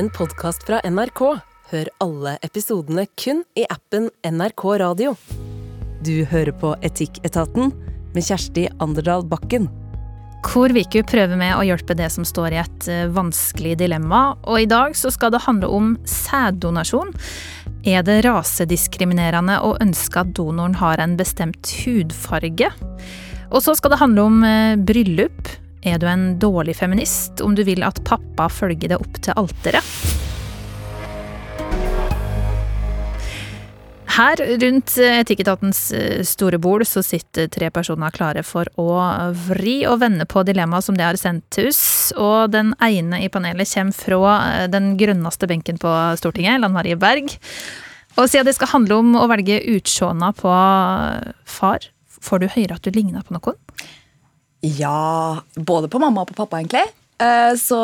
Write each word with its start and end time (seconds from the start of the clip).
en 0.00 0.08
podkast 0.16 0.62
fra 0.64 0.78
NRK. 0.88 1.20
Hør 1.70 1.88
alle 2.00 2.38
episodene 2.46 3.02
kun 3.20 3.42
i 3.58 3.66
appen 3.68 4.06
NRK 4.24 4.62
Radio. 4.80 5.12
Du 6.00 6.22
hører 6.30 6.54
på 6.56 6.70
Etikketaten 6.86 7.74
med 8.14 8.24
Kjersti 8.24 8.64
Anderdal 8.80 9.26
Bakken. 9.28 9.68
Hvor 10.46 10.72
Viku 10.72 11.02
prøver 11.04 11.36
med 11.36 11.52
å 11.52 11.66
hjelpe 11.68 11.98
det 11.98 12.08
som 12.14 12.24
står 12.24 12.56
i 12.56 12.60
et 12.62 12.88
eh, 12.88 13.12
vanskelig 13.12 13.74
dilemma, 13.82 14.22
og 14.48 14.62
i 14.62 14.70
dag 14.70 14.96
så 14.96 15.12
skal 15.12 15.34
det 15.34 15.42
handle 15.44 15.68
om 15.68 15.92
sæddonasjon. 16.08 17.12
Er 17.84 18.06
det 18.06 18.22
rasediskriminerende 18.24 19.58
å 19.60 19.74
ønske 19.84 20.24
at 20.24 20.32
donoren 20.38 20.80
har 20.80 21.02
en 21.04 21.18
bestemt 21.20 21.74
hudfarge? 21.82 22.72
Og 23.50 23.60
så 23.60 23.76
skal 23.76 23.92
det 23.92 24.00
handle 24.00 24.30
om 24.30 24.40
eh, 24.48 24.78
bryllup. 24.80 25.58
Er 25.80 25.96
du 25.96 26.04
en 26.06 26.34
dårlig 26.38 26.74
feminist 26.76 27.40
om 27.40 27.54
du 27.56 27.62
vil 27.64 27.80
at 27.86 28.02
pappa 28.04 28.50
følger 28.52 28.92
deg 28.92 29.00
opp 29.00 29.20
til 29.24 29.32
alteret? 29.40 29.86
Her 34.10 34.40
rundt 34.60 34.96
Etikketatens 35.00 35.78
eh, 35.96 36.20
store 36.26 36.58
bord 36.60 36.84
så 36.84 37.00
sitter 37.06 37.48
tre 37.48 37.70
personer 37.72 38.12
klare 38.12 38.42
for 38.44 38.68
å 38.76 38.90
vri 39.46 39.78
og 39.88 40.02
vende 40.02 40.26
på 40.28 40.42
dilemmaet 40.44 40.84
som 40.84 40.98
de 40.98 41.06
har 41.06 41.16
sendt 41.16 41.46
til 41.54 41.70
oss. 41.70 42.10
Og 42.18 42.50
den 42.52 42.74
ene 42.84 43.22
i 43.24 43.30
panelet 43.32 43.70
kommer 43.70 43.96
fra 43.96 44.34
eh, 44.50 44.66
den 44.68 44.92
grønneste 45.00 45.48
benken 45.48 45.80
på 45.80 45.94
Stortinget, 46.20 46.60
Lan 46.60 46.76
Marie 46.76 46.98
Berg. 47.00 47.32
Og 48.18 48.26
siden 48.28 48.50
det 48.50 48.58
skal 48.58 48.74
handle 48.74 49.00
om 49.00 49.16
å 49.16 49.30
velge 49.30 49.62
utseendet 49.78 50.42
på 50.42 50.52
far, 51.48 51.88
får 52.20 52.42
du 52.42 52.50
høre 52.58 52.76
at 52.76 52.84
du 52.84 52.92
ligner 52.92 53.24
på 53.24 53.38
noen? 53.38 53.56
Ja, 54.66 55.40
både 55.56 55.88
på 55.88 56.00
mamma 56.02 56.24
og 56.24 56.32
på 56.32 56.38
pappa, 56.42 56.60
egentlig. 56.60 56.84
Eh, 57.20 57.52
så 57.60 57.78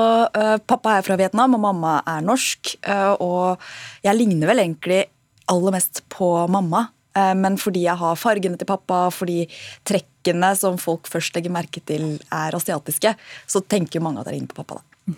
pappa 0.69 0.97
er 0.97 1.07
fra 1.07 1.17
Vietnam, 1.21 1.57
og 1.57 1.62
mamma 1.65 1.98
er 2.09 2.25
norsk. 2.25 2.77
Og 3.25 3.62
jeg 4.05 4.19
ligner 4.19 4.53
vel 4.53 4.65
egentlig 4.65 5.05
aller 5.53 5.77
mest 5.77 6.03
på 6.12 6.31
mamma. 6.53 6.87
Eh, 7.17 7.33
men 7.39 7.56
fordi 7.61 7.87
jeg 7.87 7.98
har 8.00 8.20
fargene 8.20 8.59
til 8.61 8.69
pappa, 8.69 9.06
fordi 9.15 9.45
trekkene 9.89 10.53
som 10.59 10.78
folk 10.81 11.09
først 11.11 11.37
legger 11.37 11.55
merke 11.55 11.83
til, 11.89 12.17
er 12.34 12.56
asiatiske, 12.56 13.15
så 13.47 13.65
tenker 13.65 14.05
mange 14.05 14.22
at 14.22 14.31
jeg 14.31 14.41
ligner 14.41 14.53
på 14.53 14.62
pappa. 14.62 14.83
da. 14.83 15.17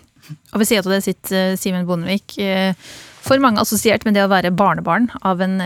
Og 0.53 0.61
ved 0.61 0.69
siden 0.69 0.85
av 0.85 0.93
det 0.93 1.03
sitter 1.07 1.37
eh, 1.39 1.57
Simen 1.59 1.87
Bondevik, 1.89 2.37
eh, 2.37 2.73
for 3.25 3.41
mange 3.43 3.61
assosiert 3.61 4.05
med 4.05 4.15
det 4.15 4.23
å 4.23 4.31
være 4.31 4.53
barnebarn 4.55 5.09
av 5.27 5.41
en 5.43 5.59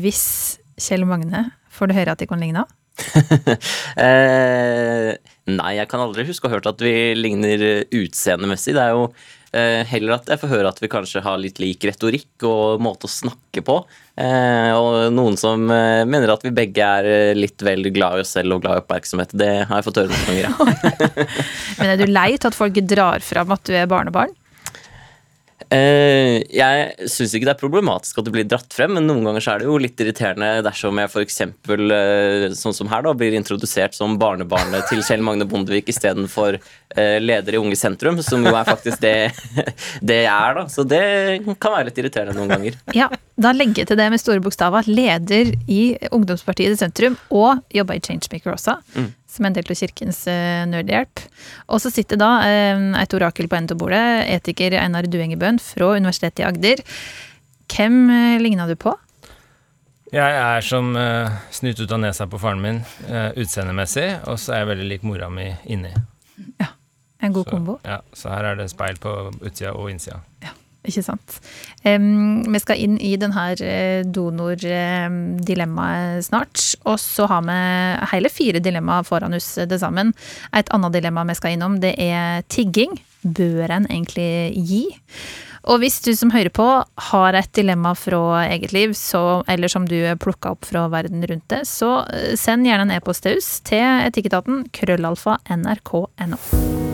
viss 0.00 0.58
Kjell 0.80 1.04
Magne. 1.06 1.50
Får 1.74 1.90
du 1.90 1.94
høre 1.94 2.14
at 2.14 2.22
de 2.22 2.26
kan 2.30 2.40
ligne? 2.40 2.64
eh, 4.06 5.10
nei, 5.52 5.72
jeg 5.78 5.90
kan 5.90 6.04
aldri 6.04 6.26
huske 6.28 6.46
å 6.46 6.50
ha 6.50 6.58
hørt 6.58 6.70
at 6.70 6.82
vi 6.84 6.94
ligner 7.18 7.64
utseendemessig. 7.88 8.76
Det 8.76 8.84
er 8.84 8.96
jo 8.96 9.10
Eh, 9.48 9.80
heller 9.88 10.18
at 10.18 10.26
jeg 10.28 10.40
får 10.42 10.50
høre 10.50 10.68
at 10.68 10.80
vi 10.82 10.90
kanskje 10.92 11.22
har 11.24 11.38
litt 11.40 11.56
lik 11.62 11.86
retorikk 11.88 12.44
og 12.44 12.82
måte 12.84 13.08
å 13.08 13.12
snakke 13.12 13.62
på. 13.64 13.78
Eh, 14.20 14.72
og 14.76 15.14
noen 15.14 15.38
som 15.40 15.64
eh, 15.72 16.04
mener 16.04 16.34
at 16.34 16.44
vi 16.44 16.52
begge 16.52 16.84
er 16.84 17.38
litt 17.38 17.64
vel 17.64 17.88
glad 17.94 18.18
i 18.18 18.26
oss 18.26 18.34
selv 18.36 18.58
og 18.58 18.66
glad 18.66 18.76
i 18.76 18.82
oppmerksomhet. 18.82 19.32
Det 19.32 19.52
har 19.70 19.80
jeg 19.80 19.86
fått 19.88 20.02
høre 20.02 20.12
noen 20.12 20.58
ganger. 20.58 21.32
Men 21.80 21.94
er 21.94 22.02
du 22.02 22.12
lei 22.12 22.30
til 22.36 22.50
at 22.50 22.58
folk 22.58 22.82
drar 22.90 23.24
fram 23.24 23.56
at 23.56 23.64
du 23.64 23.72
er 23.72 23.88
barnebarn? 23.88 24.36
Uh, 25.68 26.38
jeg 26.54 27.08
syns 27.10 27.32
ikke 27.34 27.48
det 27.48 27.52
er 27.52 27.60
problematisk 27.60 28.20
at 28.20 28.28
det 28.28 28.32
blir 28.32 28.46
dratt 28.48 28.72
frem, 28.72 28.94
men 28.94 29.08
noen 29.08 29.26
ganger 29.26 29.42
så 29.42 29.52
er 29.52 29.60
det 29.60 29.66
jo 29.66 29.80
litt 29.82 30.00
irriterende 30.00 30.62
dersom 30.64 31.00
jeg 31.02 31.10
f.eks. 31.10 31.40
Uh, 31.66 32.46
sånn 32.56 32.76
som 32.76 32.88
her 32.92 33.02
da, 33.04 33.12
blir 33.18 33.34
introdusert 33.36 33.96
som 33.98 34.14
barnebarnet 34.20 34.86
til 34.88 35.02
Kjell 35.04 35.24
Magne 35.26 35.48
Bondevik 35.50 35.90
istedenfor 35.90 36.60
uh, 36.60 37.18
leder 37.20 37.58
i 37.58 37.60
Unge 37.60 37.76
Sentrum, 37.80 38.22
som 38.24 38.46
jo 38.46 38.54
er 38.54 38.70
faktisk 38.70 39.02
det, 39.02 39.16
det 40.12 40.22
jeg 40.22 40.32
er, 40.32 40.60
da. 40.60 40.66
Så 40.72 40.86
det 40.88 41.04
kan 41.58 41.74
være 41.74 41.90
litt 41.90 42.00
irriterende 42.04 42.38
noen 42.38 42.54
ganger. 42.54 42.78
Ja, 42.96 43.10
da 43.36 43.52
legger 43.52 43.82
jeg 43.82 43.92
til 43.92 44.00
det 44.00 44.10
med 44.14 44.22
store 44.22 44.44
bokstaver. 44.44 44.86
Leder 44.88 45.52
i 45.66 45.82
ungdomspartiet 46.08 46.78
i 46.78 46.80
sentrum, 46.80 47.18
og 47.34 47.66
jobber 47.74 47.98
i 47.98 48.04
Changemaker 48.06 48.54
også. 48.54 48.78
Mm 48.94 49.10
som 49.38 49.46
er 49.46 49.54
en 49.54 49.58
del 49.60 49.72
av 49.72 49.80
Kirkens 49.80 50.20
uh, 50.28 50.66
Nødhjelp. 50.68 51.24
Og 51.72 51.82
så 51.82 51.94
sitter 51.94 52.20
da 52.20 52.34
uh, 52.42 52.86
et 53.00 53.16
orakel 53.16 53.48
på 53.48 53.58
enden 53.58 53.78
av 53.78 53.80
bordet, 53.80 54.04
etiker 54.34 54.76
Einar 54.82 55.08
Duengebøen 55.08 55.62
fra 55.62 55.94
Universitetet 55.96 56.44
i 56.44 56.48
Agder. 56.50 56.82
Hvem 57.72 58.00
uh, 58.10 58.40
ligna 58.42 58.68
du 58.68 58.76
på? 58.76 58.94
Jeg 60.08 60.36
er 60.40 60.64
som 60.64 60.94
uh, 60.96 61.28
snutt 61.52 61.80
ut 61.82 61.92
av 61.92 62.00
nesa 62.00 62.24
på 62.30 62.40
faren 62.40 62.62
min 62.64 62.78
uh, 63.10 63.28
utseendemessig, 63.36 64.06
og 64.24 64.38
så 64.40 64.54
er 64.54 64.62
jeg 64.62 64.70
veldig 64.70 64.86
lik 64.88 65.04
mora 65.04 65.28
mi 65.28 65.50
inni. 65.68 65.92
Ja, 66.60 66.70
En 67.20 67.34
god 67.36 67.44
så, 67.44 67.50
kombo. 67.50 67.76
Ja, 67.84 68.00
så 68.16 68.32
her 68.32 68.52
er 68.52 68.56
det 68.56 68.70
speil 68.72 68.96
på 69.02 69.12
utsida 69.42 69.74
og 69.76 69.90
innsida. 69.92 70.22
Ikke 70.88 71.02
sant. 71.04 71.34
Um, 71.84 72.40
vi 72.48 72.56
skal 72.62 72.80
inn 72.80 72.94
i 73.04 73.10
denne 73.20 73.52
eh, 73.60 74.00
donor-dilemmaet 74.08 76.24
snart. 76.28 76.56
Og 76.88 76.96
så 77.02 77.26
har 77.28 77.42
vi 77.48 77.58
hele 78.14 78.30
fire 78.32 78.60
dilemmaer 78.64 79.04
foran 79.08 79.36
oss 79.36 79.48
det 79.68 79.78
sammen. 79.82 80.08
Et 80.56 80.70
annet 80.74 80.92
dilemma 80.96 81.20
vi 81.28 81.38
skal 81.38 81.52
innom, 81.56 81.74
det 81.84 81.94
er 82.00 82.24
tigging. 82.48 82.92
Bør 83.22 83.70
en 83.74 83.86
egentlig 83.90 84.54
gi? 84.56 84.84
Og 85.68 85.82
hvis 85.82 85.98
du 86.04 86.12
som 86.16 86.30
hører 86.32 86.52
på 86.54 86.66
har 87.10 87.36
et 87.36 87.50
dilemma 87.56 87.92
fra 87.98 88.46
eget 88.46 88.72
liv, 88.72 88.94
så, 88.96 89.42
eller 89.50 89.68
som 89.68 89.88
du 89.88 89.98
plukka 90.22 90.54
opp 90.56 90.68
fra 90.68 90.86
verden 90.92 91.26
rundt 91.28 91.48
det, 91.52 91.64
så 91.68 92.04
eh, 92.08 92.36
send 92.40 92.68
gjerne 92.68 92.88
en 92.88 92.96
e-post 92.96 93.26
til 93.26 93.40
oss 93.40 93.58
til 93.68 93.84
etikketaten 94.08 94.68
krøllalfa 94.72 95.40
nrk.no. 95.58 96.87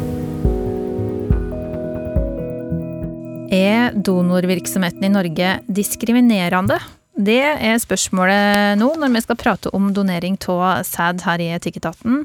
Er 3.54 3.92
donorvirksomheten 3.94 5.04
i 5.06 5.12
Norge 5.12 5.48
diskriminerende? 5.70 6.80
Det 7.14 7.38
er 7.38 7.76
spørsmålet 7.78 8.74
nå 8.80 8.88
når 8.98 9.12
vi 9.14 9.20
skal 9.22 9.38
prate 9.38 9.70
om 9.76 9.92
donering 9.94 10.34
av 10.50 10.80
sæd 10.88 11.22
her 11.22 11.42
i 11.44 11.52
Etikketaten. 11.54 12.24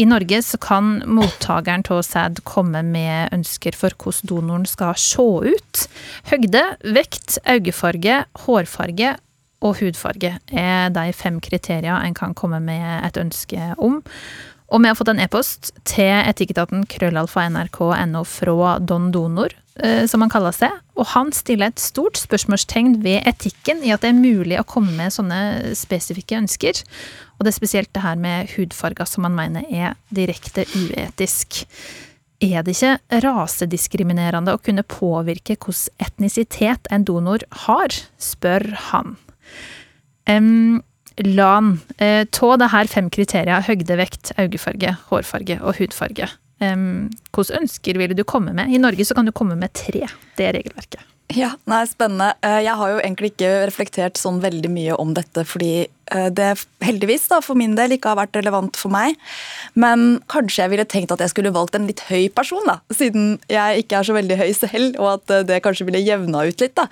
I 0.00 0.06
Norge 0.08 0.38
så 0.46 0.56
kan 0.56 1.02
mottakeren 1.04 1.84
av 1.92 2.00
sæd 2.08 2.40
komme 2.48 2.80
med 2.86 3.34
ønsker 3.36 3.76
for 3.76 3.92
hvordan 3.92 4.30
donoren 4.30 4.64
skal 4.70 4.96
se 4.96 5.26
ut. 5.52 5.82
Høgde, 6.30 6.64
vekt, 6.96 7.36
øyefarge, 7.44 8.22
hårfarge 8.46 9.16
og 9.62 9.76
hudfarge 9.82 10.38
er 10.48 10.88
de 10.96 11.12
fem 11.12 11.36
kriteriene 11.44 12.00
en 12.06 12.16
kan 12.16 12.32
komme 12.32 12.62
med 12.64 13.04
et 13.04 13.20
ønske 13.20 13.74
om. 13.76 14.00
Og 14.72 14.80
vi 14.80 14.88
har 14.88 14.96
fått 14.96 15.12
en 15.12 15.20
e-post 15.20 15.74
til 15.84 16.08
etikketaten 16.08 16.86
krøllalfa.nrk.no 16.88 18.24
fra 18.24 18.78
Don 18.80 19.10
Donor, 19.12 19.52
som 20.06 20.20
han 20.20 20.30
kaller 20.32 20.52
seg. 20.52 20.74
Og 21.00 21.06
han 21.14 21.30
stiller 21.32 21.70
et 21.72 21.80
stort 21.80 22.18
spørsmålstegn 22.20 22.98
ved 23.04 23.24
etikken 23.30 23.80
i 23.86 23.92
at 23.94 24.04
det 24.04 24.10
er 24.12 24.18
mulig 24.18 24.58
å 24.60 24.66
komme 24.68 24.92
med 24.98 25.14
sånne 25.14 25.72
spesifikke 25.78 26.36
ønsker. 26.42 26.82
Og 27.38 27.46
det 27.46 27.54
er 27.54 27.56
spesielt 27.56 27.92
det 27.96 28.04
her 28.04 28.20
med 28.20 28.52
hudfarger 28.52 29.08
som 29.08 29.24
han 29.26 29.34
mener 29.38 29.64
er 29.72 29.96
direkte 30.12 30.66
uetisk. 30.76 31.64
Er 32.42 32.64
det 32.66 32.74
ikke 32.76 33.22
rasediskriminerende 33.24 34.54
å 34.54 34.60
kunne 34.62 34.84
påvirke 34.84 35.56
hvilken 35.56 36.02
etnisitet 36.02 36.88
en 36.90 37.06
donor 37.06 37.44
har, 37.64 37.94
spør 38.20 38.66
han. 38.90 39.16
Um, 40.28 40.82
Lan, 41.20 41.80
eh, 41.98 42.24
tå 42.32 42.54
det 42.56 42.70
her 42.72 42.88
fem 42.88 43.10
kriterier 43.12 43.66
høgdevekt, 43.66 44.32
øyefarge, 44.40 44.94
hårfarge 45.10 45.58
og 45.60 45.76
hudfarge. 45.76 46.28
Hvilke 46.62 47.58
ønsker 47.58 47.98
ville 47.98 48.16
du 48.16 48.22
komme 48.28 48.54
med? 48.56 48.70
I 48.70 48.80
Norge 48.82 49.06
så 49.08 49.16
kan 49.18 49.26
du 49.26 49.34
komme 49.34 49.56
med 49.58 49.74
tre. 49.76 50.06
Det 50.38 50.46
er 50.46 50.54
regelverket. 50.58 51.02
Ja, 51.32 51.54
nei, 51.70 51.84
Spennende. 51.88 52.34
Eh, 52.44 52.60
jeg 52.66 52.76
har 52.76 52.92
jo 52.92 53.00
egentlig 53.00 53.32
ikke 53.32 53.50
reflektert 53.68 54.20
sånn 54.20 54.40
veldig 54.42 54.70
mye 54.72 54.96
om 55.00 55.14
dette, 55.16 55.44
fordi 55.48 55.86
eh, 55.86 56.28
det 56.34 56.48
heldigvis 56.84 57.28
da, 57.30 57.38
for 57.44 57.56
min 57.58 57.76
del 57.78 57.94
ikke 57.96 58.12
har 58.12 58.18
vært 58.20 58.36
relevant 58.36 58.76
for 58.76 58.92
meg. 58.92 59.16
Men 59.78 60.20
kanskje 60.32 60.64
jeg 60.64 60.72
ville 60.74 60.88
tenkt 60.88 61.14
at 61.14 61.22
jeg 61.24 61.32
skulle 61.32 61.54
valgt 61.54 61.78
en 61.78 61.88
litt 61.88 62.02
høy 62.10 62.26
person, 62.34 62.64
da, 62.68 62.80
siden 62.92 63.38
jeg 63.52 63.84
ikke 63.84 64.00
er 64.00 64.08
så 64.08 64.16
veldig 64.18 64.40
høy 64.42 64.50
selv, 64.58 64.98
og 65.00 65.14
at 65.14 65.36
eh, 65.38 65.46
det 65.52 65.62
kanskje 65.64 65.88
ville 65.88 66.02
jevna 66.04 66.44
ut 66.48 66.66
litt. 66.66 66.76
da. 66.76 66.88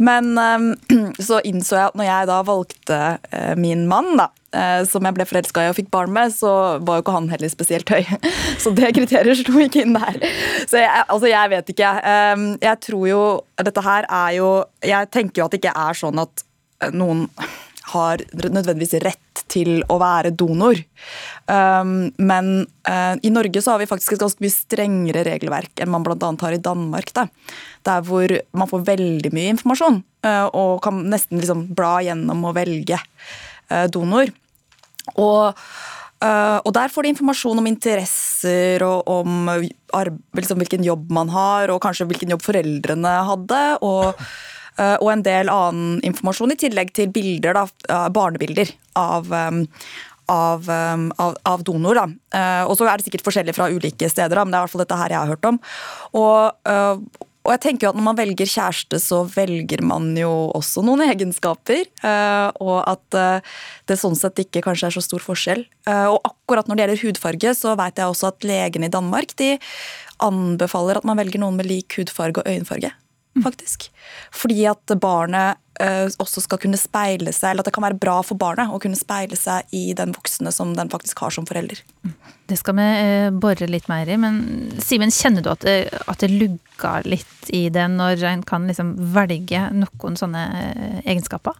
Men 0.00 0.34
så 1.28 1.40
innså 1.46 1.78
jeg 1.78 1.88
at 1.92 1.96
når 1.96 2.10
jeg 2.10 2.28
da 2.32 2.42
valgte 2.48 3.00
min 3.60 3.86
mann, 3.88 4.12
da, 4.20 4.28
som 4.88 5.04
jeg 5.06 5.14
ble 5.14 5.24
forelska 5.28 5.62
i 5.62 5.68
og 5.70 5.76
fikk 5.76 5.90
barn 5.94 6.10
med, 6.10 6.32
så 6.34 6.80
var 6.82 6.98
jo 6.98 7.04
ikke 7.04 7.14
han 7.14 7.28
heller 7.30 7.52
spesielt 7.52 7.92
høy. 7.92 8.02
Så 8.62 8.72
det 8.74 8.90
kriteriet 8.96 9.38
slo 9.38 9.60
ikke 9.62 9.84
inn 9.84 9.94
der. 9.94 10.16
Så 10.66 10.80
jeg, 10.80 11.04
altså, 11.04 11.28
jeg 11.30 11.52
vet 11.52 11.70
ikke. 11.70 11.92
Jeg 12.64 12.80
tror 12.88 13.04
jo 13.06 13.20
Dette 13.66 13.82
her 13.84 14.06
er 14.08 14.36
jo 14.38 14.50
Jeg 14.84 15.10
tenker 15.12 15.42
jo 15.42 15.48
at 15.48 15.54
det 15.54 15.60
ikke 15.62 15.76
er 15.76 15.98
sånn 15.98 16.22
at 16.22 16.44
eh, 16.82 16.94
noen 16.94 17.26
har 17.90 18.22
nødvendigvis 18.36 19.00
rett 19.02 19.42
til 19.50 19.80
å 19.90 19.96
være 20.00 20.32
donor. 20.38 20.78
Um, 21.50 22.10
men 22.22 22.50
uh, 22.86 23.16
i 23.18 23.32
Norge 23.34 23.62
så 23.62 23.74
har 23.74 23.82
vi 23.82 23.88
faktisk 23.90 24.14
et 24.14 24.22
ganske 24.22 24.44
mye 24.44 24.54
strengere 24.54 25.24
regelverk 25.26 25.82
enn 25.82 25.90
man 25.90 26.04
bl.a. 26.06 26.30
har 26.42 26.54
i 26.54 26.62
Danmark. 26.62 27.10
Da. 27.16 27.26
Der 27.88 28.04
hvor 28.06 28.36
man 28.54 28.70
får 28.70 28.86
veldig 28.92 29.32
mye 29.34 29.54
informasjon 29.56 30.02
uh, 30.26 30.46
og 30.46 30.76
kan 30.84 31.02
nesten 31.10 31.40
liksom 31.40 31.66
bla 31.74 31.96
gjennom 32.06 32.46
og 32.50 32.54
velge 32.60 33.00
uh, 33.00 33.86
donor. 33.90 34.30
Og 35.18 35.58
og 36.20 36.72
der 36.76 36.92
får 36.92 37.06
de 37.06 37.12
informasjon 37.14 37.60
om 37.62 37.68
interesser 37.70 38.82
og 38.84 39.08
om 39.08 39.48
liksom, 40.36 40.60
hvilken 40.60 40.84
jobb 40.84 41.10
man 41.16 41.32
har, 41.32 41.72
og 41.72 41.80
kanskje 41.84 42.08
hvilken 42.10 42.34
jobb 42.34 42.44
foreldrene 42.44 43.14
hadde. 43.28 43.60
Og, 43.86 44.20
uh, 44.76 44.96
og 45.00 45.08
en 45.14 45.24
del 45.24 45.52
annen 45.52 45.98
informasjon 46.06 46.52
i 46.52 46.58
tillegg 46.60 46.92
til 46.96 47.12
bilder, 47.14 47.56
da, 47.56 47.64
uh, 47.88 48.08
barnebilder 48.12 48.74
av, 49.00 49.32
av, 50.30 50.68
av, 50.68 51.40
av, 51.54 51.64
donor. 51.66 52.02
Da. 52.02 52.44
og 52.68 52.76
så 52.78 52.86
er 52.86 53.00
det 53.00 53.08
sikkert 53.08 53.24
forskjellig 53.26 53.56
fra 53.56 53.70
ulike 53.72 54.12
steder, 54.12 54.36
da, 54.36 54.44
men 54.44 54.52
det 54.52 54.60
er 54.60 54.62
i 54.62 54.68
hvert 54.68 54.76
fall 54.76 54.84
dette 54.84 55.00
her 55.00 55.16
jeg 55.16 55.22
har 55.24 55.34
hørt 55.34 55.50
om. 55.54 55.60
Og, 56.20 57.26
og 57.40 57.54
jeg 57.54 57.60
tenker 57.64 57.86
jo 57.86 57.90
at 57.92 57.96
Når 57.98 58.04
man 58.04 58.18
velger 58.18 58.48
kjæreste, 58.48 59.00
så 59.00 59.22
velger 59.32 59.80
man 59.86 60.12
jo 60.18 60.30
også 60.56 60.84
noen 60.84 61.06
egenskaper. 61.06 61.86
Eh, 62.04 62.48
og 62.60 62.78
at 62.84 63.16
eh, 63.16 63.54
det 63.88 63.96
sånn 64.00 64.18
sett 64.18 64.42
ikke 64.44 64.62
kanskje 64.66 64.90
er 64.90 64.96
så 64.98 65.04
stor 65.04 65.24
forskjell. 65.24 65.64
Eh, 65.88 66.06
og 66.12 66.20
akkurat 66.28 66.68
når 66.68 66.76
det 66.76 66.84
gjelder 66.84 67.04
hudfarge, 67.06 67.54
så 67.56 67.74
vet 67.80 68.00
jeg 68.00 68.12
også 68.12 68.32
at 68.34 68.48
legene 68.48 68.90
i 68.90 68.92
Danmark 68.92 69.32
de 69.40 69.54
anbefaler 70.20 71.00
at 71.00 71.06
man 71.08 71.16
velger 71.16 71.40
noen 71.40 71.56
med 71.56 71.70
lik 71.70 71.96
hudfarge 71.96 72.42
og 72.42 72.50
øyenfarge. 72.50 72.92
Mm. 73.38 73.44
faktisk. 73.46 73.84
Fordi 74.34 74.64
at 74.66 74.92
barnet 74.98 75.58
også 75.80 76.42
skal 76.44 76.60
kunne 76.62 76.78
speile 76.80 77.32
seg, 77.32 77.52
eller 77.52 77.64
at 77.64 77.70
det 77.70 77.74
kan 77.76 77.86
være 77.86 77.98
bra 78.00 78.18
for 78.26 78.38
barnet 78.40 78.72
å 78.72 78.80
kunne 78.82 78.98
speile 78.98 79.38
seg 79.38 79.70
i 79.76 79.92
den 79.96 80.12
voksne 80.16 80.52
som 80.54 80.74
den 80.76 80.90
faktisk 80.92 81.22
har 81.24 81.34
som 81.34 81.46
forelder. 81.48 81.80
Det 82.50 82.58
skal 82.58 82.76
vi 82.78 82.86
eh, 82.88 83.30
bore 83.30 83.68
litt 83.70 83.88
mer 83.90 84.08
i, 84.10 84.18
men 84.20 84.40
Simen, 84.82 85.12
kjenner 85.14 85.44
du 85.44 85.50
at 85.52 85.64
det, 85.66 85.78
at 86.10 86.22
det 86.22 86.32
lugger 86.32 87.08
litt 87.08 87.50
i 87.54 87.68
det 87.72 87.86
når 87.92 88.26
en 88.32 88.44
kan 88.46 88.68
liksom 88.68 88.94
velge 89.14 89.66
noen 89.76 90.18
sånne 90.18 90.44
eh, 90.60 91.00
egenskaper? 91.06 91.56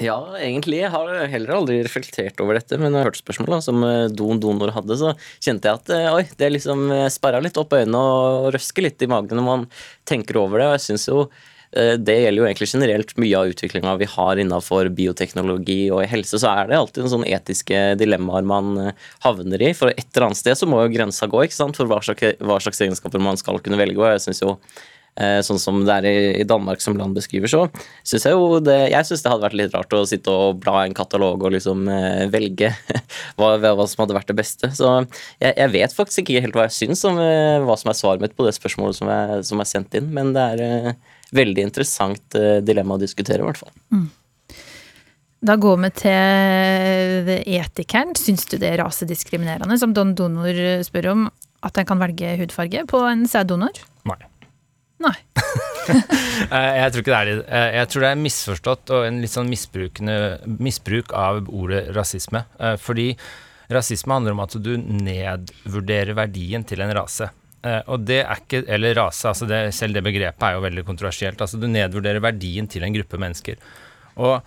Ja, 0.00 0.16
egentlig. 0.40 0.78
Jeg 0.80 0.94
har 0.94 1.10
heller 1.28 1.58
aldri 1.58 1.82
reflektert 1.84 2.38
over 2.40 2.56
dette, 2.56 2.78
men 2.80 2.88
når 2.88 3.02
jeg 3.02 3.08
hørte 3.10 3.24
spørsmålet 3.24 3.66
som 3.66 3.84
eh, 3.84 4.06
Don 4.16 4.40
Donor 4.40 4.72
hadde, 4.72 4.96
så 4.96 5.12
kjente 5.42 5.68
jeg 5.68 5.82
at 5.82 6.14
oi, 6.14 6.24
det 6.40 6.54
liksom 6.54 6.88
sperra 7.12 7.42
litt 7.44 7.60
opp 7.60 7.76
øynene 7.76 8.00
og 8.00 8.52
røsker 8.56 8.86
litt 8.86 9.04
i 9.04 9.10
magen 9.10 9.36
når 9.36 9.48
man 9.50 9.70
tenker 10.08 10.40
over 10.40 10.62
det. 10.62 10.70
Og 10.70 10.78
jeg 10.78 10.86
synes 10.88 11.08
jo 11.10 11.24
Eh, 11.28 11.49
det 11.70 12.16
gjelder 12.18 12.42
jo 12.42 12.46
egentlig 12.48 12.66
generelt 12.72 13.12
mye 13.22 13.38
av 13.38 13.52
utviklinga 13.52 13.92
vi 14.00 14.08
har 14.10 14.40
innenfor 14.42 14.88
bioteknologi 14.94 15.84
og 15.94 16.02
i 16.02 16.08
helse. 16.10 16.40
Så 16.42 16.50
er 16.50 16.66
det 16.66 16.78
alltid 16.80 17.04
en 17.04 17.12
sånn 17.12 17.26
etiske 17.30 17.82
dilemmaer 18.00 18.46
man 18.46 18.72
eh, 18.82 19.08
havner 19.22 19.62
i. 19.62 19.72
For 19.78 19.92
et 19.94 20.08
eller 20.08 20.30
annet 20.30 20.40
sted 20.40 20.58
så 20.58 20.66
må 20.66 20.82
jo 20.82 20.94
grensa 20.96 21.30
gå 21.30 21.44
ikke 21.46 21.60
sant? 21.60 21.78
for 21.78 21.86
hva 21.90 22.00
slags, 22.02 22.40
hva 22.42 22.58
slags 22.62 22.82
egenskaper 22.82 23.22
man 23.22 23.38
skal 23.38 23.62
kunne 23.62 23.78
velge. 23.78 24.02
Og 24.02 24.10
jeg 24.16 24.24
synes 24.26 24.42
jo 24.42 24.56
eh, 25.14 25.38
Sånn 25.46 25.62
som 25.62 25.78
det 25.86 26.00
er 26.00 26.08
i 26.42 26.48
Danmark, 26.48 26.82
som 26.82 26.98
land 26.98 27.14
beskriver, 27.14 27.50
så 27.50 27.62
syns 28.02 28.26
jeg 28.26 28.34
jo 28.34 28.58
det 28.66 28.76
Jeg 28.90 29.06
syns 29.06 29.22
det 29.22 29.30
hadde 29.30 29.46
vært 29.46 29.58
litt 29.62 29.78
rart 29.78 29.94
å 29.94 30.02
sitte 30.10 30.34
og 30.34 30.58
bla 30.64 30.82
en 30.82 30.96
katalog 30.96 31.46
og 31.46 31.54
liksom 31.54 31.86
velge 32.34 32.72
hva, 33.38 33.52
hva 33.62 33.86
som 33.86 34.02
hadde 34.02 34.18
vært 34.18 34.34
det 34.34 34.38
beste. 34.42 34.72
Så 34.74 34.90
jeg, 35.38 35.54
jeg, 35.54 35.70
vet 35.76 35.94
faktisk 35.94 36.24
ikke 36.24 36.44
helt 36.48 36.58
hva 36.58 36.66
jeg 36.66 36.78
syns 36.80 37.06
om 37.06 37.22
hva 37.68 37.78
som 37.78 37.94
er 37.94 38.02
svaret 38.02 38.26
mitt 38.26 38.34
på 38.34 38.48
det 38.48 38.58
spørsmålet 38.58 38.98
som 38.98 39.14
er, 39.14 39.38
som 39.46 39.62
er 39.62 39.72
sendt 39.76 39.94
inn, 40.02 40.10
men 40.18 40.34
det 40.34 40.50
er 40.58 40.94
veldig 41.36 41.66
interessant 41.68 42.38
eh, 42.38 42.58
dilemma 42.64 42.96
å 42.96 43.02
diskutere, 43.02 43.42
i 43.42 43.48
hvert 43.48 43.60
fall. 43.60 43.72
Mm. 43.94 44.08
Da 45.40 45.56
går 45.56 45.78
vi 45.86 45.90
til 46.02 47.30
etikeren. 47.56 48.12
Syns 48.18 48.44
du 48.50 48.58
det 48.60 48.74
er 48.74 48.82
rasediskriminerende, 48.82 49.78
som 49.80 49.94
Don 49.96 50.12
Donor 50.16 50.84
spør 50.84 51.12
om, 51.14 51.28
at 51.64 51.80
en 51.80 51.88
kan 51.88 52.00
velge 52.00 52.34
hudfarge 52.40 52.84
på 52.88 53.00
en 53.08 53.24
sæddonor? 53.28 53.82
Nei. 54.08 54.20
Nei. 55.06 55.16
Eh, 56.50 56.76
jeg 56.80 56.92
tror 56.92 57.02
ikke 57.02 57.10
det 57.12 57.18
er 57.18 57.28
det. 57.28 57.32
Eh, 57.52 57.72
jeg 57.76 57.88
tror 57.90 58.02
det 58.02 58.08
er 58.10 58.20
misforstått 58.20 58.90
og 58.96 59.04
en 59.04 59.18
litt 59.22 59.30
sånn 59.30 59.50
misbruk 59.50 61.12
av 61.14 61.50
ordet 61.52 61.82
rasisme. 61.94 62.40
Fordi 62.80 63.04
rasisme 63.70 64.16
handler 64.16 64.34
om 64.34 64.42
at 64.42 64.56
du 64.58 64.70
nedvurderer 64.80 66.16
verdien 66.18 66.64
til 66.66 66.82
en 66.82 66.94
rase. 66.96 67.28
Uh, 67.60 67.82
og 67.92 68.06
det 68.08 68.22
er 68.22 68.38
ikke 68.40 68.62
Eller 68.72 68.94
rase, 68.96 69.28
altså 69.28 69.44
det, 69.44 69.58
selv 69.76 69.92
det 69.92 70.00
begrepet 70.06 70.46
er 70.46 70.56
jo 70.56 70.64
veldig 70.64 70.84
kontroversielt. 70.88 71.40
Altså 71.40 71.60
du 71.60 71.68
nedvurderer 71.68 72.22
verdien 72.24 72.68
til 72.70 72.86
en 72.86 72.94
gruppe 72.96 73.20
mennesker. 73.20 73.60
Og 74.16 74.40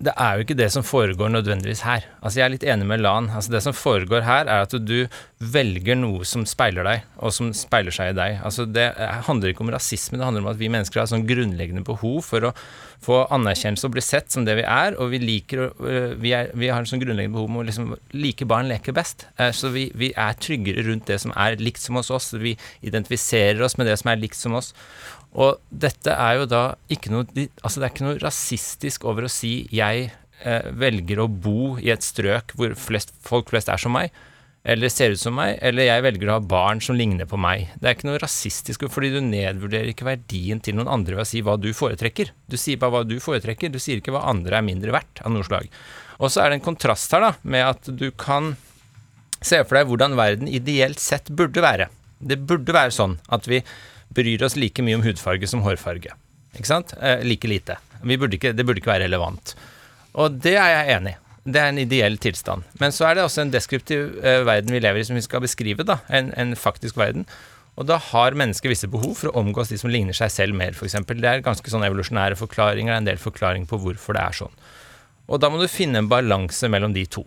det 0.00 0.12
er 0.16 0.36
jo 0.36 0.44
ikke 0.46 0.56
det 0.56 0.70
som 0.72 0.84
foregår 0.86 1.28
nødvendigvis 1.28 1.82
her. 1.84 2.06
Altså 2.22 2.40
Jeg 2.40 2.44
er 2.46 2.52
litt 2.54 2.64
enig 2.64 2.86
med 2.88 3.02
Lan. 3.04 3.28
Altså 3.36 3.52
Det 3.52 3.60
som 3.66 3.76
foregår 3.76 4.24
her, 4.24 4.48
er 4.48 4.64
at 4.64 4.72
du 4.72 5.06
velger 5.40 5.98
noe 5.98 6.24
som 6.28 6.46
speiler 6.48 6.86
deg, 6.88 7.04
og 7.20 7.34
som 7.36 7.50
speiler 7.56 7.92
seg 7.92 8.14
i 8.14 8.16
deg. 8.16 8.38
Altså 8.44 8.64
Det 8.64 8.86
handler 9.28 9.52
ikke 9.52 9.64
om 9.66 9.72
rasisme, 9.74 10.16
det 10.16 10.24
handler 10.24 10.46
om 10.46 10.52
at 10.54 10.60
vi 10.60 10.72
mennesker 10.72 11.02
har 11.02 11.10
sånn 11.10 11.26
grunnleggende 11.28 11.84
behov 11.84 12.22
for 12.30 12.48
å 12.48 12.54
få 13.04 13.20
anerkjennelse 13.32 13.88
og 13.88 13.94
bli 13.94 14.04
sett 14.04 14.32
som 14.32 14.44
det 14.48 14.56
vi 14.58 14.64
er, 14.64 14.96
og 15.00 15.12
vi 15.12 15.20
liker 15.22 15.62
øh, 15.68 16.16
vi, 16.20 16.34
er, 16.36 16.50
vi 16.52 16.68
har 16.68 16.82
en 16.82 16.88
sånn 16.88 17.00
grunnleggende 17.00 17.36
behov 17.36 17.48
om 17.48 17.60
å 17.60 17.66
liksom 17.68 17.94
like 18.16 18.48
barn 18.48 18.68
leker 18.72 18.96
best. 18.96 19.26
Eh, 19.36 19.52
så 19.56 19.72
vi, 19.72 19.86
vi 19.96 20.12
er 20.16 20.36
tryggere 20.40 20.84
rundt 20.88 21.08
det 21.12 21.20
som 21.20 21.32
er 21.36 21.60
likt 21.60 21.80
som 21.80 22.00
hos 22.00 22.12
oss. 22.12 22.32
Vi 22.40 22.56
identifiserer 22.88 23.60
oss 23.64 23.76
med 23.80 23.88
det 23.88 23.96
som 24.00 24.12
er 24.12 24.20
likt 24.20 24.40
som 24.40 24.56
oss. 24.56 24.72
Og 25.38 25.60
dette 25.70 26.14
er 26.14 26.40
jo 26.40 26.46
da 26.50 26.62
ikke 26.90 27.12
noe 27.12 27.26
Altså 27.62 27.78
det 27.78 27.86
er 27.86 27.92
ikke 27.92 28.06
noe 28.08 28.18
rasistisk 28.18 29.04
over 29.06 29.28
å 29.28 29.30
si 29.30 29.68
jeg 29.70 30.08
eh, 30.10 30.72
velger 30.74 31.22
å 31.22 31.28
bo 31.30 31.76
i 31.78 31.92
et 31.94 32.02
strøk 32.02 32.56
hvor 32.58 32.74
flest, 32.78 33.14
folk 33.22 33.52
flest 33.52 33.70
er 33.70 33.80
som 33.80 33.94
meg, 33.94 34.10
eller 34.60 34.92
ser 34.92 35.14
ut 35.14 35.20
som 35.20 35.36
meg, 35.38 35.54
eller 35.64 35.86
jeg 35.86 36.04
velger 36.04 36.28
å 36.28 36.36
ha 36.36 36.44
barn 36.44 36.82
som 36.84 36.98
ligner 36.98 37.28
på 37.30 37.38
meg. 37.40 37.70
Det 37.80 37.88
er 37.88 37.96
ikke 37.96 38.10
noe 38.10 38.20
rasistisk, 38.20 38.84
fordi 38.92 39.12
du 39.14 39.20
nedvurderer 39.24 39.92
ikke 39.92 40.08
verdien 40.08 40.60
til 40.60 40.76
noen 40.76 40.90
andre 40.92 41.16
ved 41.16 41.24
å 41.24 41.30
si 41.30 41.40
hva 41.46 41.54
du 41.60 41.70
foretrekker. 41.76 42.34
Du 42.50 42.58
sier 42.60 42.80
bare 42.80 42.98
hva 42.98 43.04
du 43.08 43.16
foretrekker, 43.22 43.72
du 43.72 43.80
sier 43.80 44.02
ikke 44.02 44.12
hva 44.12 44.26
andre 44.32 44.58
er 44.58 44.66
mindre 44.66 44.92
verdt 44.98 45.22
av 45.24 45.32
noe 45.32 45.46
slag. 45.46 45.70
Og 46.20 46.28
så 46.28 46.42
er 46.42 46.50
det 46.50 46.60
en 46.60 46.66
kontrast 46.66 47.14
her 47.16 47.24
da, 47.24 47.32
med 47.40 47.64
at 47.64 47.88
du 47.88 48.10
kan 48.12 48.52
se 49.40 49.62
for 49.64 49.78
deg 49.78 49.88
hvordan 49.88 50.18
verden 50.18 50.50
ideelt 50.52 51.00
sett 51.00 51.32
burde 51.32 51.64
være. 51.64 51.88
Det 52.20 52.36
burde 52.44 52.76
være 52.76 52.92
sånn 52.92 53.16
at 53.32 53.48
vi 53.48 53.62
bryr 54.14 54.42
oss 54.46 54.56
like 54.58 54.82
mye 54.84 54.98
om 54.98 55.04
hudfarge 55.04 55.48
som 55.50 55.62
hårfarge. 55.64 56.14
Ikke 56.56 56.70
sant? 56.70 56.94
Eh, 57.00 57.22
like 57.26 57.48
lite. 57.48 57.78
Burde 58.02 58.38
ikke, 58.38 58.54
det 58.56 58.66
burde 58.66 58.82
ikke 58.82 58.92
være 58.92 59.06
relevant. 59.06 59.54
Og 60.18 60.40
det 60.42 60.56
er 60.58 60.74
jeg 60.74 60.96
enig 60.96 61.14
i. 61.14 61.20
Det 61.50 61.60
er 61.60 61.70
en 61.72 61.80
ideell 61.80 62.18
tilstand. 62.20 62.66
Men 62.80 62.92
så 62.92 63.06
er 63.08 63.16
det 63.16 63.24
også 63.24 63.46
en 63.46 63.52
deskriptiv 63.54 64.18
eh, 64.20 64.42
verden 64.44 64.74
vi 64.74 64.82
lever 64.82 65.00
i, 65.00 65.06
som 65.08 65.16
vi 65.16 65.24
skal 65.24 65.42
beskrive. 65.44 65.86
da, 65.86 66.00
En, 66.08 66.34
en 66.36 66.56
faktisk 66.56 66.98
verden. 67.00 67.24
Og 67.80 67.86
da 67.88 67.96
har 68.10 68.36
mennesker 68.36 68.68
visse 68.68 68.90
behov 68.90 69.14
for 69.16 69.30
å 69.30 69.40
omgås 69.40 69.70
de 69.72 69.78
som 69.80 69.90
ligner 69.92 70.16
seg 70.16 70.32
selv 70.34 70.58
mer, 70.58 70.74
f.eks. 70.76 70.98
Det 71.08 71.30
er 71.30 71.44
ganske 71.44 71.72
sånn 71.72 71.86
evolusjonære 71.86 72.36
forklaringer, 72.36 72.92
en 72.92 73.08
del 73.08 73.20
forklaringer 73.20 73.70
på 73.70 73.78
hvorfor 73.80 74.18
det 74.18 74.24
er 74.26 74.36
sånn. 74.42 74.58
Og 75.30 75.40
da 75.40 75.48
må 75.48 75.60
du 75.60 75.70
finne 75.70 76.02
en 76.02 76.10
balanse 76.10 76.68
mellom 76.68 76.92
de 76.92 77.06
to. 77.08 77.24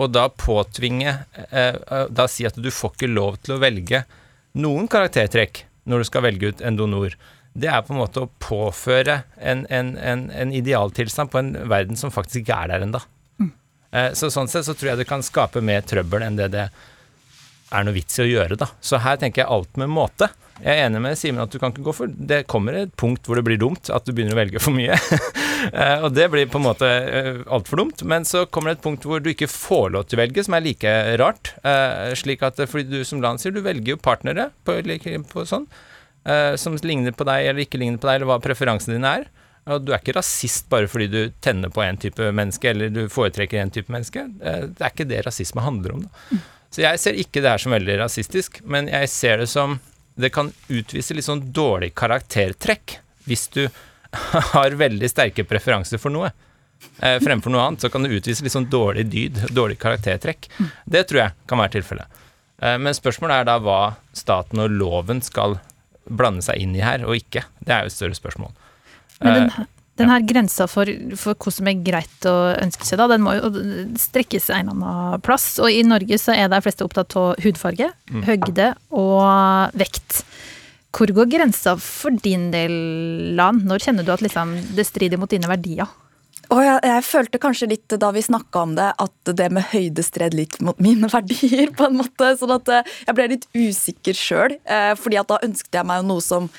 Og 0.00 0.12
da 0.12 0.28
påtvinge 0.30 1.10
eh, 1.50 1.74
eh 1.74 2.04
Da 2.08 2.28
si 2.30 2.46
at 2.46 2.56
du 2.56 2.70
får 2.70 2.94
ikke 2.94 3.10
lov 3.10 3.40
til 3.42 3.56
å 3.56 3.60
velge 3.60 4.04
noen 4.62 4.86
karaktertrekk 4.88 5.64
når 5.88 6.02
du 6.02 6.08
skal 6.08 6.26
velge 6.26 6.50
ut 6.52 6.64
en 6.64 6.78
donor, 6.78 7.16
det 7.52 7.70
er 7.70 7.82
på 7.82 7.94
en 7.94 8.00
måte 8.02 8.22
å 8.22 8.30
påføre 8.42 9.22
en, 9.36 9.64
en, 9.72 9.96
en, 9.98 10.28
en 10.30 10.52
idealtilstand 10.54 11.32
på 11.32 11.40
en 11.40 11.54
verden 11.70 11.98
som 11.98 12.12
faktisk 12.14 12.44
ikke 12.44 12.58
er 12.62 12.72
der 12.72 12.86
ennå. 12.86 13.00
Mm. 13.42 13.50
Eh, 13.90 14.10
så 14.18 14.30
sånn 14.30 14.50
sett 14.50 14.68
så 14.68 14.76
tror 14.76 14.92
jeg 14.92 15.02
det 15.02 15.08
kan 15.10 15.24
skape 15.26 15.62
mer 15.64 15.82
trøbbel 15.82 16.26
enn 16.26 16.38
det 16.38 16.52
det 16.54 16.68
er 17.70 17.86
noe 17.86 17.94
vits 17.94 18.18
i 18.18 18.24
å 18.24 18.30
gjøre, 18.30 18.58
da. 18.60 18.70
Så 18.82 19.00
her 19.02 19.18
tenker 19.20 19.44
jeg 19.44 19.52
alt 19.52 19.78
med 19.80 19.92
måte. 19.92 20.30
Jeg 20.60 20.76
er 20.76 20.86
enig 20.90 21.00
med 21.00 21.16
Simen 21.16 21.40
at 21.40 21.52
du 21.52 21.56
kan 21.60 21.72
ikke 21.72 21.86
gå 21.86 21.92
for 21.96 22.10
Det 22.10 22.42
kommer 22.50 22.76
et 22.76 22.90
punkt 23.00 23.24
hvor 23.24 23.38
det 23.38 23.44
blir 23.46 23.60
dumt, 23.60 23.88
at 23.88 24.04
du 24.04 24.12
begynner 24.12 24.36
å 24.36 24.40
velge 24.42 24.62
for 24.62 24.76
mye. 24.76 24.98
Eh, 25.60 26.00
og 26.00 26.14
det 26.16 26.24
blir 26.32 26.46
på 26.48 26.56
en 26.56 26.64
måte 26.64 26.88
uh, 26.88 27.42
altfor 27.52 27.82
dumt. 27.82 28.00
Men 28.08 28.24
så 28.24 28.46
kommer 28.48 28.70
det 28.70 28.78
et 28.78 28.84
punkt 28.86 29.04
hvor 29.04 29.20
du 29.20 29.26
ikke 29.28 29.48
får 29.52 29.90
lov 29.92 30.06
til 30.08 30.16
å 30.16 30.20
velge, 30.22 30.40
som 30.46 30.54
er 30.56 30.62
like 30.64 30.92
rart. 31.20 31.50
Uh, 31.60 32.14
slik 32.16 32.40
at 32.48 32.62
fordi 32.62 32.86
du 32.88 33.04
som 33.04 33.20
land 33.20 33.42
sier, 33.42 33.52
du 33.52 33.60
velger 33.60 33.92
jo 33.92 33.98
partnere 34.00 34.46
på, 34.64 34.78
på 34.80 35.44
sånn, 35.44 35.66
som 36.56 36.78
ligner 36.80 37.12
på 37.12 37.26
deg 37.28 37.50
eller 37.50 37.66
ikke 37.66 37.82
ligner 37.82 38.00
på 38.00 38.08
deg, 38.08 38.22
eller 38.22 38.30
hva 38.30 38.38
preferansene 38.40 38.96
dine 38.96 39.12
er. 39.20 39.28
Og 39.68 39.84
du 39.84 39.92
er 39.92 40.00
ikke 40.00 40.16
rasist 40.16 40.70
bare 40.72 40.88
fordi 40.88 41.10
du 41.12 41.20
tenner 41.44 41.68
på 41.76 41.84
en 41.84 42.00
type 42.00 42.32
menneske, 42.32 42.72
eller 42.72 42.88
du 42.96 43.02
foretrekker 43.12 43.60
en 43.60 43.76
type 43.76 43.92
menneske. 43.92 44.24
det 44.40 44.80
er 44.80 44.94
ikke 44.94 45.10
det 45.12 45.20
rasisme 45.28 45.68
handler 45.68 45.98
om, 45.98 46.08
da. 46.08 46.40
Så 46.70 46.84
jeg 46.84 47.00
ser 47.02 47.18
ikke 47.18 47.42
det 47.42 47.50
her 47.50 47.62
som 47.62 47.74
veldig 47.74 47.96
rasistisk, 48.02 48.60
men 48.62 48.90
jeg 48.90 49.10
ser 49.10 49.42
det 49.42 49.48
som 49.50 49.78
det 50.20 50.30
kan 50.34 50.52
utvise 50.68 51.16
litt 51.16 51.26
sånn 51.26 51.42
dårlig 51.54 51.92
karaktertrekk 51.98 52.98
hvis 53.26 53.48
du 53.54 53.64
har 54.54 54.76
veldig 54.78 55.10
sterke 55.10 55.46
preferanser 55.48 56.00
for 56.02 56.14
noe. 56.14 56.30
Eh, 57.00 57.18
fremfor 57.22 57.52
noe 57.52 57.66
annet 57.66 57.84
så 57.84 57.90
kan 57.92 58.04
det 58.04 58.14
utvise 58.16 58.44
litt 58.44 58.54
sånn 58.54 58.70
dårlig 58.70 59.06
dyd, 59.10 59.42
dårlig 59.54 59.78
karaktertrekk. 59.82 60.48
Det 60.84 61.04
tror 61.08 61.24
jeg 61.24 61.48
kan 61.50 61.60
være 61.60 61.76
tilfellet. 61.78 62.22
Eh, 62.62 62.78
men 62.80 62.96
spørsmålet 62.96 63.42
er 63.42 63.50
da 63.50 63.58
hva 63.62 63.80
staten 64.16 64.62
og 64.62 64.72
loven 64.72 65.22
skal 65.24 65.58
blande 66.10 66.44
seg 66.44 66.62
inn 66.62 66.74
i 66.76 66.84
her, 66.84 67.04
og 67.06 67.18
ikke. 67.18 67.44
Det 67.60 67.74
er 67.74 67.84
jo 67.84 67.92
et 67.92 67.96
større 67.96 68.18
spørsmål. 68.18 68.54
Men 69.20 69.36
den, 69.36 69.50
eh, 69.50 69.68
den 70.00 70.10
her 70.12 70.24
grensa 70.26 70.66
for, 70.70 70.88
for 71.20 71.36
hva 71.36 71.52
som 71.54 71.68
er 71.70 71.82
greit 71.84 72.28
å 72.28 72.36
ønske 72.56 72.88
seg, 72.88 73.00
da, 73.00 73.08
den 73.12 73.24
må 73.24 73.36
jo 73.36 73.50
strekkes 74.00 74.50
en 74.50 74.72
eller 74.72 74.76
annen 74.76 75.24
plass. 75.26 75.52
Og 75.62 75.72
i 75.72 75.84
Norge 75.86 76.18
så 76.20 76.34
er 76.36 76.50
de 76.50 76.62
fleste 76.64 76.86
opptatt 76.86 77.16
av 77.20 77.40
hudfarge, 77.44 77.90
mm. 78.10 78.24
høgde 78.28 78.72
og 78.96 79.78
vekt. 79.80 80.22
Hvor 80.96 81.12
går 81.14 81.30
grensa 81.30 81.76
for 81.78 82.14
din 82.24 82.48
del, 82.54 82.72
Lan? 83.38 83.62
Når 83.68 83.84
kjenner 83.86 84.06
du 84.06 84.14
at 84.14 84.24
liksom, 84.24 84.56
det 84.74 84.88
strider 84.88 85.20
mot 85.20 85.30
dine 85.30 85.50
verdier? 85.50 85.90
Og 86.50 86.58
jeg, 86.64 86.78
jeg 86.82 87.06
følte 87.06 87.38
kanskje 87.42 87.68
litt 87.70 87.94
da 88.02 88.10
vi 88.14 88.22
snakka 88.26 88.64
om 88.64 88.72
det, 88.74 88.88
at 88.98 89.32
det 89.38 89.46
med 89.54 89.68
høyde 89.70 90.02
stred 90.02 90.34
litt 90.34 90.58
mot 90.66 90.78
mine 90.82 91.10
verdier. 91.14 91.70
på 91.76 91.86
en 91.86 92.00
måte, 92.00 92.32
sånn 92.40 92.56
at 92.56 92.72
eh, 92.74 92.94
Jeg 93.06 93.18
ble 93.18 93.28
litt 93.36 93.46
usikker 93.54 94.18
sjøl, 94.18 94.56
eh, 94.64 94.92
fordi 94.98 95.20
at 95.20 95.30
da 95.30 95.38
ønsket 95.46 95.78
jeg 95.80 95.90
meg 95.92 96.06
noe 96.08 96.24
som 96.24 96.50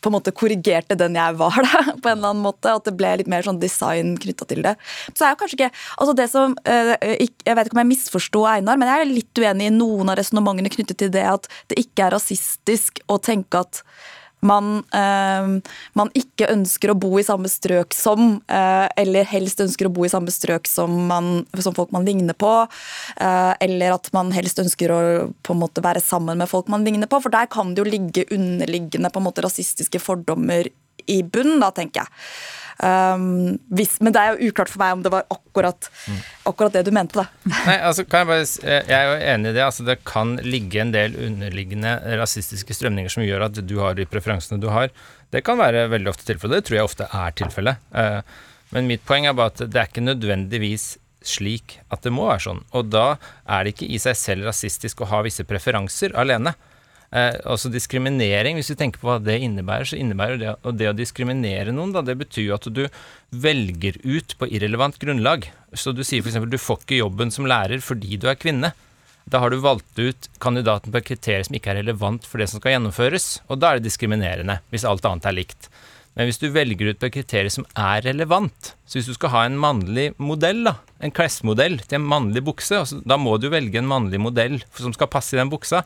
på 0.00 0.10
en 0.10 0.16
måte 0.16 0.32
korrigerte 0.36 0.96
den 0.98 1.18
jeg 1.18 1.36
var, 1.40 1.56
da, 1.64 1.82
på 2.02 2.10
en 2.10 2.18
eller 2.18 2.32
annen 2.32 2.44
måte. 2.44 2.72
At 2.72 2.86
det 2.88 2.96
ble 2.98 3.12
litt 3.20 3.30
mer 3.30 3.46
sånn 3.46 3.60
design 3.62 4.14
knytta 4.20 4.48
til 4.50 4.64
det. 4.66 4.76
Så 5.12 5.26
er 5.26 5.34
jo 5.34 5.40
kanskje 5.42 5.58
ikke 5.58 5.72
altså 5.72 6.16
det 6.16 6.28
som, 6.32 6.56
eh, 6.64 6.94
Jeg 7.00 7.56
vet 7.56 7.68
ikke 7.68 7.76
om 7.76 7.82
jeg 7.84 7.92
misforsto 7.92 8.44
Einar, 8.48 8.80
men 8.80 8.90
jeg 8.90 9.04
er 9.04 9.12
litt 9.12 9.42
uenig 9.42 9.68
i 9.68 9.74
noen 9.74 10.12
av 10.12 10.18
resonnementene 10.20 10.72
knyttet 10.72 11.00
til 11.00 11.12
det 11.12 11.26
at 11.26 11.48
det 11.72 11.80
ikke 11.82 12.06
er 12.06 12.16
rasistisk 12.16 13.02
å 13.10 13.20
tenke 13.22 13.60
at 13.60 13.82
man, 14.40 14.82
eh, 14.92 15.72
man, 15.98 16.10
ikke 16.16 16.48
ønsker 16.52 16.92
å 16.92 16.98
bo 16.98 17.18
i 17.20 17.24
samme 17.26 17.50
strøk 17.50 17.94
som, 17.96 18.40
eh, 18.48 18.86
eller 19.00 19.28
helst 19.28 19.60
ønsker 19.60 19.88
å 19.88 19.92
bo 19.92 20.06
i 20.06 20.12
samme 20.12 20.32
strøk 20.32 20.68
som, 20.68 20.94
man, 21.08 21.46
som 21.58 21.76
folk 21.76 21.92
man 21.92 22.06
ligner 22.08 22.34
på. 22.34 22.52
Eh, 23.16 23.54
eller 23.60 23.96
at 23.96 24.12
man 24.16 24.32
helst 24.32 24.58
ønsker 24.62 24.94
å 24.94 25.00
på 25.42 25.56
en 25.56 25.62
måte 25.62 25.84
være 25.84 26.02
sammen 26.04 26.38
med 26.40 26.48
folk 26.50 26.68
man 26.68 26.84
ligner 26.84 27.10
på. 27.10 27.20
For 27.22 27.32
der 27.32 27.50
kan 27.52 27.74
det 27.74 27.84
jo 27.84 27.90
ligge 27.90 28.28
underliggende 28.30 29.12
på 29.12 29.20
en 29.20 29.28
måte 29.28 29.44
rasistiske 29.44 30.00
fordommer 30.00 30.70
i 31.10 31.22
bunn, 31.22 31.58
da, 31.60 31.70
tenker 31.74 32.04
jeg. 32.04 32.12
Um, 32.80 33.58
hvis, 33.76 33.98
men 34.00 34.14
det 34.16 34.20
er 34.20 34.32
jo 34.32 34.50
uklart 34.50 34.70
for 34.72 34.80
meg 34.80 34.94
om 34.96 35.02
det 35.04 35.12
var 35.12 35.26
akkurat, 35.32 35.90
akkurat 36.48 36.78
det 36.78 36.86
du 36.86 36.92
mente. 36.96 37.20
da. 37.20 37.26
Nei, 37.66 37.76
altså 37.76 38.06
kan 38.08 38.24
Jeg 38.24 38.30
bare, 38.30 38.46
jeg 38.88 38.96
er 38.96 39.08
jo 39.08 39.18
enig 39.34 39.50
i 39.50 39.56
det. 39.58 39.64
altså 39.64 39.84
Det 39.84 39.98
kan 40.08 40.36
ligge 40.44 40.80
en 40.80 40.94
del 40.94 41.18
underliggende 41.28 41.96
rasistiske 42.20 42.76
strømninger 42.76 43.12
som 43.12 43.26
gjør 43.26 43.48
at 43.50 43.60
du 43.60 43.76
har 43.82 43.98
de 43.98 44.08
preferansene 44.08 44.60
du 44.62 44.70
har. 44.72 44.88
Det 45.30 45.44
kan 45.44 45.60
være 45.60 45.88
veldig 45.92 46.10
ofte 46.14 46.26
tilfellet. 46.30 46.62
Det 46.62 46.70
tror 46.70 46.80
jeg 46.80 46.88
ofte 46.88 47.10
er 47.20 47.36
tilfellet. 47.42 47.84
Uh, 47.92 48.48
men 48.74 48.88
mitt 48.88 49.04
poeng 49.06 49.26
er 49.26 49.36
bare 49.36 49.52
at 49.52 49.64
det 49.66 49.76
er 49.76 49.90
ikke 49.90 50.06
nødvendigvis 50.06 50.94
slik 51.26 51.78
at 51.92 52.00
det 52.06 52.12
må 52.14 52.30
være 52.30 52.46
sånn. 52.46 52.64
Og 52.72 52.88
da 52.88 53.18
er 53.44 53.64
det 53.64 53.74
ikke 53.74 53.90
i 53.92 54.00
seg 54.00 54.16
selv 54.16 54.48
rasistisk 54.48 55.02
å 55.02 55.10
ha 55.10 55.20
visse 55.26 55.44
preferanser 55.44 56.14
alene. 56.18 56.54
Eh, 57.10 57.40
altså 57.42 57.70
diskriminering, 57.74 58.54
hvis 58.54 58.70
vi 58.70 58.76
tenker 58.78 59.02
på 59.02 59.08
hva 59.08 59.16
det 59.22 59.40
innebærer, 59.42 59.88
så 59.90 59.98
innebærer 59.98 60.38
det, 60.38 60.52
og 60.62 60.76
det 60.78 60.90
å 60.92 60.94
diskriminere 60.94 61.74
noen, 61.74 61.90
da, 61.96 62.04
det 62.06 62.14
betyr 62.20 62.46
jo 62.46 62.54
at 62.54 62.68
du 62.70 62.84
velger 63.30 63.98
ut 64.04 64.36
på 64.38 64.46
irrelevant 64.50 64.98
grunnlag. 65.02 65.48
Så 65.74 65.94
du 65.94 66.04
sier 66.06 66.22
f.eks. 66.22 66.38
du 66.46 66.60
får 66.60 66.84
ikke 66.84 67.00
jobben 67.00 67.34
som 67.34 67.48
lærer 67.50 67.82
fordi 67.82 68.20
du 68.20 68.28
er 68.30 68.38
kvinne. 68.38 68.72
Da 69.30 69.42
har 69.42 69.50
du 69.50 69.58
valgt 69.62 69.98
ut 69.98 70.28
kandidaten 70.42 70.92
på 70.92 71.00
et 71.00 71.08
kriterium 71.10 71.46
som 71.46 71.56
ikke 71.58 71.74
er 71.74 71.80
relevant 71.82 72.26
for 72.26 72.42
det 72.42 72.48
som 72.50 72.62
skal 72.62 72.76
gjennomføres, 72.76 73.40
og 73.50 73.60
da 73.60 73.70
er 73.72 73.80
det 73.80 73.90
diskriminerende, 73.90 74.60
hvis 74.70 74.86
alt 74.88 75.06
annet 75.06 75.26
er 75.26 75.36
likt. 75.36 75.68
Men 76.18 76.26
hvis 76.26 76.40
du 76.42 76.48
velger 76.50 76.90
ut 76.90 76.98
på 76.98 77.06
et 77.06 77.14
kriterium 77.14 77.52
som 77.60 77.66
er 77.78 78.02
relevant, 78.06 78.72
så 78.86 78.98
hvis 78.98 79.10
du 79.10 79.14
skal 79.14 79.34
ha 79.34 79.44
en 79.46 79.58
mannlig 79.58 80.08
modell, 80.18 80.64
da, 80.66 80.76
en 81.02 81.14
klesmodell 81.14 81.78
til 81.84 82.00
en 82.00 82.08
mannlig 82.10 82.42
bukse, 82.46 82.80
altså, 82.82 82.98
da 83.06 83.18
må 83.18 83.36
du 83.38 83.48
velge 83.50 83.78
en 83.78 83.90
mannlig 83.90 84.22
modell 84.22 84.58
som 84.78 84.94
skal 84.94 85.10
passe 85.10 85.36
i 85.36 85.40
den 85.40 85.52
buksa. 85.52 85.84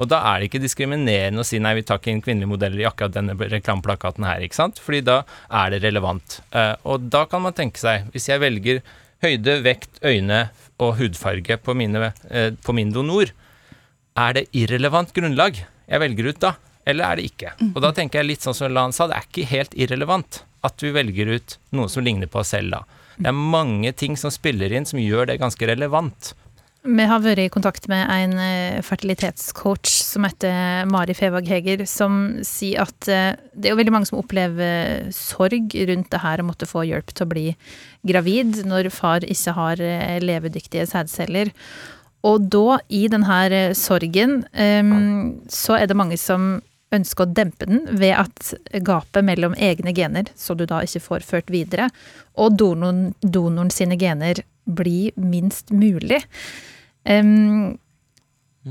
Og 0.00 0.08
da 0.10 0.22
er 0.30 0.40
det 0.40 0.48
ikke 0.48 0.62
diskriminerende 0.62 1.42
å 1.42 1.46
si 1.46 1.60
nei, 1.62 1.74
vi 1.78 1.84
tar 1.86 2.00
ikke 2.00 2.12
inn 2.14 2.22
kvinnelige 2.24 2.52
modeller 2.54 2.82
i 2.82 2.88
akkurat 2.88 3.14
denne 3.14 3.36
reklameplakaten 3.36 4.26
her, 4.26 4.44
ikke 4.44 4.58
sant? 4.58 4.80
Fordi 4.82 5.02
da 5.06 5.20
er 5.48 5.74
det 5.74 5.82
relevant. 5.84 6.40
Uh, 6.54 6.74
og 6.88 7.08
da 7.12 7.24
kan 7.30 7.44
man 7.44 7.56
tenke 7.56 7.80
seg, 7.82 8.08
hvis 8.14 8.30
jeg 8.30 8.42
velger 8.42 8.82
høyde, 9.22 9.58
vekt, 9.66 10.00
øyne 10.02 10.46
og 10.82 10.96
hudfarge 10.98 11.58
på, 11.62 11.76
mine, 11.78 12.12
uh, 12.32 12.50
på 12.64 12.76
min 12.76 12.92
donor, 12.94 13.34
er 14.18 14.36
det 14.36 14.48
irrelevant 14.56 15.12
grunnlag 15.16 15.60
jeg 15.62 16.00
velger 16.02 16.32
ut 16.32 16.40
da, 16.42 16.54
eller 16.88 17.06
er 17.06 17.18
det 17.18 17.28
ikke? 17.30 17.52
Og 17.72 17.82
da 17.84 17.92
tenker 17.94 18.20
jeg 18.20 18.30
litt 18.32 18.44
sånn 18.44 18.56
som 18.56 18.72
Lan 18.72 18.94
sa, 18.96 19.06
det 19.08 19.18
er 19.18 19.28
ikke 19.28 19.50
helt 19.52 19.76
irrelevant 19.78 20.42
at 20.66 20.82
vi 20.82 20.92
velger 20.94 21.30
ut 21.36 21.56
noe 21.76 21.90
som 21.90 22.04
ligner 22.06 22.30
på 22.30 22.40
oss 22.42 22.52
selv 22.54 22.76
da. 22.76 22.82
Det 23.18 23.28
er 23.28 23.36
mange 23.36 23.92
ting 23.98 24.16
som 24.16 24.32
spiller 24.32 24.72
inn 24.72 24.86
som 24.88 25.00
gjør 25.02 25.28
det 25.28 25.40
ganske 25.42 25.66
relevant. 25.68 26.32
Vi 26.82 27.04
har 27.06 27.20
vært 27.22 27.38
i 27.38 27.50
kontakt 27.52 27.84
med 27.86 28.08
en 28.10 28.32
eh, 28.42 28.80
fertilitetscoach 28.82 29.86
som 30.02 30.24
heter 30.26 30.82
Mari 30.90 31.14
Fevag 31.14 31.46
Heger, 31.46 31.84
som 31.86 32.40
sier 32.42 32.82
at 32.82 33.06
eh, 33.06 33.36
det 33.54 33.68
er 33.68 33.76
jo 33.76 33.78
veldig 33.78 33.92
mange 33.94 34.08
som 34.10 34.18
opplever 34.18 35.04
sorg 35.14 35.76
rundt 35.86 36.10
det 36.10 36.20
her 36.24 36.42
å 36.42 36.46
måtte 36.48 36.66
få 36.66 36.82
hjelp 36.88 37.12
til 37.14 37.22
å 37.22 37.30
bli 37.30 37.44
gravid 38.10 38.64
når 38.66 38.90
far 38.90 39.22
ikke 39.22 39.54
har 39.60 39.82
eh, 39.86 40.18
levedyktige 40.24 40.88
sædceller. 40.90 41.52
Og 42.26 42.50
da, 42.50 42.80
i 42.90 43.04
denne 43.10 43.62
sorgen, 43.74 44.44
så 45.50 45.74
er 45.74 45.88
det 45.90 45.96
mange 45.98 46.14
som 46.22 46.60
ønsker 46.94 47.26
å 47.26 47.32
dempe 47.34 47.66
den 47.66 47.82
ved 47.98 48.14
at 48.14 48.52
gapet 48.86 49.26
mellom 49.26 49.56
egne 49.58 49.90
gener, 49.96 50.30
så 50.38 50.54
du 50.54 50.62
da 50.70 50.84
ikke 50.86 51.02
får 51.02 51.26
ført 51.26 51.50
videre, 51.50 51.88
og 52.38 52.54
donoren, 52.62 53.08
donoren 53.22 53.74
sine 53.74 53.98
gener 53.98 54.44
blir 54.70 55.10
minst 55.18 55.74
mulig. 55.74 56.22
Um, 57.08 57.78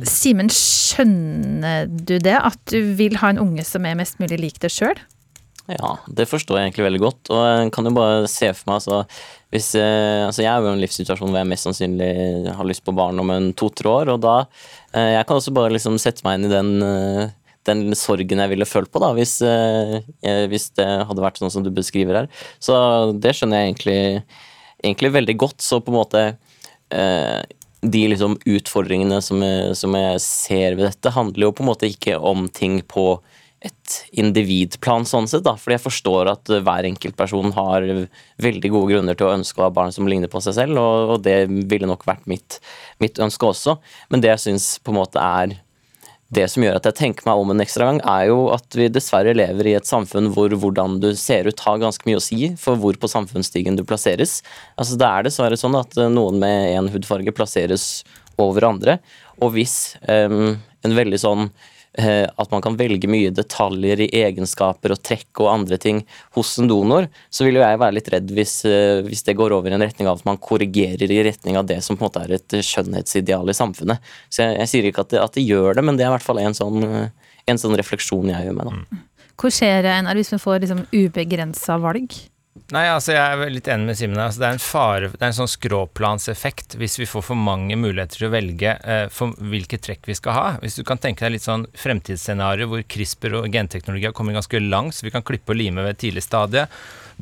Simen, 0.08 0.48
skjønner 0.54 1.90
du 1.90 2.16
det? 2.24 2.38
At 2.38 2.60
du 2.72 2.94
vil 2.96 3.18
ha 3.20 3.34
en 3.34 3.42
unge 3.42 3.66
som 3.68 3.84
er 3.88 3.98
mest 4.00 4.22
mulig 4.22 4.40
lik 4.40 4.62
deg 4.64 4.72
sjøl? 4.72 5.02
Ja, 5.70 5.92
det 6.10 6.26
forstår 6.30 6.58
jeg 6.58 6.70
egentlig 6.70 6.88
veldig 6.88 7.02
godt. 7.04 7.32
Og 7.34 7.42
jeg 7.44 7.74
kan 7.76 7.88
jo 7.88 7.94
bare 7.96 8.30
se 8.32 8.50
for 8.56 8.70
meg 8.70 8.80
altså, 8.80 9.02
hvis, 9.54 9.68
eh, 9.80 10.24
altså 10.26 10.44
Jeg 10.44 10.50
er 10.52 10.64
jo 10.64 10.72
i 10.72 10.74
en 10.74 10.82
livssituasjon 10.82 11.30
hvor 11.30 11.40
jeg 11.42 11.50
mest 11.52 11.68
sannsynlig 11.68 12.10
har 12.58 12.68
lyst 12.68 12.84
på 12.88 12.96
barn 12.98 13.20
om 13.22 13.32
en 13.34 13.52
to-tre 13.58 13.92
år. 13.92 14.14
Og 14.16 14.24
da 14.24 14.38
eh, 14.96 15.14
Jeg 15.18 15.28
kan 15.28 15.38
også 15.38 15.54
bare 15.56 15.76
liksom 15.76 16.00
sette 16.02 16.26
meg 16.28 16.40
inn 16.40 16.50
i 16.50 16.54
den, 16.54 16.72
eh, 16.88 17.34
den 17.70 17.84
sorgen 18.00 18.42
jeg 18.42 18.54
ville 18.56 18.68
følt 18.68 18.92
på, 18.92 19.04
da, 19.04 19.12
hvis, 19.14 19.36
hvis, 20.50 20.64
det 20.80 20.88
hadde 21.06 21.22
vært 21.22 21.38
sånn 21.38 21.52
som 21.54 21.62
du 21.62 21.70
beskriver 21.70 22.24
her. 22.24 22.30
Så 22.58 22.74
det 23.22 23.36
skjønner 23.38 23.62
jeg 23.62 23.70
egentlig, 23.70 24.00
egentlig 24.82 25.12
veldig 25.14 25.36
godt. 25.44 25.60
Så 25.62 25.78
på 25.78 25.94
en 25.94 26.00
måte 26.00 26.24
de 27.82 28.02
liksom 28.12 28.38
utfordringene 28.46 29.20
som 29.26 29.42
jeg, 29.42 29.76
som 29.78 29.96
jeg, 29.98 30.22
ser 30.24 30.78
ved 30.78 30.88
dette, 30.88 31.14
handler 31.16 31.48
jo 31.48 31.54
på 31.58 31.64
en 31.66 31.72
måte 31.72 31.90
ikke 31.90 32.18
om 32.18 32.48
ting 32.54 32.80
på 32.86 33.16
et 33.62 33.96
individplan, 34.18 35.06
sånn 35.06 35.28
sett. 35.30 35.44
da, 35.46 35.54
fordi 35.58 35.76
jeg 35.78 35.84
forstår 35.84 36.30
at 36.32 36.50
hver 36.66 36.88
enkelt 36.90 37.18
person 37.18 37.52
har 37.54 37.86
veldig 38.42 38.72
gode 38.74 38.94
grunner 38.94 39.18
til 39.18 39.30
å 39.30 39.36
ønske 39.36 39.62
å 39.62 39.68
ha 39.68 39.74
barn 39.74 39.94
som 39.94 40.10
ligner 40.10 40.32
på 40.32 40.42
seg 40.42 40.58
selv, 40.58 40.82
og, 40.82 41.16
og 41.16 41.26
det 41.26 41.44
ville 41.50 41.90
nok 41.90 42.08
vært 42.10 42.26
mitt, 42.30 42.58
mitt 43.02 43.22
ønske 43.22 43.52
også. 43.52 43.78
Men 44.10 44.24
det 44.24 44.34
jeg 44.34 44.46
syns 44.48 44.72
på 44.82 44.94
en 44.94 45.02
måte 45.02 45.22
er 45.22 45.60
det 46.32 46.46
som 46.48 46.64
gjør 46.64 46.78
at 46.80 46.88
jeg 46.88 46.96
tenker 46.96 47.28
meg 47.28 47.42
om 47.42 47.50
en 47.52 47.64
ekstra 47.64 47.90
gang, 47.90 48.00
er 48.08 48.30
jo 48.30 48.46
at 48.56 48.78
vi 48.78 48.88
dessverre 48.94 49.34
lever 49.36 49.68
i 49.68 49.76
et 49.76 49.88
samfunn 49.88 50.30
hvor 50.32 50.54
hvordan 50.56 50.96
du 51.04 51.10
ser 51.20 51.50
ut 51.50 51.64
har 51.66 51.82
ganske 51.82 52.08
mye 52.08 52.22
å 52.22 52.24
si 52.24 52.54
for 52.60 52.80
hvor 52.80 52.96
på 53.00 53.10
samfunnsstigen 53.12 53.76
du 53.76 53.84
plasseres. 53.88 54.40
Altså 54.80 54.96
Det 55.00 55.10
er 55.10 55.28
dessverre 55.28 55.60
sånn 55.60 55.76
at 55.80 55.98
eh, 56.00 56.12
noen 56.12 56.40
med 56.40 56.72
én 56.78 56.88
hudfarge 56.94 57.36
plasseres 57.36 57.90
over 58.40 58.70
andre. 58.70 58.98
Og 59.44 59.52
hvis 59.58 59.98
um, 60.08 60.56
en 60.86 60.96
veldig 60.96 61.20
sånn 61.20 61.50
at 62.00 62.52
man 62.54 62.64
kan 62.64 62.78
velge 62.80 63.10
mye 63.12 63.34
detaljer 63.36 64.06
i 64.06 64.10
egenskaper 64.22 64.94
og 64.96 65.02
trekk 65.04 65.42
og 65.44 65.50
andre 65.52 65.80
ting 65.82 66.00
hos 66.38 66.54
en 66.62 66.70
donor, 66.72 67.10
så 67.30 67.44
vil 67.44 67.60
jo 67.60 67.66
jeg 67.66 67.82
være 67.82 67.98
litt 67.98 68.10
redd 68.14 68.32
hvis, 68.32 68.54
eh, 68.70 69.02
hvis, 69.04 69.26
det 69.28 69.36
går 69.40 69.52
over 69.58 69.72
i 69.72 69.76
en 69.76 69.84
retning 69.84 70.08
av 70.08 70.22
at 70.22 70.28
man 70.30 70.40
korrigerer 70.40 71.12
i 71.12 71.22
retning 71.28 71.60
av 71.60 71.68
det 71.68 71.82
som 71.84 72.00
på 72.00 72.06
en 72.06 72.10
måte 72.10 72.24
er 72.24 72.38
et 72.38 72.58
skjønnhetsideal 72.64 73.52
i 73.52 73.58
samfunnet. 73.58 74.12
Så 74.32 74.46
jeg, 74.46 74.60
jeg 74.62 74.72
sier 74.72 74.90
ikke 74.90 75.04
at 75.04 75.14
det, 75.14 75.24
at 75.26 75.36
det, 75.36 75.44
gjør 75.44 75.76
det, 75.76 75.86
men 75.86 76.00
det 76.00 76.08
er 76.08 76.14
i 76.14 76.16
hvert 76.16 76.30
fall 76.30 76.40
en 76.40 76.56
sånn, 76.56 76.86
en 77.52 77.62
sånn 77.66 77.80
refleksjon 77.80 78.32
jeg 78.32 78.48
gjør 78.48 78.60
meg. 78.62 78.72
da. 78.72 79.02
Hvor 79.42 79.54
skjer 79.54 79.88
Einar, 79.90 80.16
hvis 80.16 80.32
vi 80.32 80.40
får 80.40 80.62
liksom 80.64 80.86
ubegrensa 80.94 81.80
valg? 81.82 82.14
Nei, 82.72 82.84
altså 82.92 83.14
jeg 83.14 83.36
er 83.40 83.52
litt 83.52 83.68
enig 83.72 83.88
med 83.88 83.98
Simen. 84.00 84.20
Altså 84.20 84.42
det 84.42 84.48
er 84.50 84.58
en 84.58 85.06
det 85.14 85.22
er 85.22 85.30
en 85.30 85.36
sånn 85.38 85.52
skråplanseffekt 85.52 86.76
hvis 86.80 86.98
vi 87.00 87.08
får 87.08 87.24
for 87.30 87.40
mange 87.40 87.78
muligheter 87.80 88.20
til 88.20 88.28
å 88.28 88.32
velge 88.34 88.74
eh, 88.76 89.06
for 89.12 89.36
hvilke 89.40 89.80
trekk 89.80 90.10
vi 90.10 90.18
skal 90.20 90.36
ha. 90.36 90.48
Hvis 90.60 90.76
du 90.76 90.84
kan 90.88 91.00
tenke 91.00 91.24
deg 91.24 91.38
litt 91.38 91.48
sånn 91.48 91.64
fremtidsscenario 91.80 92.68
hvor 92.72 92.84
CRISPR 92.84 93.38
og 93.40 93.48
genteknologi 93.56 94.10
har 94.10 94.16
kommet 94.16 94.36
ganske 94.36 94.64
langt, 94.64 94.98
så 94.98 95.08
vi 95.08 95.14
kan 95.16 95.24
klippe 95.24 95.56
og 95.56 95.62
lime 95.62 95.86
ved 95.86 95.96
et 95.96 96.04
tidlig 96.04 96.26
stadie. 96.28 96.68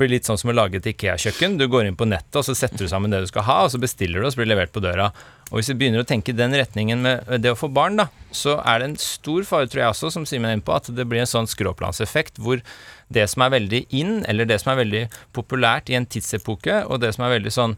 Blir 0.02 0.14
litt 0.16 0.30
sånn 0.30 0.38
som 0.42 0.50
å 0.50 0.56
lage 0.58 0.82
et 0.82 0.90
Ikea-kjøkken. 0.94 1.60
Du 1.62 1.68
går 1.70 1.86
inn 1.90 2.00
på 2.00 2.10
nettet, 2.10 2.42
og 2.42 2.46
så 2.48 2.58
setter 2.58 2.86
du 2.86 2.90
sammen 2.90 3.14
det 3.14 3.22
du 3.22 3.30
skal 3.30 3.46
ha, 3.46 3.60
og 3.68 3.74
så 3.74 3.82
bestiller 3.82 4.22
du, 4.22 4.26
og 4.26 4.34
så 4.34 4.42
blir 4.42 4.50
det 4.50 4.56
levert 4.56 4.74
på 4.74 4.82
døra. 4.86 5.12
Og 5.50 5.60
hvis 5.60 5.72
vi 5.72 5.78
begynner 5.82 6.04
å 6.04 6.08
tenke 6.08 6.36
den 6.38 6.54
retningen 6.54 7.02
med 7.02 7.30
det 7.42 7.54
å 7.54 7.58
få 7.58 7.72
barn, 7.74 7.98
da, 7.98 8.08
så 8.36 8.60
er 8.62 8.82
det 8.82 8.90
en 8.90 8.98
stor 9.02 9.46
fare, 9.50 9.70
tror 9.70 9.84
jeg 9.84 9.94
også, 9.96 10.12
som 10.14 10.28
Simen 10.30 10.50
er 10.50 10.58
inne 10.58 10.66
på, 10.66 10.76
at 10.76 10.92
det 10.94 11.08
blir 11.10 11.24
en 11.24 11.30
sånn 11.30 11.50
skråplanseffekt 11.50 12.38
hvor 12.44 12.62
det 13.10 13.26
som 13.32 13.46
er 13.46 13.56
veldig 13.56 13.86
in, 13.98 14.20
eller 14.30 14.50
det 14.50 14.60
som 14.62 14.74
er 14.74 14.84
veldig 14.84 15.06
populært 15.36 15.90
i 15.90 15.98
en 15.98 16.06
tidsepoke, 16.06 16.84
og 16.86 17.02
det 17.02 17.16
som 17.16 17.26
er 17.26 17.40
veldig 17.40 17.56
sånn 17.56 17.78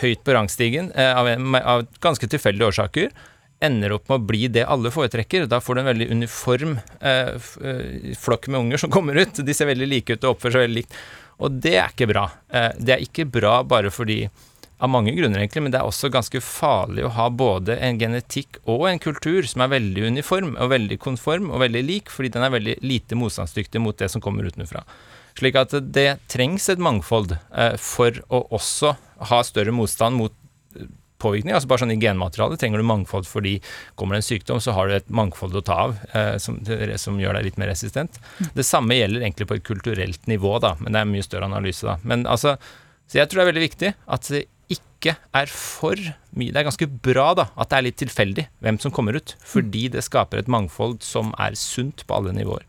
høyt 0.00 0.22
på 0.24 0.36
rangstigen 0.36 0.92
eh, 0.96 1.12
av, 1.12 1.28
av, 1.58 1.84
ganske 2.04 2.28
tilfeldige 2.30 2.72
årsaker, 2.72 3.12
ender 3.64 3.96
opp 3.96 4.06
med 4.08 4.20
å 4.20 4.26
bli 4.30 4.46
det 4.54 4.66
alle 4.70 4.92
foretrekker. 4.94 5.48
Da 5.50 5.58
får 5.60 5.74
du 5.74 5.82
en 5.82 5.90
veldig 5.90 6.10
uniform 6.14 6.76
eh, 7.00 7.32
eh, 7.34 8.12
flokk 8.18 8.46
med 8.48 8.60
unger 8.60 8.84
som 8.84 8.92
kommer 8.94 9.18
ut. 9.18 9.40
De 9.42 9.56
ser 9.56 9.70
veldig 9.70 9.88
like 9.90 10.14
ut 10.14 10.24
og 10.24 10.36
oppfører 10.36 10.56
seg 10.58 10.68
veldig 10.68 10.78
likt. 10.78 11.00
Og 11.42 11.58
det 11.66 11.74
er 11.78 11.90
ikke 11.90 12.08
bra. 12.10 12.28
Eh, 12.54 12.70
det 12.78 12.94
er 12.94 13.02
ikke 13.02 13.26
bra 13.30 13.58
bare 13.66 13.90
fordi 13.94 14.22
av 14.78 14.90
mange 14.92 15.12
grunner, 15.16 15.40
egentlig, 15.42 15.64
men 15.64 15.74
det 15.74 15.80
er 15.80 15.88
også 15.88 16.10
ganske 16.14 16.40
farlig 16.44 17.02
å 17.06 17.12
ha 17.16 17.26
både 17.34 17.76
en 17.82 17.98
genetikk 17.98 18.60
og 18.62 18.86
en 18.90 19.00
kultur 19.02 19.46
som 19.50 19.64
er 19.64 19.72
veldig 19.74 20.04
uniform 20.14 20.52
og 20.54 20.70
veldig 20.70 21.00
konform 21.02 21.50
og 21.50 21.64
veldig 21.64 21.82
lik, 21.82 22.12
fordi 22.14 22.30
den 22.36 22.46
er 22.46 22.54
veldig 22.54 22.76
lite 22.86 23.18
motstandsdyktig 23.18 23.82
mot 23.82 23.98
det 23.98 24.10
som 24.12 24.22
kommer 24.22 24.46
utenfra. 24.46 24.84
Slik 25.38 25.58
at 25.58 25.74
det 25.94 26.08
trengs 26.30 26.68
et 26.70 26.82
mangfold 26.82 27.34
eh, 27.34 27.74
for 27.78 28.22
å 28.30 28.44
også 28.58 28.94
ha 29.30 29.42
større 29.46 29.74
motstand 29.74 30.18
mot 30.18 30.34
eh, 30.78 30.88
påvirkning. 31.22 31.54
altså 31.54 31.70
Bare 31.70 31.82
sånn 31.82 31.94
I 31.94 32.00
genmaterialet 32.02 32.62
trenger 32.62 32.82
du 32.82 32.86
mangfold 32.86 33.26
fordi 33.26 33.56
kommer 33.98 34.14
det 34.14 34.22
en 34.22 34.28
sykdom, 34.28 34.62
så 34.62 34.74
har 34.76 34.88
du 34.88 34.96
et 34.98 35.10
mangfold 35.10 35.58
å 35.58 35.62
ta 35.66 35.78
av 35.86 35.96
eh, 36.12 36.34
som, 36.42 36.58
som, 37.02 37.18
gjør 37.18 37.38
deg 37.38 37.50
litt 37.50 37.58
mer 37.58 37.70
resistent. 37.72 38.18
Det 38.54 38.66
samme 38.66 38.98
gjelder 38.98 39.26
egentlig 39.26 39.50
på 39.50 39.58
et 39.58 39.66
kulturelt 39.66 40.30
nivå, 40.30 40.54
da, 40.62 40.76
men 40.78 40.94
det 40.94 41.02
er 41.02 41.08
en 41.08 41.16
mye 41.16 41.26
større 41.26 41.50
analyse. 41.50 41.86
da. 41.86 41.98
Men 42.02 42.26
altså, 42.30 42.56
Så 43.06 43.18
jeg 43.20 43.30
tror 43.30 43.40
det 43.40 43.46
er 43.46 43.52
veldig 43.52 43.68
viktig 43.68 43.92
at 44.18 44.30
ikke 44.98 45.14
er 45.38 45.50
for 45.50 45.98
mye 46.38 46.52
Det 46.52 46.60
er 46.60 46.66
ganske 46.66 46.88
bra 47.06 47.30
da, 47.38 47.48
at 47.56 47.70
det 47.70 47.78
er 47.78 47.86
litt 47.86 47.98
tilfeldig 48.02 48.44
hvem 48.64 48.78
som 48.82 48.94
kommer 48.94 49.16
ut, 49.18 49.34
fordi 49.46 49.88
det 49.94 50.04
skaper 50.06 50.42
et 50.42 50.50
mangfold 50.50 51.00
som 51.06 51.32
er 51.40 51.56
sunt 51.58 52.04
på 52.06 52.18
alle 52.18 52.34
nivåer. 52.36 52.66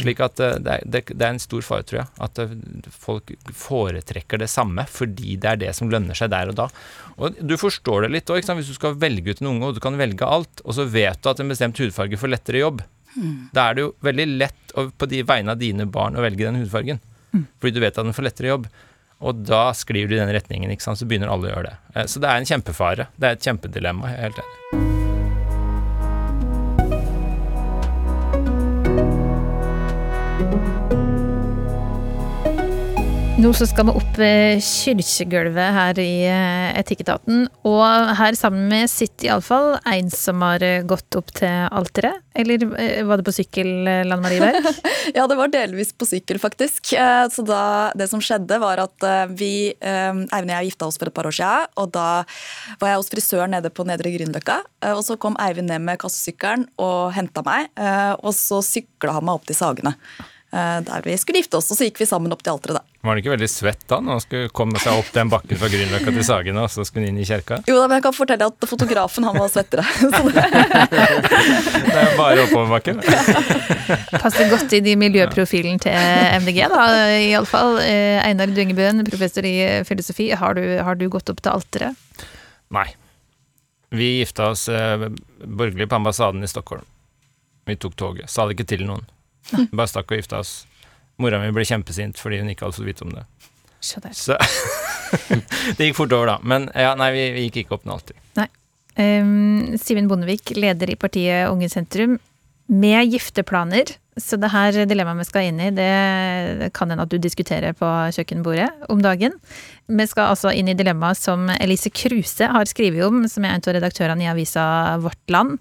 Slik 0.00 0.18
at 0.24 0.40
eh, 0.42 0.56
det 0.58 0.72
er, 0.74 0.86
det 1.06 1.22
er, 1.22 1.28
en 1.28 1.42
stor 1.42 1.62
fare, 1.62 1.84
tror 1.86 2.00
jeg, 2.00 2.08
at 2.26 2.40
eh, 2.42 2.54
folk 2.90 3.30
foretrekker 3.54 4.40
det 4.42 4.48
samme 4.50 4.86
fordi 4.90 5.36
det 5.38 5.52
er 5.52 5.60
det 5.60 5.70
som 5.78 5.90
lønner 5.92 6.18
seg 6.18 6.32
der 6.32 6.50
og 6.50 6.58
da. 6.58 6.66
Og 7.14 7.38
du 7.38 7.54
forstår 7.60 8.06
det 8.06 8.14
litt 8.16 8.32
òg, 8.34 8.42
hvis 8.42 8.72
du 8.72 8.74
skal 8.74 8.98
velge 8.98 9.30
ut 9.30 9.44
en 9.44 9.52
unge, 9.52 9.68
og 9.68 9.78
du 9.78 9.82
kan 9.84 9.98
velge 10.00 10.26
alt, 10.26 10.64
og 10.64 10.74
så 10.78 10.88
vet 10.90 11.22
du 11.22 11.30
at 11.30 11.42
en 11.42 11.52
bestemt 11.52 11.78
hudfarge 11.78 12.18
får 12.18 12.34
lettere 12.34 12.64
jobb. 12.64 12.82
Mm. 13.14 13.36
Da 13.54 13.68
er 13.68 13.76
det 13.76 13.84
jo 13.84 13.92
veldig 14.02 14.26
lett 14.34 14.74
på 14.74 15.10
de 15.10 15.22
vegne 15.26 15.54
av 15.54 15.62
dine 15.62 15.86
barn 15.86 16.18
å 16.18 16.24
velge 16.24 16.42
den 16.42 16.58
hudfargen. 16.64 16.98
Mm. 17.30 17.46
Fordi 17.62 17.76
du 17.76 17.82
vet 17.84 17.94
at 17.94 18.02
den 18.02 18.16
får 18.16 18.26
lettere 18.26 18.50
jobb. 18.50 18.66
Og 19.24 19.44
da 19.48 19.66
sklir 19.76 20.08
du 20.08 20.16
i 20.16 20.20
den 20.20 20.32
retningen, 20.36 20.72
ikke 20.74 20.84
sant? 20.84 21.00
så 21.00 21.08
begynner 21.08 21.32
alle 21.32 21.48
å 21.48 21.54
gjøre 21.54 21.70
det. 21.70 21.76
Eh, 21.94 22.08
så 22.10 22.20
det 22.20 22.30
er 22.30 22.42
en 22.42 22.50
kjempefare. 22.54 23.08
Det 23.16 23.30
er 23.30 23.38
et 23.38 23.48
kjempedilemma, 23.48 24.12
jeg 24.12 24.20
er 24.20 24.28
helt 24.28 24.44
enig. 24.44 24.83
Nå 33.44 33.50
skal 33.52 33.84
vi 33.84 33.92
opp 33.92 34.14
kirkegulvet 34.64 35.74
her 35.76 35.98
i 36.00 36.12
eh, 36.24 36.78
Etikketaten. 36.80 37.42
Og 37.68 37.82
her 38.16 38.38
sammen 38.38 38.70
med 38.70 38.88
sitt 38.88 39.20
iallfall 39.26 39.74
en 39.84 40.08
som 40.08 40.40
har 40.46 40.64
eh, 40.64 40.80
gått 40.88 41.18
opp 41.18 41.28
til 41.36 41.66
alteret. 41.68 42.22
Eller 42.32 42.64
eh, 42.80 43.02
var 43.04 43.20
det 43.20 43.26
på 43.28 43.36
sykkel, 43.36 43.68
Lanne 44.08 44.22
Marie 44.24 44.40
Berg? 44.40 44.64
ja, 45.18 45.28
det 45.28 45.36
var 45.36 45.52
delvis 45.52 45.92
på 45.92 46.08
sykkel, 46.08 46.40
faktisk. 46.40 46.94
Så 47.36 47.44
da, 47.44 47.92
det 47.92 48.08
som 48.08 48.24
skjedde, 48.24 48.62
var 48.64 48.80
at 48.86 49.08
vi, 49.36 49.74
Eivind 49.76 50.48
og 50.48 50.56
jeg 50.56 50.72
gifta 50.72 50.88
oss 50.88 50.96
for 50.96 51.12
et 51.12 51.20
par 51.20 51.28
år 51.28 51.36
siden. 51.36 51.68
Og 51.84 51.92
da 51.92 52.08
var 52.80 52.94
jeg 52.94 53.02
hos 53.02 53.12
frisøren 53.12 53.58
nede 53.58 53.68
på 53.68 53.84
Nedre 53.84 54.14
Grünerløkka. 54.16 54.62
Og 54.96 55.04
så 55.04 55.20
kom 55.20 55.36
Eivind 55.36 55.68
ned 55.68 55.84
med 55.84 56.00
kassesykkelen 56.00 56.70
og 56.80 57.12
henta 57.12 57.44
meg. 57.44 57.68
Og 58.24 58.32
så 58.32 58.64
sykla 58.64 59.18
han 59.18 59.28
meg 59.28 59.36
opp 59.36 59.52
til 59.52 59.60
Sagene. 59.60 59.98
Eh, 60.54 60.80
der 60.86 61.02
vi 61.02 61.16
skulle 61.18 61.40
gifte 61.42 61.58
oss, 61.58 61.66
og 61.72 61.78
så 61.78 61.88
gikk 61.88 61.96
vi 61.98 62.06
sammen 62.06 62.30
opp 62.30 62.42
til 62.44 62.52
alteret, 62.52 62.76
da. 62.78 62.82
Var 63.02 63.10
han 63.10 63.20
ikke 63.20 63.32
veldig 63.32 63.48
svett 63.50 63.80
da, 63.90 63.96
når 63.98 64.12
han 64.14 64.20
skulle 64.22 64.50
komme 64.54 64.78
seg 64.78 65.00
opp 65.00 65.08
den 65.16 65.30
bakken 65.32 65.58
fra 65.58 65.70
Grünerløkka 65.72 66.12
til 66.14 66.26
Sagene, 66.28 66.62
og 66.62 66.70
så 66.70 66.84
skulle 66.86 67.08
han 67.08 67.16
inn 67.16 67.24
i 67.24 67.26
kjerka? 67.26 67.58
Jo 67.66 67.80
da, 67.80 67.88
men 67.90 67.98
jeg 67.98 68.04
kan 68.04 68.14
fortelle 68.14 68.46
at 68.52 68.66
fotografen, 68.70 69.26
han 69.26 69.34
var 69.34 69.50
svettere. 69.50 69.82
det 71.90 72.04
er 72.04 72.14
bare 72.20 72.44
oppoverbakken. 72.44 73.02
Passer 74.22 74.52
godt 74.52 74.76
i 74.78 74.80
de 74.84 74.94
miljøprofilen 75.00 75.82
til 75.82 75.98
MDG, 76.44 76.60
da, 76.70 76.84
iallfall. 77.18 77.80
Eh, 77.82 78.20
Einar 78.22 78.52
Dyngebøen, 78.54 79.02
professor 79.08 79.48
i 79.48 79.56
filosofi, 79.88 80.28
har 80.38 80.54
du, 80.54 80.62
har 80.86 81.00
du 81.00 81.08
gått 81.10 81.34
opp 81.34 81.42
til 81.42 81.56
alteret? 81.56 82.22
Nei. 82.74 82.86
Vi 83.94 84.12
gifta 84.20 84.52
oss 84.54 84.68
eh, 84.70 85.08
borgerlig 85.42 85.90
på 85.90 85.98
ambassaden 85.98 86.46
i 86.46 86.50
Stockholm. 86.50 86.86
Vi 87.66 87.74
tok 87.80 87.98
toget. 87.98 88.30
Sa 88.30 88.46
det 88.46 88.54
ikke 88.54 88.70
til 88.70 88.86
noen. 88.86 89.02
Bare 89.52 89.90
stakk 89.90 90.10
og 90.10 90.20
gifta 90.20 90.40
oss. 90.40 90.54
Mora 91.20 91.38
mi 91.42 91.52
ble 91.54 91.66
kjempesint 91.68 92.18
fordi 92.18 92.40
hun 92.42 92.50
ikke 92.50 92.66
hadde 92.66 92.78
fått 92.78 92.88
vite 92.88 93.06
om 93.06 93.14
det. 93.14 93.24
Så 93.84 94.00
det 95.76 95.90
gikk 95.90 95.98
fort 95.98 96.14
over, 96.16 96.34
da. 96.34 96.36
Men 96.42 96.70
ja, 96.72 96.94
nei, 96.98 97.10
vi, 97.14 97.24
vi 97.36 97.48
gikk 97.48 97.64
ikke 97.64 97.78
opp 97.78 97.88
noe 97.88 97.98
alltid. 97.98 98.20
Nei. 98.40 98.48
Um, 98.94 99.74
Simen 99.80 100.08
Bondevik, 100.08 100.54
leder 100.56 100.92
i 100.92 100.96
partiet 100.96 101.50
Unge 101.50 101.68
Sentrum, 101.70 102.16
med 102.70 103.12
gifteplaner. 103.12 103.96
Så 104.16 104.38
det 104.38 104.52
her 104.52 104.76
dilemmaet 104.86 105.24
vi 105.24 105.26
skal 105.26 105.48
inn 105.48 105.58
i, 105.58 105.72
det 105.74 106.70
kan 106.76 106.90
hende 106.90 107.02
at 107.02 107.10
du 107.10 107.18
diskuterer 107.18 107.74
på 107.76 107.88
kjøkkenbordet 108.14 108.86
om 108.92 109.02
dagen. 109.02 109.34
Vi 109.90 110.06
skal 110.06 110.30
altså 110.32 110.52
inn 110.54 110.70
i 110.70 110.76
dilemmaet 110.78 111.18
som 111.18 111.50
Elise 111.58 111.90
Kruse 111.90 112.46
har 112.54 112.70
skrevet 112.70 113.02
om, 113.08 113.24
som 113.28 113.44
er 113.44 113.56
en 113.56 113.66
av 113.66 113.74
redaktørene 113.76 114.24
i 114.24 114.30
avisa 114.30 114.64
Vårt 115.02 115.34
Land. 115.34 115.58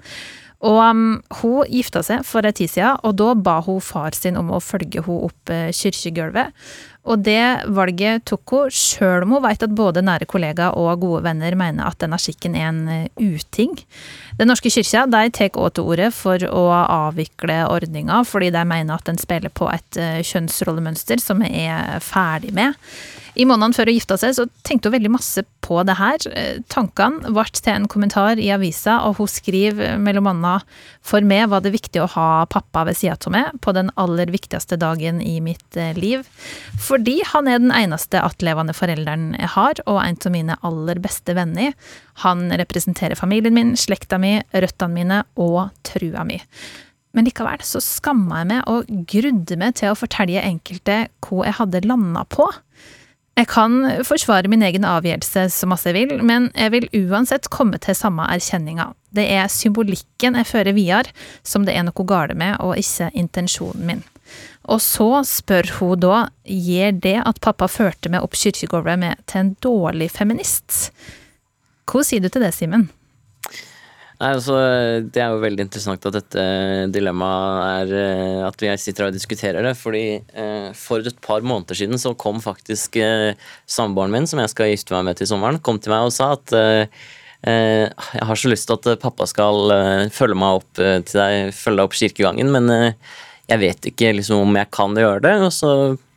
Og 0.64 0.80
um, 0.80 1.04
hun 1.42 1.68
gifta 1.68 2.04
seg 2.06 2.24
for 2.28 2.48
ei 2.48 2.56
tid 2.56 2.72
siden, 2.72 3.02
og 3.04 3.18
da 3.20 3.34
ba 3.36 3.58
hun 3.66 3.82
far 3.84 4.16
sin 4.16 4.40
om 4.40 4.54
å 4.54 4.62
følge 4.64 5.04
henne 5.04 5.28
opp 5.28 5.52
uh, 5.52 5.68
kirkegulvet. 5.76 6.56
Og 7.04 7.20
det 7.20 7.68
valget 7.76 8.24
tok 8.30 8.54
hun, 8.56 8.72
sjøl 8.72 9.26
om 9.26 9.36
hun 9.36 9.44
vet 9.44 9.66
at 9.66 9.76
både 9.76 10.04
nære 10.06 10.28
kollegaer 10.30 10.78
og 10.80 11.02
gode 11.02 11.24
venner 11.26 11.58
mener 11.60 11.90
at 11.90 12.00
denne 12.00 12.20
skikken 12.22 12.56
er 12.56 12.70
en 12.70 12.84
uh, 12.88 13.08
uting. 13.20 13.76
Den 14.40 14.50
norske 14.50 14.72
kyrkja 14.72 15.04
de 15.12 15.26
tar 15.36 15.60
òg 15.60 15.76
til 15.76 15.90
orde 15.92 16.10
for 16.16 16.46
å 16.48 16.64
avvikle 16.72 17.66
ordninga, 17.68 18.24
fordi 18.28 18.54
de 18.56 18.64
mener 18.70 18.96
at 18.96 19.10
den 19.10 19.20
spiller 19.20 19.52
på 19.52 19.68
et 19.74 20.00
uh, 20.00 20.22
kjønnsrollemønster 20.24 21.20
som 21.20 21.44
vi 21.44 21.52
er 21.66 22.00
ferdig 22.04 22.56
med. 22.56 22.80
I 23.34 23.48
månedene 23.50 23.74
før 23.74 23.90
hun 23.90 23.98
gifta 23.98 24.18
seg, 24.22 24.36
så 24.38 24.46
tenkte 24.66 24.90
hun 24.90 24.96
veldig 24.96 25.12
masse 25.16 25.42
på 25.66 25.80
det 25.88 25.96
her. 25.98 26.26
Eh, 26.38 26.60
tankene 26.70 27.32
ble 27.34 27.46
til 27.58 27.72
en 27.74 27.88
kommentar 27.90 28.38
i 28.38 28.52
avisa, 28.54 29.00
og 29.08 29.18
hun 29.18 29.32
skriver 29.32 29.98
mellom 30.02 30.30
annet 30.30 30.68
For 31.04 31.26
meg 31.26 31.48
var 31.52 31.64
det 31.66 31.74
viktig 31.74 32.04
å 32.04 32.12
ha 32.14 32.28
pappa 32.46 32.86
ved 32.88 33.00
sida 33.00 33.18
av 33.18 33.34
meg 33.34 33.58
på 33.66 33.74
den 33.76 33.90
aller 34.00 34.30
viktigste 34.32 34.78
dagen 34.80 35.20
i 35.22 35.40
mitt 35.42 35.66
liv. 35.98 36.22
liv. 36.22 36.28
Fordi 36.94 37.16
han 37.26 37.48
er 37.50 37.58
den 37.58 37.72
eneste 37.74 38.20
attlevende 38.22 38.76
forelderen 38.78 39.32
jeg 39.34 39.50
har, 39.56 39.80
og 39.90 39.98
en 40.04 40.18
av 40.20 40.34
mine 40.36 40.58
aller 40.68 41.00
beste 41.02 41.34
venner. 41.34 41.74
Han 42.22 42.52
representerer 42.54 43.18
familien 43.18 43.56
min, 43.56 43.72
slekta 43.80 44.20
mi, 44.22 44.36
røttene 44.54 44.94
mine 44.94 45.22
og 45.42 45.72
trua 45.88 46.22
mi. 46.28 46.38
Men 47.18 47.26
likevel 47.26 47.66
så 47.66 47.82
skamma 47.82 48.44
jeg 48.44 48.50
meg 48.52 48.70
og 48.70 48.94
grudde 49.10 49.58
meg 49.58 49.80
til 49.80 49.90
å 49.90 49.98
fortelle 49.98 50.46
enkelte 50.46 51.08
hva 51.26 51.48
jeg 51.48 51.58
hadde 51.64 51.84
landa 51.88 52.28
på. 52.30 52.46
Jeg 53.42 53.50
kan 53.50 53.80
forsvare 54.06 54.50
min 54.54 54.62
egen 54.62 54.86
avgjørelse 54.86 55.48
så 55.50 55.70
masse 55.70 55.90
jeg 55.90 55.98
vil, 55.98 56.20
men 56.22 56.52
jeg 56.54 56.76
vil 56.76 56.90
uansett 57.08 57.50
komme 57.54 57.82
til 57.82 57.98
samme 57.98 58.30
erkjenninga. 58.30 58.92
Det 59.10 59.26
er 59.34 59.50
symbolikken 59.50 60.38
jeg 60.38 60.50
fører 60.52 60.78
videre 60.78 61.10
som 61.42 61.66
det 61.66 61.74
er 61.74 61.90
noe 61.90 62.06
galt 62.06 62.38
med, 62.38 62.60
og 62.62 62.78
ikke 62.78 63.10
intensjonen 63.18 63.90
min. 63.90 64.04
Og 64.72 64.80
så 64.80 65.10
spør 65.28 65.72
hun 65.80 66.00
da, 66.00 66.18
gir 66.48 66.96
det 67.04 67.18
at 67.26 67.42
pappa 67.44 67.68
førte 67.68 68.12
meg 68.12 68.24
opp 68.24 68.38
kirkegulvet 68.40 69.02
med 69.02 69.24
til 69.28 69.42
en 69.42 69.54
dårlig 69.64 70.10
feminist? 70.14 70.94
Hva 71.90 72.04
sier 72.08 72.24
du 72.24 72.30
til 72.32 72.46
det, 72.46 72.54
Simen? 72.56 72.88
Nei, 74.22 74.30
altså, 74.38 74.56
Det 75.04 75.20
er 75.20 75.34
jo 75.34 75.42
veldig 75.42 75.66
interessant 75.66 76.06
at 76.08 76.16
dette 76.16 76.44
dilemmaet 76.94 77.90
er 77.90 77.98
eh, 77.98 78.46
At 78.48 78.62
vi 78.62 78.70
sitter 78.80 79.10
og 79.10 79.16
diskuterer 79.16 79.66
det. 79.66 79.74
fordi 79.76 80.06
eh, 80.22 80.70
For 80.78 81.04
et 81.04 81.20
par 81.22 81.44
måneder 81.44 81.76
siden 81.76 82.00
så 82.00 82.14
kom 82.16 82.40
faktisk 82.44 82.96
eh, 83.02 83.34
samboeren 83.68 84.14
min, 84.14 84.30
som 84.30 84.40
jeg 84.40 84.54
skal 84.54 84.72
gifte 84.72 84.96
meg 84.96 85.10
med 85.10 85.20
til 85.20 85.28
sommeren, 85.34 85.60
kom 85.60 85.82
til 85.82 85.92
meg 85.92 86.08
og 86.08 86.16
sa 86.16 86.34
at 86.38 86.56
jeg 87.44 88.24
har 88.24 88.40
så 88.40 88.48
lyst 88.48 88.70
til 88.70 88.78
at 88.78 89.02
pappa 89.02 89.26
skal 89.28 89.74
følge 90.16 90.38
meg 90.40 90.62
opp 90.62 90.78
til 90.80 91.18
deg, 91.20 91.50
følge 91.52 91.76
deg 91.76 91.90
opp 91.90 91.98
kirkegangen, 92.00 92.54
men 92.56 92.94
jeg 93.52 93.60
vet 93.60 93.92
ikke 93.92 94.14
liksom, 94.20 94.46
om 94.46 94.60
jeg 94.60 94.72
kan 94.74 94.96
gjøre 94.98 95.24
det. 95.26 95.34
Og 95.48 95.52
så 95.54 95.74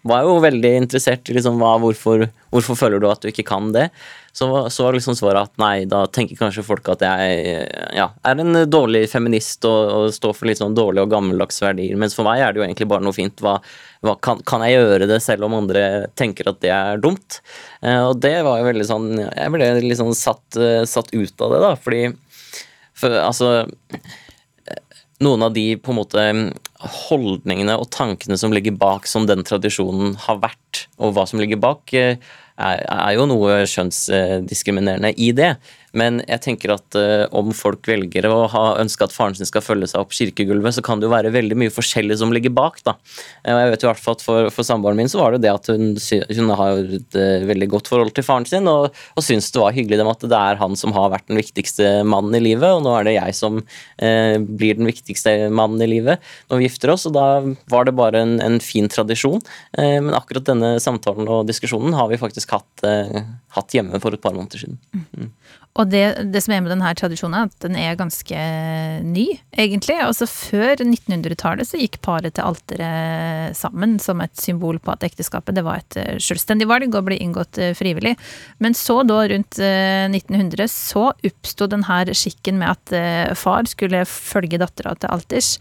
var 0.07 0.23
jeg 0.23 0.31
jo 0.31 0.45
veldig 0.45 0.71
interessert 0.83 1.31
i 1.31 1.35
liksom, 1.37 1.59
hva, 1.61 1.75
hvorfor, 1.83 2.29
hvorfor 2.55 2.79
føler 2.79 3.03
du 3.03 3.09
at 3.11 3.25
du 3.25 3.31
ikke 3.33 3.47
kan 3.49 3.73
det. 3.75 3.89
Så, 4.37 4.47
så 4.69 4.85
var 4.85 4.93
liksom 4.93 5.17
svaret 5.17 5.49
at 5.49 5.61
nei, 5.61 5.87
da 5.89 6.03
tenker 6.13 6.37
kanskje 6.37 6.65
folk 6.67 6.87
at 6.93 7.01
jeg 7.01 7.63
ja, 7.97 8.11
er 8.21 8.43
en 8.43 8.59
dårlig 8.69 9.07
feminist 9.09 9.65
og, 9.65 9.79
og, 9.95 10.11
står 10.13 10.35
for 10.37 10.51
litt 10.51 10.61
sånn 10.61 10.77
dårlige 10.77 11.07
og 11.07 11.15
gammeldagse 11.15 11.65
verdier. 11.65 11.97
Mens 11.97 12.15
for 12.15 12.29
meg 12.29 12.45
er 12.45 12.53
det 12.53 12.61
jo 12.61 12.67
egentlig 12.67 12.89
bare 12.91 13.07
noe 13.07 13.17
fint. 13.17 13.41
Hva, 13.41 13.57
hva, 14.05 14.15
kan, 14.21 14.43
kan, 14.45 14.67
jeg 14.69 14.77
gjøre 14.77 15.09
det 15.09 15.19
selv 15.25 15.49
om 15.49 15.57
andre 15.57 15.87
tenker 16.21 16.53
at 16.53 16.61
det 16.61 16.75
er 16.75 17.01
dumt? 17.01 17.41
Eh, 17.81 18.03
og 18.03 18.21
det 18.21 18.35
var 18.45 18.61
jo 18.61 18.69
veldig 18.69 18.87
sånn 18.87 19.09
Jeg 19.25 19.55
ble 19.55 19.73
litt 19.81 20.03
sånn 20.03 20.15
satt, 20.17 20.61
eh, 20.61 20.85
satt 20.85 21.11
ut 21.17 21.47
av 21.47 21.57
det, 21.57 21.65
da, 21.65 21.73
fordi 21.81 22.05
for, 22.97 23.17
altså 23.25 23.51
noen 25.25 25.47
av 25.47 25.55
de 25.57 25.65
på 25.81 25.93
en 25.93 25.99
måte 26.01 26.25
holdningene 27.07 27.77
og 27.81 27.89
tankene 27.95 28.37
som 28.41 28.53
ligger 28.55 28.77
bak 28.77 29.09
som 29.09 29.29
den 29.29 29.45
tradisjonen 29.47 30.17
har 30.27 30.43
vært, 30.43 30.87
og 31.01 31.15
hva 31.17 31.25
som 31.29 31.41
ligger 31.41 31.61
bak, 31.63 31.93
eh, 31.97 32.21
er, 32.57 32.83
er 32.85 33.17
jo 33.17 33.27
noe 33.29 33.63
skjønnsdiskriminerende 33.69 35.13
i 35.17 35.31
det. 35.37 35.55
Men 35.97 36.21
jeg 36.27 36.43
tenker 36.45 36.75
at 36.75 36.97
uh, 36.99 37.25
om 37.37 37.53
folk 37.57 37.87
velger 37.89 38.29
å 38.29 38.47
ha 38.53 38.65
ønske 38.83 39.07
at 39.07 39.15
faren 39.15 39.37
sin 39.39 39.49
skal 39.49 39.65
følge 39.65 39.89
seg 39.91 40.03
opp 40.03 40.15
kirkegulvet, 40.17 40.77
så 40.77 40.85
kan 40.85 41.01
det 41.01 41.09
jo 41.09 41.15
være 41.15 41.33
veldig 41.35 41.59
mye 41.59 41.73
forskjellig 41.73 42.19
som 42.21 42.35
ligger 42.35 42.53
bak. 42.57 42.83
da. 42.87 42.97
Og 43.47 43.61
jeg 43.63 43.73
vet 43.73 43.85
jo 43.85 43.89
i 43.89 43.93
hvert 43.93 44.05
fall 44.05 44.17
at 44.19 44.25
For, 44.27 44.49
for 44.51 44.67
samboeren 44.67 44.99
min 44.99 45.11
så 45.11 45.21
var 45.21 45.35
det 45.35 45.45
det 45.45 45.53
at 45.53 45.69
hun, 45.71 45.95
hun 45.97 46.53
har 46.61 46.81
et 46.99 47.19
uh, 47.19 47.47
veldig 47.49 47.71
godt 47.77 47.91
forhold 47.93 48.13
til 48.17 48.27
faren 48.27 48.49
sin, 48.49 48.69
og, 48.71 48.91
og 49.17 49.25
syns 49.25 49.49
det 49.55 49.63
var 49.63 49.77
hyggelig 49.77 50.01
dem 50.01 50.11
at 50.11 50.25
det 50.27 50.41
er 50.41 50.61
han 50.61 50.77
som 50.79 50.95
har 50.97 51.13
vært 51.15 51.29
den 51.31 51.41
viktigste 51.41 52.01
mannen 52.09 52.37
i 52.37 52.43
livet, 52.43 52.69
og 52.69 52.85
nå 52.85 52.95
er 52.97 53.09
det 53.09 53.17
jeg 53.17 53.37
som 53.39 53.61
uh, 53.63 54.37
blir 54.37 54.79
den 54.79 54.91
viktigste 54.91 55.37
mannen 55.49 55.85
i 55.85 55.91
livet 55.91 56.25
når 56.51 56.61
vi 56.61 56.69
gifter 56.69 56.93
oss. 56.93 57.07
og 57.09 57.17
Da 57.17 57.27
var 57.73 57.87
det 57.87 57.97
bare 57.97 58.25
en, 58.25 58.37
en 58.43 58.59
fin 58.63 58.89
tradisjon. 58.91 59.41
men 59.77 60.15
akkurat 60.17 60.47
denne 60.47 60.77
samtalen 60.83 61.29
og 61.31 61.47
diskusjonen 61.49 61.95
har 61.97 62.09
vi 62.11 62.19
faktisk 62.21 62.55
hatt, 62.55 62.85
hatt 63.57 63.75
hjemme 63.75 64.01
for 64.03 64.15
et 64.15 64.23
par 64.23 64.35
måneder 64.37 64.63
siden. 64.63 64.79
Mm. 64.93 65.31
Og 65.77 65.91
det, 65.93 66.05
det, 66.33 66.41
som 66.41 66.55
er 66.55 66.63
med 66.65 66.73
denne 66.73 66.91
tradisjonen, 66.97 67.37
er 67.37 67.51
at 67.51 67.65
den 67.65 67.77
er 67.77 67.99
ganske 68.01 68.45
ny, 69.05 69.27
egentlig. 69.53 69.97
Altså 70.01 70.29
Før 70.31 70.81
1900-tallet 70.81 71.69
så 71.69 71.81
gikk 71.81 71.99
paret 72.05 72.37
til 72.37 72.49
alteret 72.49 73.57
sammen 73.59 73.99
som 74.01 74.23
et 74.25 74.33
symbol 74.41 74.81
på 74.81 74.95
at 74.95 75.05
ekteskapet 75.05 75.59
det 75.59 75.67
var 75.67 75.83
et 75.83 75.99
eh, 76.01 76.15
selvstendig 76.23 76.69
valg 76.71 76.97
og 76.97 77.09
ble 77.09 77.19
inngått 77.21 77.61
eh, 77.61 77.75
frivillig. 77.77 78.15
Men 78.65 78.77
så 78.77 79.03
da, 79.05 79.21
rundt 79.29 79.61
1900, 79.61 80.65
eh, 80.65 80.73
så 80.73 81.11
oppsto 81.13 81.69
denne 81.69 82.17
skikken 82.17 82.61
med 82.63 82.73
at 82.73 83.37
far 83.37 83.69
skulle 83.69 84.05
følge 84.09 84.61
dattera 84.61 84.95
til 84.97 85.13
alters. 85.13 85.57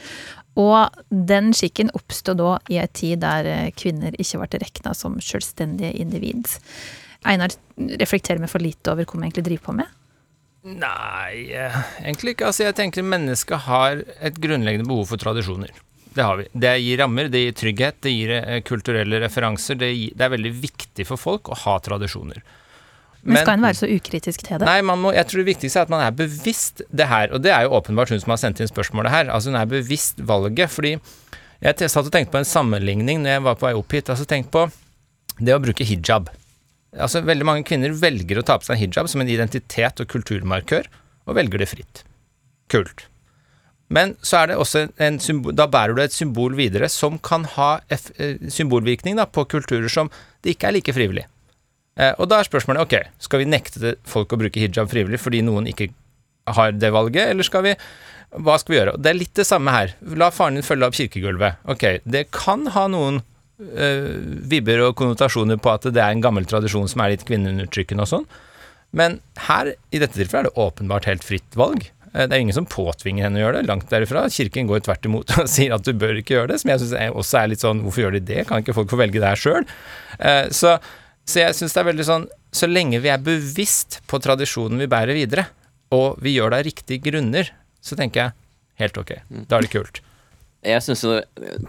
Og 0.56 0.96
den 1.12 1.52
skikken 1.56 1.92
oppstod 1.98 2.40
da 2.40 2.56
i 2.72 2.80
ei 2.80 2.88
tid 2.96 3.20
der 3.26 3.74
kvinner 3.76 4.16
ikke 4.16 4.40
ble 4.46 4.64
regna 4.64 4.96
som 4.96 5.20
selvstendige 5.20 5.92
individ. 6.00 6.48
Einar 7.28 7.52
reflekterer 8.00 8.40
vi 8.40 8.48
for 8.48 8.64
lite 8.64 8.94
over 8.94 9.04
hva 9.04 9.20
vi 9.20 9.28
egentlig 9.28 9.48
driver 9.50 9.68
på 9.68 9.80
med? 9.82 9.94
Nei, 10.66 11.54
eh, 11.54 11.76
egentlig 12.02 12.34
ikke. 12.34 12.50
Altså, 12.50 12.66
jeg 12.66 12.76
tenker 12.78 13.06
mennesket 13.06 13.68
har 13.68 14.02
et 14.18 14.38
grunnleggende 14.42 14.88
behov 14.90 15.12
for 15.12 15.22
tradisjoner. 15.22 15.70
Det 16.16 16.24
har 16.24 16.40
vi. 16.40 16.48
Det 16.54 16.72
gir 16.80 17.02
rammer, 17.04 17.30
det 17.30 17.42
gir 17.44 17.58
trygghet, 17.60 17.98
det 18.02 18.14
gir 18.14 18.32
eh, 18.40 18.62
kulturelle 18.66 19.20
referanser. 19.22 19.78
Det, 19.78 19.92
gir, 19.94 20.14
det 20.16 20.26
er 20.26 20.32
veldig 20.34 20.54
viktig 20.64 21.06
for 21.06 21.22
folk 21.22 21.52
å 21.52 21.58
ha 21.66 21.76
tradisjoner. 21.86 22.42
Men, 23.26 23.42
skal 23.42 23.58
en 23.58 23.66
være 23.66 23.78
så 23.78 23.90
ukritisk 23.90 24.46
til 24.46 24.62
det? 24.62 24.70
Nei, 24.70 24.80
må, 24.86 25.12
jeg 25.14 25.28
tror 25.30 25.42
det 25.42 25.48
viktigste 25.50 25.82
er 25.82 25.88
at 25.88 25.94
man 25.94 26.04
er 26.06 26.16
bevisst 26.18 26.82
det 26.94 27.08
her. 27.10 27.34
Og 27.34 27.42
det 27.46 27.54
er 27.54 27.66
jo 27.66 27.76
åpenbart 27.78 28.14
hun 28.14 28.22
som 28.22 28.34
har 28.34 28.42
sendt 28.42 28.62
inn 28.62 28.70
spørsmålet 28.70 29.14
her. 29.14 29.32
Altså 29.34 29.50
hun 29.52 29.60
er 29.60 29.70
bevisst 29.70 30.22
valget. 30.22 30.74
Fordi 30.74 30.96
jeg 30.96 31.90
satt 31.90 32.06
og 32.06 32.14
tenkte 32.14 32.34
på 32.34 32.42
en 32.42 32.50
sammenligning 32.50 33.22
når 33.22 33.38
jeg 33.38 33.46
var 33.50 33.58
på 33.60 33.70
vei 33.70 33.76
opp 33.78 33.98
hit. 33.98 34.14
Altså 34.14 34.30
tenk 34.30 34.50
på 34.54 34.68
det 35.42 35.58
å 35.58 35.62
bruke 35.62 35.86
hijab. 35.86 36.30
Altså, 36.96 37.24
veldig 37.26 37.48
mange 37.48 37.66
kvinner 37.68 37.96
velger 38.00 38.40
å 38.40 38.46
ta 38.46 38.58
på 38.60 38.68
seg 38.68 38.80
hijab 38.80 39.10
som 39.12 39.24
en 39.24 39.32
identitet 39.32 40.00
og 40.02 40.10
kulturmarkør, 40.12 40.88
og 41.26 41.38
velger 41.38 41.62
det 41.62 41.70
fritt. 41.72 42.04
Kult. 42.72 43.08
Men 43.94 44.16
så 44.26 44.40
er 44.40 44.50
det 44.50 44.58
også 44.58 44.88
en 45.04 45.20
symbol, 45.22 45.54
da 45.54 45.68
bærer 45.70 45.94
du 45.94 46.02
et 46.02 46.16
symbol 46.16 46.56
videre 46.58 46.90
som 46.90 47.20
kan 47.22 47.46
ha 47.54 47.76
F, 47.94 48.08
eh, 48.18 48.40
symbolvirkning 48.50 49.20
da, 49.20 49.28
på 49.30 49.46
kulturer 49.52 49.92
som 49.92 50.10
det 50.42 50.56
ikke 50.56 50.72
er 50.72 50.78
like 50.80 50.96
frivillig. 50.96 51.28
Eh, 52.00 52.16
og 52.18 52.32
da 52.32 52.40
er 52.40 52.50
spørsmålet 52.50 52.82
ok, 52.82 52.96
skal 53.22 53.44
vi 53.44 53.52
nekte 53.52 53.94
folk 54.10 54.34
å 54.34 54.40
bruke 54.42 54.60
hijab 54.60 54.90
frivillig 54.92 55.22
fordi 55.22 55.44
noen 55.46 55.70
ikke 55.70 55.92
har 56.58 56.74
det 56.74 56.92
valget, 56.94 57.30
eller 57.30 57.46
skal 57.46 57.66
vi 57.66 57.76
hva 58.36 58.58
skal 58.60 58.74
vi 58.74 58.80
gjøre? 58.80 58.98
Det 59.00 59.12
er 59.12 59.18
litt 59.18 59.38
det 59.38 59.46
samme 59.48 59.72
her. 59.72 59.94
La 60.20 60.28
faren 60.34 60.58
din 60.58 60.66
følge 60.66 60.90
opp 60.90 60.98
kirkegulvet. 60.98 61.62
Ok, 61.72 61.86
det 62.04 62.26
kan 62.36 62.66
ha 62.74 62.88
noen 62.92 63.22
vibber 63.58 64.82
og 64.84 64.98
konnotasjoner 65.00 65.60
på 65.62 65.72
at 65.72 65.86
det 65.88 66.02
er 66.02 66.12
en 66.12 66.24
gammel 66.24 66.48
tradisjon 66.50 66.90
som 66.92 67.04
er 67.04 67.14
litt 67.14 67.24
kvinneundertrykkende 67.28 68.04
og 68.04 68.12
sånn. 68.12 68.26
Men 68.96 69.20
her, 69.48 69.74
i 69.92 70.00
dette 70.00 70.16
tilfellet, 70.16 70.48
er 70.48 70.50
det 70.50 70.64
åpenbart 70.66 71.08
helt 71.10 71.26
fritt 71.28 71.58
valg. 71.60 71.88
Uh, 72.16 72.24
det 72.24 72.32
er 72.32 72.44
ingen 72.46 72.56
som 72.56 72.68
påtvinger 72.70 73.28
henne 73.28 73.42
å 73.42 73.44
gjøre 73.44 73.60
det, 73.60 73.70
langt 73.70 73.92
derifra. 73.92 74.26
Kirken 74.32 74.70
går 74.70 74.86
tvert 74.86 75.10
imot 75.10 75.36
og 75.36 75.50
sier 75.56 75.76
at 75.76 75.88
du 75.88 75.92
bør 76.00 76.22
ikke 76.22 76.38
gjøre 76.38 76.54
det, 76.54 76.62
som 76.64 76.72
jeg 76.72 76.84
syns 76.84 76.96
også 77.12 77.42
er 77.42 77.52
litt 77.52 77.66
sånn 77.66 77.84
hvorfor 77.84 78.06
gjør 78.06 78.18
de 78.18 78.24
det, 78.32 78.46
kan 78.50 78.64
ikke 78.64 78.78
folk 78.78 78.94
få 78.94 79.02
velge 79.04 79.20
det 79.20 79.34
her 79.34 79.42
sjøl? 79.42 79.68
Uh, 80.16 80.48
så, 80.56 80.78
så 81.28 81.44
jeg 81.44 81.60
syns 81.60 81.76
det 81.76 81.84
er 81.84 81.92
veldig 81.92 82.08
sånn 82.08 82.30
så 82.56 82.70
lenge 82.72 83.02
vi 83.04 83.12
er 83.12 83.20
bevisst 83.20 84.00
på 84.08 84.22
tradisjonen 84.24 84.80
vi 84.80 84.88
bærer 84.88 85.18
videre, 85.18 85.50
og 85.92 86.22
vi 86.24 86.38
gjør 86.38 86.54
det 86.54 86.60
av 86.62 86.68
riktige 86.70 87.04
grunner, 87.04 87.50
så 87.84 87.98
tenker 88.00 88.22
jeg 88.22 88.36
helt 88.80 89.00
ok. 89.02 89.12
Da 89.50 89.58
er 89.58 89.66
det 89.66 89.74
kult. 89.74 90.00
Jeg 90.66 90.84
syns 90.84 91.04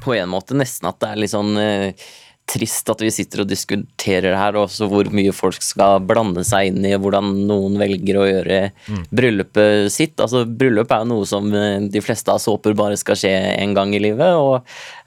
på 0.02 0.14
en 0.16 0.30
måte 0.32 0.56
nesten 0.56 0.88
at 0.88 1.00
det 1.02 1.11
er 1.11 1.20
litt 1.20 1.35
sånn 1.35 1.52
eh, 1.61 2.06
trist 2.46 2.87
at 2.92 3.00
vi 3.02 3.11
sitter 3.11 3.42
og 3.42 3.48
diskuterer 3.50 4.30
det 4.30 4.38
her, 4.38 4.54
og 4.54 4.68
også 4.68 4.87
hvor 4.90 5.09
mye 5.14 5.32
folk 5.35 5.59
skal 5.64 5.98
blande 6.06 6.44
seg 6.46 6.70
inn 6.70 6.85
i 6.87 6.94
hvordan 6.94 7.32
noen 7.48 7.74
velger 7.80 8.20
å 8.20 8.26
gjøre 8.28 8.59
mm. 8.87 9.00
bryllupet 9.11 9.90
sitt. 9.92 10.14
Altså, 10.22 10.44
Bryllup 10.46 10.94
er 10.94 11.02
jo 11.02 11.11
noe 11.11 11.26
som 11.28 11.48
eh, 11.50 11.88
de 11.90 12.02
fleste 12.04 12.30
av 12.30 12.38
såper 12.42 12.76
bare 12.78 12.98
skal 13.00 13.18
skje 13.18 13.32
en 13.35 13.74
gang 13.76 13.94
i 13.96 14.02
livet. 14.02 14.38
Og 14.38 14.61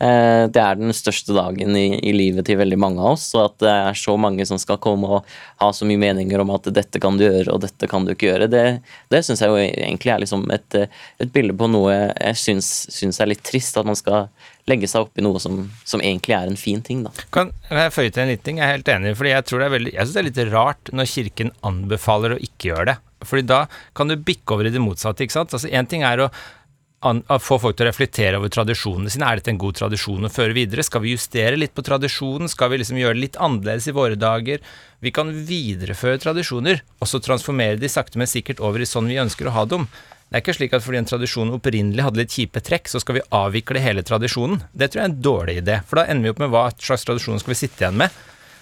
eh, 0.04 0.50
det 0.52 0.64
er 0.64 0.82
den 0.82 0.92
største 0.96 1.36
dagen 1.38 1.80
i, 1.80 1.88
i, 1.98 2.14
livet 2.16 2.48
til 2.50 2.60
veldig 2.60 2.82
mange 2.82 3.00
av 3.00 3.16
oss. 3.16 3.30
Og 3.38 3.46
at 3.46 3.58
det 3.64 3.74
er 3.88 4.02
så 4.04 4.18
mange 4.20 4.48
som 4.50 4.60
skal 4.60 4.82
komme 4.84 5.08
og 5.20 5.34
ha 5.64 5.72
så 5.76 5.88
mye 5.88 6.02
meninger 6.02 6.44
om 6.44 6.54
at 6.58 6.68
dette 6.76 7.00
kan 7.02 7.20
du 7.20 7.24
gjøre, 7.24 7.48
og 7.56 7.64
dette 7.64 7.88
kan 7.90 8.04
du 8.04 8.14
ikke 8.14 8.34
gjøre, 8.34 8.52
det, 8.52 8.66
det 9.14 9.24
syns 9.26 9.44
jeg 9.46 9.54
jo 9.54 9.64
egentlig 9.64 10.12
er 10.12 10.24
liksom 10.26 10.48
et, 10.56 10.82
et 11.24 11.32
bilde 11.32 11.56
på 11.56 11.72
noe 11.72 11.96
jeg 11.96 12.40
syns, 12.44 12.74
syns 12.92 13.24
er 13.24 13.32
litt 13.32 13.48
trist. 13.48 13.80
At 13.80 13.88
man 13.88 13.98
skal 13.98 14.28
legge 14.70 14.90
seg 14.90 15.08
opp 15.08 15.20
i 15.20 15.26
noe 15.26 15.42
som, 15.42 15.64
som, 15.84 16.04
egentlig 16.04 16.38
er 16.38 16.52
en 16.52 16.60
fin 16.60 16.82
ting. 16.86 17.04
Da. 17.08 17.14
Kan 17.36 17.52
jeg 17.74 17.96
føye 17.96 18.14
til 18.14 18.24
en 18.24 18.32
liten 18.32 18.46
ting? 18.46 18.62
Jeg 18.62 18.68
er 18.68 18.78
helt 18.78 18.94
enig. 18.94 19.16
fordi 19.18 19.34
Jeg 19.36 19.48
tror 19.50 19.64
det 19.64 19.70
er 19.70 19.88
jeg 19.90 20.06
syns 20.06 20.16
det 20.16 20.22
er 20.22 20.30
litt 20.30 20.54
rart 20.54 20.94
når 20.94 21.12
Kirken 21.16 21.54
anbefaler 21.66 22.36
å 22.36 22.42
ikke 22.50 22.72
gjøre 22.72 22.92
det. 22.94 22.98
Fordi 23.28 23.44
da 23.50 23.66
kan 23.98 24.08
du 24.08 24.16
bikke 24.16 24.56
over 24.56 24.70
i 24.70 24.72
det 24.74 24.82
motsatte. 24.84 25.26
ikke 25.26 25.36
sant? 25.36 25.56
Altså 25.58 25.68
Én 25.68 25.90
ting 25.90 26.06
er 26.08 26.24
å 26.24 26.30
an, 27.06 27.22
få 27.40 27.58
folk 27.62 27.78
til 27.78 27.88
å 27.88 27.90
reflektere 27.90 28.40
over 28.40 28.52
tradisjonene 28.54 29.12
sine. 29.12 29.28
Er 29.28 29.40
dette 29.40 29.54
en 29.54 29.62
god 29.62 29.78
tradisjon 29.80 30.28
å 30.28 30.32
føre 30.34 30.56
videre? 30.58 30.86
Skal 30.86 31.04
vi 31.06 31.16
justere 31.16 31.60
litt 31.60 31.76
på 31.78 31.86
tradisjonen? 31.86 32.52
Skal 32.52 32.74
vi 32.74 32.82
liksom 32.82 33.00
gjøre 33.00 33.18
det 33.18 33.26
litt 33.26 33.42
annerledes 33.42 33.90
i 33.90 33.96
våre 33.96 34.20
dager? 34.20 34.64
Vi 35.04 35.14
kan 35.16 35.32
videreføre 35.32 36.20
tradisjoner, 36.22 36.84
og 37.00 37.10
så 37.10 37.22
transformere 37.24 37.80
de 37.80 37.92
sakte, 37.92 38.20
men 38.20 38.30
sikkert 38.30 38.64
over 38.64 38.84
i 38.84 38.90
sånn 38.90 39.10
vi 39.10 39.22
ønsker 39.22 39.48
å 39.48 39.56
ha 39.56 39.66
dem. 39.70 39.88
Det 40.30 40.38
er 40.38 40.44
ikke 40.44 40.54
slik 40.60 40.74
at 40.78 40.84
fordi 40.86 41.00
en 41.02 41.08
tradisjon 41.10 41.54
opprinnelig 41.56 42.04
hadde 42.06 42.22
litt 42.22 42.34
kjipe 42.36 42.62
trekk, 42.62 42.90
så 42.92 43.02
skal 43.02 43.18
vi 43.18 43.28
avvikle 43.34 43.82
hele 43.82 44.04
tradisjonen. 44.06 44.60
Det 44.78 44.92
tror 44.92 45.02
jeg 45.02 45.08
er 45.08 45.14
en 45.14 45.24
dårlig 45.26 45.56
idé, 45.64 45.80
for 45.90 45.98
da 45.98 46.06
ender 46.06 46.28
vi 46.28 46.34
opp 46.36 46.44
med 46.44 46.52
hva 46.54 46.68
slags 46.78 47.08
tradisjon 47.10 47.42
skal 47.42 47.56
vi 47.56 47.58
sitte 47.64 47.82
igjen 47.82 47.98
med. 48.04 48.20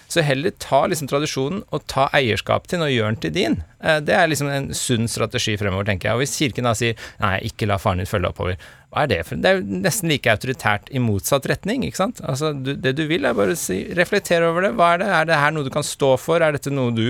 Så 0.07 0.23
heller 0.23 0.53
ta 0.63 0.85
liksom 0.87 1.09
tradisjonen 1.11 1.65
og 1.75 1.83
ta 1.91 2.05
eierskap 2.15 2.69
til 2.69 2.79
den 2.79 2.85
og 2.85 2.93
gjør 2.93 3.09
den 3.09 3.19
til 3.25 3.33
din. 3.35 3.57
Eh, 3.83 3.97
det 3.99 4.15
er 4.15 4.29
liksom 4.31 4.47
en 4.47 4.69
sunn 4.71 5.09
strategi 5.11 5.57
fremover, 5.59 5.89
tenker 5.89 6.07
jeg. 6.07 6.15
Og 6.15 6.23
hvis 6.23 6.37
Kirken 6.39 6.69
da 6.69 6.71
sier 6.79 6.95
nei, 7.19 7.33
ikke 7.49 7.67
la 7.67 7.75
faren 7.81 7.99
din 7.99 8.07
følge 8.07 8.31
oppover, 8.31 8.55
hva 8.87 9.03
er 9.03 9.11
det 9.11 9.19
for 9.27 9.43
Det 9.43 9.49
er 9.49 9.59
jo 9.59 9.81
nesten 9.83 10.07
like 10.07 10.31
autoritært 10.31 10.87
i 10.95 11.03
motsatt 11.03 11.49
retning, 11.51 11.83
ikke 11.83 11.99
sant. 11.99 12.23
Altså, 12.23 12.53
du, 12.55 12.71
det 12.79 12.95
du 12.95 13.03
vil 13.11 13.27
er 13.27 13.35
bare 13.35 13.57
å 13.57 13.59
si, 13.59 13.81
reflektere 13.99 14.47
over 14.47 14.69
det. 14.69 14.73
Hva 14.79 14.93
er 14.95 15.03
det? 15.03 15.11
Er 15.19 15.27
det 15.27 15.43
her 15.43 15.51
noe 15.51 15.67
du 15.67 15.73
kan 15.75 15.85
stå 15.85 16.15
for? 16.23 16.39
Er 16.39 16.55
dette 16.55 16.71
noe 16.71 16.95
du 16.95 17.09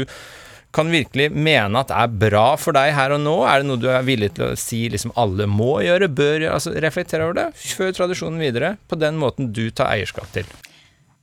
kan 0.76 0.92
virkelig 0.92 1.30
mene 1.34 1.82
at 1.82 1.92
er 1.96 2.12
bra 2.12 2.48
for 2.60 2.76
deg 2.78 2.94
her 2.96 3.16
og 3.16 3.22
nå? 3.24 3.36
Er 3.48 3.62
det 3.62 3.70
noe 3.70 3.82
du 3.82 3.88
er 3.92 4.06
villig 4.08 4.34
til 4.38 4.50
å 4.50 4.60
si 4.60 4.86
liksom 4.94 5.16
alle 5.20 5.48
må 5.50 5.80
gjøre, 5.86 6.12
bør 6.12 6.38
gjøre? 6.44 6.56
Altså 6.60 6.76
reflektere 6.76 7.28
over 7.28 7.40
det. 7.40 7.50
Før 7.78 7.94
tradisjonen 7.98 8.42
videre 8.42 8.76
på 8.90 9.00
den 9.00 9.20
måten 9.22 9.52
du 9.56 9.68
tar 9.72 9.94
eierskap 9.96 10.30
til. 10.36 10.50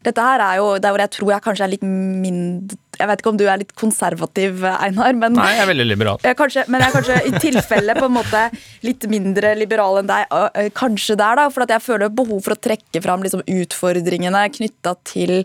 Dette 0.04 0.24
her 0.24 0.42
er 0.44 0.60
jo 0.60 0.72
der 0.78 0.94
hvor 0.94 1.04
jeg 1.04 1.14
tror 1.16 1.34
jeg 1.34 1.46
kanskje 1.48 1.66
er 1.66 1.74
litt 1.76 1.86
mindre 1.86 2.78
jeg 2.98 3.10
vet 3.10 3.22
ikke 3.22 3.32
om 3.32 3.38
du 3.38 3.44
er 3.48 3.60
litt 3.60 3.72
konservativ, 3.78 4.62
Einar. 4.64 5.14
Men, 5.18 5.34
Nei, 5.38 5.48
jeg 5.56 5.64
er 5.64 5.70
veldig 5.70 5.86
liberal. 5.86 6.20
Kanskje, 6.38 6.64
men 6.70 6.82
jeg 6.82 6.90
er 6.90 6.94
kanskje 6.94 7.16
i 7.28 7.40
tilfelle 7.42 7.96
på 7.98 8.08
en 8.08 8.16
måte 8.16 8.42
litt 8.86 9.06
mindre 9.10 9.54
liberal 9.58 10.00
enn 10.00 10.10
deg. 10.10 10.36
Kanskje 10.76 11.16
der, 11.18 11.38
da, 11.40 11.48
for 11.52 11.66
jeg 11.66 11.84
føler 11.84 12.12
behov 12.14 12.44
for 12.44 12.54
å 12.54 12.60
trekke 12.68 13.02
fram 13.04 13.24
liksom 13.24 13.44
utfordringene 13.50 14.44
knytta 14.54 14.94
til 15.06 15.42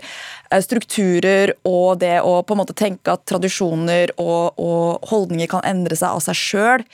strukturer 0.65 1.53
og 1.69 1.99
det 2.01 2.17
å 2.25 2.39
på 2.45 2.55
en 2.55 2.61
måte 2.63 2.73
tenke 2.77 3.13
at 3.13 3.25
tradisjoner 3.29 4.15
og, 4.17 4.57
og 4.57 5.09
holdninger 5.11 5.49
kan 5.51 5.65
endre 5.67 5.97
seg 5.97 6.09
av 6.09 6.23
seg 6.25 6.37
sjøl. 6.37 6.85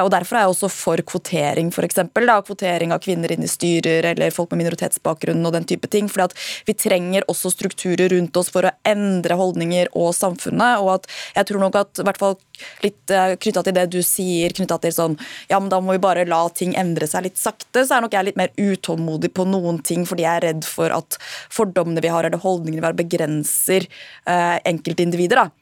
Og 0.00 0.10
derfor 0.12 0.36
er 0.36 0.44
jeg 0.44 0.54
også 0.54 0.72
for 0.72 1.04
kvotering, 1.12 1.72
f.eks. 1.72 2.02
Kvotering 2.50 2.92
av 2.94 3.02
kvinner 3.04 3.32
inn 3.32 3.44
i 3.44 3.50
styrer 3.50 4.12
eller 4.12 4.34
folk 4.34 4.52
med 4.52 4.64
minoritetsbakgrunn 4.64 5.44
og 5.46 5.56
den 5.56 5.68
type 5.68 5.88
ting. 5.92 6.08
fordi 6.08 6.28
at 6.28 6.36
vi 6.68 6.76
trenger 6.76 6.99
også 7.30 7.52
strukturer 7.54 8.12
rundt 8.12 8.36
oss 8.36 8.50
for 8.52 8.66
å 8.66 8.72
endre 8.86 9.36
holdninger 9.38 9.90
og 9.98 10.12
samfunnet. 10.16 10.80
Og 10.82 10.96
at 10.98 11.08
jeg 11.36 11.50
tror 11.50 11.64
nok 11.64 11.78
at 11.80 12.02
hvert 12.04 12.20
fall 12.20 12.36
litt 12.84 13.14
eh, 13.14 13.36
knytta 13.40 13.64
til 13.66 13.76
det 13.76 13.86
du 13.92 14.00
sier, 14.04 14.52
knytta 14.56 14.80
til 14.82 14.94
sånn 14.94 15.16
ja, 15.50 15.58
men 15.58 15.70
da 15.72 15.80
må 15.82 15.96
vi 15.96 16.02
bare 16.02 16.26
la 16.28 16.42
ting 16.54 16.74
endre 16.78 17.08
seg 17.10 17.26
litt 17.28 17.40
sakte, 17.40 17.84
så 17.84 17.96
er 17.96 18.04
nok 18.04 18.16
jeg 18.16 18.30
litt 18.30 18.40
mer 18.40 18.52
utålmodig 18.58 19.32
på 19.36 19.46
noen 19.48 19.80
ting 19.86 20.06
fordi 20.08 20.26
jeg 20.26 20.40
er 20.40 20.46
redd 20.50 20.66
for 20.68 20.92
at 20.94 21.18
fordommene 21.52 22.02
vi 22.04 22.12
har 22.12 22.28
eller 22.28 22.42
holdningene 22.42 22.82
vi 22.82 22.90
har, 22.90 23.00
begrenser 23.00 23.88
eh, 23.88 24.58
enkeltindivider. 24.70 25.44
da. 25.44 25.59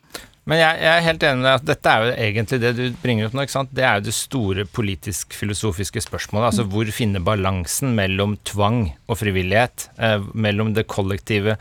Men 0.49 0.63
jeg, 0.63 0.79
jeg, 0.81 0.89
er 0.89 1.05
helt 1.05 1.25
enig 1.29 1.39
med 1.43 1.47
deg 1.47 1.59
at 1.59 1.67
dette 1.69 1.93
er 1.93 2.05
jo 2.05 2.13
egentlig 2.25 2.59
det 2.63 2.71
du 2.79 2.85
bringer 3.03 3.27
opp 3.29 3.35
nå. 3.37 3.45
ikke 3.45 3.53
sant? 3.53 3.73
Det 3.77 3.85
er 3.85 3.99
jo 3.99 4.07
det 4.07 4.15
store 4.17 4.65
politisk-filosofiske 4.79 6.01
spørsmålet. 6.07 6.47
Altså 6.49 6.65
hvor 6.73 6.93
finne 6.95 7.21
balansen 7.21 7.93
mellom 7.99 8.39
tvang 8.49 8.79
og 9.13 9.21
frivillighet? 9.21 9.91
Eh, 10.01 10.25
mellom 10.33 10.73
det 10.77 10.87
kollektive, 10.89 11.59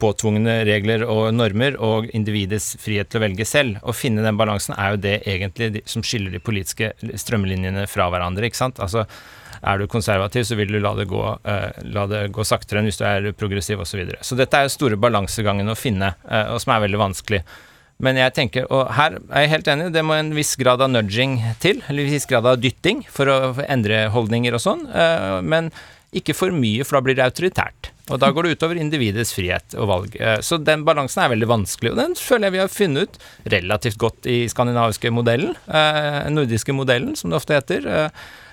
påtvungne 0.00 0.62
regler 0.64 1.04
og 1.04 1.34
normer 1.36 1.76
og 1.84 2.08
individets 2.16 2.72
frihet 2.80 3.12
til 3.12 3.20
å 3.20 3.26
velge 3.26 3.48
selv. 3.48 3.76
Å 3.84 3.96
finne 3.96 4.24
den 4.24 4.40
balansen 4.40 4.78
er 4.78 4.94
jo 4.94 5.04
det 5.04 5.18
egentlig 5.28 5.84
som 5.90 6.04
skiller 6.06 6.32
de 6.32 6.40
politiske 6.40 6.94
strømlinjene 6.96 7.84
fra 7.92 8.08
hverandre. 8.08 8.48
ikke 8.48 8.62
sant? 8.62 8.80
Altså 8.80 9.04
er 9.60 9.78
du 9.78 9.88
konservativ, 9.90 10.46
så 10.48 10.56
vil 10.56 10.72
du 10.72 10.80
la 10.80 10.94
det 10.96 11.10
gå, 11.10 11.24
eh, 11.44 11.82
la 11.92 12.06
det 12.08 12.28
gå 12.32 12.44
saktere 12.48 12.80
enn 12.80 12.88
hvis 12.88 13.00
du 13.00 13.04
er 13.04 13.32
progressiv 13.36 13.82
osv. 13.82 13.90
Så, 13.90 13.98
videre. 14.00 14.22
så 14.24 14.38
dette 14.38 14.56
er 14.56 14.64
jo 14.64 14.72
store 14.72 14.96
balansegangen 14.96 15.68
å 15.68 15.76
finne, 15.76 16.14
eh, 16.30 16.54
og 16.54 16.62
som 16.62 16.72
er 16.72 16.86
veldig 16.86 17.00
vanskelig. 17.10 17.42
Men 18.00 18.18
jeg 18.20 18.34
tenker, 18.36 18.66
og 18.72 18.90
her 18.96 19.18
er 19.20 19.44
jeg 19.44 19.52
helt 19.54 19.70
enig, 19.72 19.92
det 19.94 20.04
må 20.06 20.16
en 20.16 20.34
viss 20.36 20.54
grad 20.60 20.82
av 20.82 20.90
nudging 20.92 21.38
til, 21.62 21.82
eller 21.86 22.06
en 22.06 22.12
viss 22.16 22.28
grad 22.30 22.48
av 22.48 22.60
dytting 22.62 23.04
for 23.12 23.30
å 23.30 23.38
endre 23.68 24.06
holdninger 24.14 24.56
og 24.56 24.62
sånn, 24.64 24.86
uh, 24.88 25.40
men 25.44 25.68
ikke 26.16 26.34
for 26.34 26.50
mye, 26.50 26.82
for 26.82 26.98
da 26.98 27.04
blir 27.06 27.18
det 27.18 27.26
autoritært. 27.28 27.92
Og 28.10 28.18
da 28.18 28.32
går 28.34 28.48
det 28.48 28.56
utover 28.58 28.80
individets 28.82 29.30
frihet 29.36 29.76
og 29.78 29.86
valg. 29.86 30.16
Så 30.42 30.56
den 30.58 30.82
balansen 30.82 31.20
er 31.22 31.30
veldig 31.30 31.46
vanskelig, 31.46 31.92
og 31.92 32.00
den 32.00 32.16
føler 32.18 32.48
jeg 32.48 32.54
vi 32.56 32.60
har 32.64 32.72
funnet 32.74 33.04
ut 33.04 33.52
relativt 33.54 34.00
godt 34.02 34.26
i 34.26 34.40
skandinaviske 34.50 35.12
modellen, 35.14 35.54
nordiske 36.34 36.74
modellen, 36.74 37.12
som 37.14 37.30
det 37.30 37.38
ofte 37.38 37.60
heter. 37.60 37.86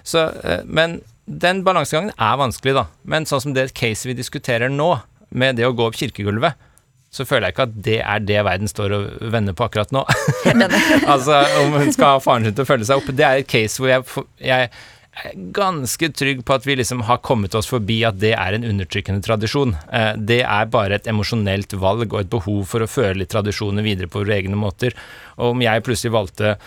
Så, 0.07 0.29
eh, 0.43 0.63
men 0.63 1.01
den 1.25 1.63
balansegangen 1.67 2.13
er 2.15 2.39
vanskelig, 2.39 2.73
da. 2.77 2.85
Men 3.03 3.27
sånn 3.27 3.43
som 3.43 3.55
det 3.55 3.73
case 3.75 4.07
vi 4.07 4.15
diskuterer 4.15 4.71
nå, 4.71 4.93
med 5.29 5.57
det 5.59 5.65
å 5.67 5.73
gå 5.75 5.83
opp 5.89 5.97
kirkegulvet, 5.99 6.55
så 7.13 7.25
føler 7.25 7.47
jeg 7.47 7.55
ikke 7.55 7.65
at 7.69 7.79
det 7.87 7.97
er 8.01 8.27
det 8.27 8.43
verden 8.45 8.69
står 8.69 8.93
og 8.97 9.31
vender 9.33 9.55
på 9.57 9.65
akkurat 9.67 9.93
nå. 9.95 10.03
altså, 11.13 11.39
om 11.63 11.77
hun 11.79 11.93
skal 11.95 12.17
ha 12.17 12.21
faren 12.23 12.47
sin 12.47 12.57
til 12.57 12.65
å 12.65 12.69
følge 12.69 12.89
seg 12.89 13.01
opp. 13.01 13.11
Det 13.15 13.25
er 13.25 13.41
et 13.41 13.49
case 13.49 13.81
hvor 13.81 13.91
jeg, 13.91 14.25
jeg 14.43 14.67
er 14.67 15.37
ganske 15.55 16.09
trygg 16.13 16.43
på 16.45 16.55
at 16.57 16.65
vi 16.67 16.75
liksom 16.77 17.01
har 17.07 17.21
kommet 17.25 17.55
oss 17.57 17.69
forbi 17.71 18.01
at 18.05 18.19
det 18.21 18.33
er 18.37 18.57
en 18.57 18.67
undertrykkende 18.67 19.23
tradisjon. 19.25 19.73
Eh, 19.91 20.11
det 20.17 20.41
er 20.43 20.73
bare 20.73 20.99
et 20.99 21.07
emosjonelt 21.09 21.73
valg 21.79 22.11
og 22.11 22.19
et 22.21 22.33
behov 22.33 22.65
for 22.69 22.83
å 22.83 22.91
føre 22.91 23.17
litt 23.21 23.31
tradisjoner 23.33 23.85
videre 23.85 24.11
på 24.11 24.21
våre 24.21 24.37
egne 24.37 24.59
måter. 24.59 24.97
Og 25.39 25.55
om 25.55 25.63
jeg 25.63 25.85
plutselig 25.87 26.13
valgte 26.13 26.57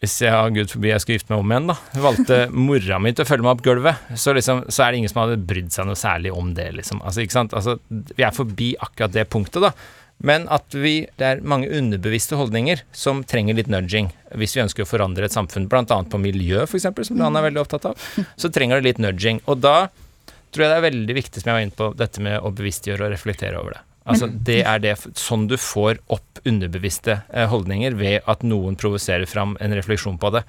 hvis 0.00 0.16
jeg 0.24 0.32
har 0.32 0.52
Gud 0.54 0.70
forbi 0.72 0.90
jeg 0.94 1.02
skal 1.04 1.16
gifte 1.18 1.32
meg 1.32 1.42
om 1.42 1.52
igjen, 1.52 1.70
da, 1.70 1.76
valgte 2.00 2.36
mora 2.56 2.98
mi 3.02 3.12
til 3.12 3.26
å 3.26 3.28
følge 3.28 3.44
meg 3.44 3.52
opp 3.52 3.64
gulvet, 3.66 4.04
så, 4.16 4.32
liksom, 4.36 4.62
så 4.72 4.84
er 4.84 4.92
det 4.92 5.00
ingen 5.02 5.12
som 5.12 5.22
hadde 5.22 5.40
brydd 5.50 5.72
seg 5.74 5.88
noe 5.88 5.98
særlig 5.98 6.32
om 6.32 6.54
det, 6.56 6.70
liksom. 6.78 7.02
Altså, 7.04 7.24
ikke 7.24 7.36
sant? 7.36 7.56
Altså, 7.56 7.76
vi 7.90 8.24
er 8.24 8.36
forbi 8.36 8.70
akkurat 8.80 9.12
det 9.12 9.26
punktet, 9.32 9.60
da. 9.68 9.74
Men 10.24 10.44
at 10.52 10.72
vi, 10.76 11.06
det 11.20 11.26
er 11.26 11.44
mange 11.48 11.68
underbevisste 11.72 12.36
holdninger 12.36 12.82
som 12.96 13.22
trenger 13.24 13.56
litt 13.56 13.70
nudging 13.72 14.10
hvis 14.36 14.56
vi 14.56 14.64
ønsker 14.64 14.84
å 14.84 14.88
forandre 14.88 15.24
et 15.28 15.36
samfunn, 15.36 15.68
bl.a. 15.68 15.84
på 15.84 16.20
miljø, 16.20 16.66
f.eks., 16.66 16.88
som 17.08 17.22
han 17.24 17.36
er 17.40 17.46
veldig 17.48 17.62
opptatt 17.62 17.88
av. 17.92 18.08
Så 18.40 18.52
trenger 18.52 18.80
det 18.80 18.90
litt 18.90 19.00
nudging. 19.04 19.40
Og 19.48 19.62
da 19.64 19.88
tror 20.52 20.66
jeg 20.66 20.72
det 20.72 20.80
er 20.80 20.88
veldig 20.88 21.16
viktig, 21.16 21.40
som 21.40 21.52
jeg 21.52 21.56
var 21.56 21.64
inne 21.64 21.78
på, 21.78 21.92
dette 21.96 22.24
med 22.24 22.40
å 22.40 22.52
bevisstgjøre 22.56 23.06
og 23.06 23.14
reflektere 23.14 23.60
over 23.60 23.76
det. 23.76 23.84
Altså, 24.12 24.28
det 24.50 24.60
er 24.66 24.82
det, 24.82 24.96
sånn 25.18 25.46
du 25.50 25.56
får 25.60 26.00
opp 26.12 26.42
underbevisste 26.48 27.20
eh, 27.28 27.46
holdninger 27.50 27.96
ved 28.00 28.26
at 28.30 28.44
noen 28.46 28.78
provoserer 28.80 29.28
fram 29.30 29.56
en 29.60 29.76
refleksjon 29.76 30.18
på 30.20 30.32
det. 30.36 30.44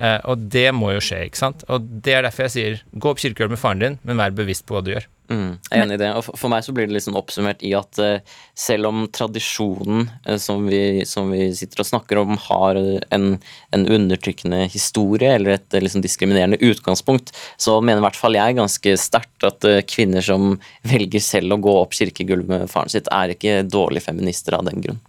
Eh, 0.00 0.18
og 0.28 0.46
det 0.52 0.68
må 0.76 0.94
jo 0.94 1.02
skje, 1.04 1.24
ikke 1.28 1.42
sant. 1.42 1.66
Og 1.72 1.88
det 2.04 2.16
er 2.16 2.26
derfor 2.26 2.48
jeg 2.48 2.54
sier 2.56 2.84
gå 2.92 3.12
opp 3.12 3.20
kirkegulvet 3.22 3.56
med 3.56 3.62
faren 3.62 3.82
din, 3.82 3.98
men 4.06 4.22
vær 4.22 4.36
bevisst 4.36 4.66
på 4.68 4.78
hva 4.78 4.84
du 4.84 4.94
gjør. 4.94 5.08
Mm, 5.30 5.52
jeg 5.70 5.78
er 5.78 5.84
enig 5.84 5.96
i 5.96 6.00
det. 6.02 6.08
Og 6.18 6.38
for 6.38 6.50
meg 6.52 6.64
så 6.66 6.74
blir 6.76 6.90
det 6.90 7.02
sånn 7.04 7.16
oppsummert 7.18 7.62
i 7.64 7.70
at 7.78 8.00
uh, 8.02 8.40
selv 8.58 8.90
om 8.90 9.04
tradisjonen 9.14 10.08
uh, 10.26 10.36
som, 10.42 10.66
vi, 10.68 11.04
som, 11.08 11.30
vi, 11.32 11.46
sitter 11.56 11.84
og 11.84 11.88
snakker 11.88 12.20
om, 12.20 12.34
har 12.48 12.80
en, 13.14 13.28
en 13.72 13.86
undertrykkende 13.96 14.64
historie 14.72 15.36
eller 15.36 15.56
et 15.56 15.78
liksom 15.78 16.04
diskriminerende 16.04 16.60
utgangspunkt, 16.60 17.32
så 17.56 17.78
mener 17.80 18.02
i 18.02 18.06
hvert 18.08 18.18
fall 18.18 18.38
jeg 18.38 18.58
ganske 18.58 18.96
sterkt 19.00 19.46
at 19.46 19.66
kvinner 19.88 20.24
som 20.24 20.56
velger 20.88 21.22
selv 21.22 21.56
å 21.56 21.62
gå 21.62 21.78
opp 21.84 21.96
kirkegulvet 21.96 22.50
med 22.52 22.70
faren 22.72 22.92
sitt, 22.92 23.10
er 23.12 23.36
ikke 23.36 23.62
dårlige 23.68 24.10
feminister 24.10 24.58
av 24.58 24.66
den 24.68 24.84
grunn. 24.84 25.00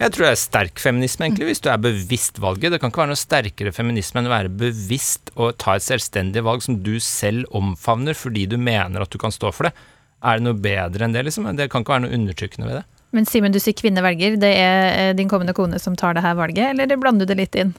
Jeg 0.00 0.14
tror 0.14 0.26
det 0.26 0.32
er 0.32 0.40
sterk 0.40 0.82
feminisme, 0.82 1.26
egentlig, 1.26 1.48
hvis 1.50 1.64
du 1.64 1.70
er 1.72 1.82
bevisst 1.82 2.40
valget. 2.42 2.74
Det 2.74 2.80
kan 2.82 2.92
ikke 2.92 3.04
være 3.04 3.12
noe 3.14 3.20
sterkere 3.20 3.74
feminisme 3.74 4.20
enn 4.22 4.30
å 4.30 4.34
være 4.34 4.54
bevisst 4.64 5.34
og 5.34 5.56
ta 5.62 5.76
et 5.78 5.86
selvstendig 5.86 6.44
valg 6.46 6.64
som 6.66 6.80
du 6.84 6.96
selv 7.02 7.48
omfavner 7.54 8.16
fordi 8.18 8.46
du 8.50 8.58
mener 8.60 9.04
at 9.04 9.12
du 9.12 9.20
kan 9.20 9.34
stå 9.34 9.52
for 9.54 9.68
det. 9.68 9.74
Er 10.24 10.40
det 10.40 10.46
noe 10.46 10.56
bedre 10.56 11.06
enn 11.06 11.14
det, 11.14 11.26
liksom? 11.26 11.50
Det 11.56 11.68
kan 11.72 11.84
ikke 11.84 11.96
være 11.96 12.06
noe 12.06 12.18
undertrykkende 12.18 12.70
ved 12.70 12.80
det. 12.80 12.84
Men 13.14 13.28
Simen, 13.30 13.52
du 13.54 13.60
sier 13.62 13.76
kvinne 13.78 14.02
velger. 14.02 14.34
Det 14.42 14.50
er 14.58 14.88
eh, 14.90 15.12
din 15.14 15.28
kommende 15.30 15.54
kone 15.54 15.78
som 15.78 15.94
tar 15.98 16.16
det 16.16 16.24
her 16.24 16.34
valget, 16.34 16.72
eller 16.72 16.98
blander 16.98 17.28
du 17.28 17.30
det 17.30 17.38
litt 17.44 17.58
inn? 17.60 17.70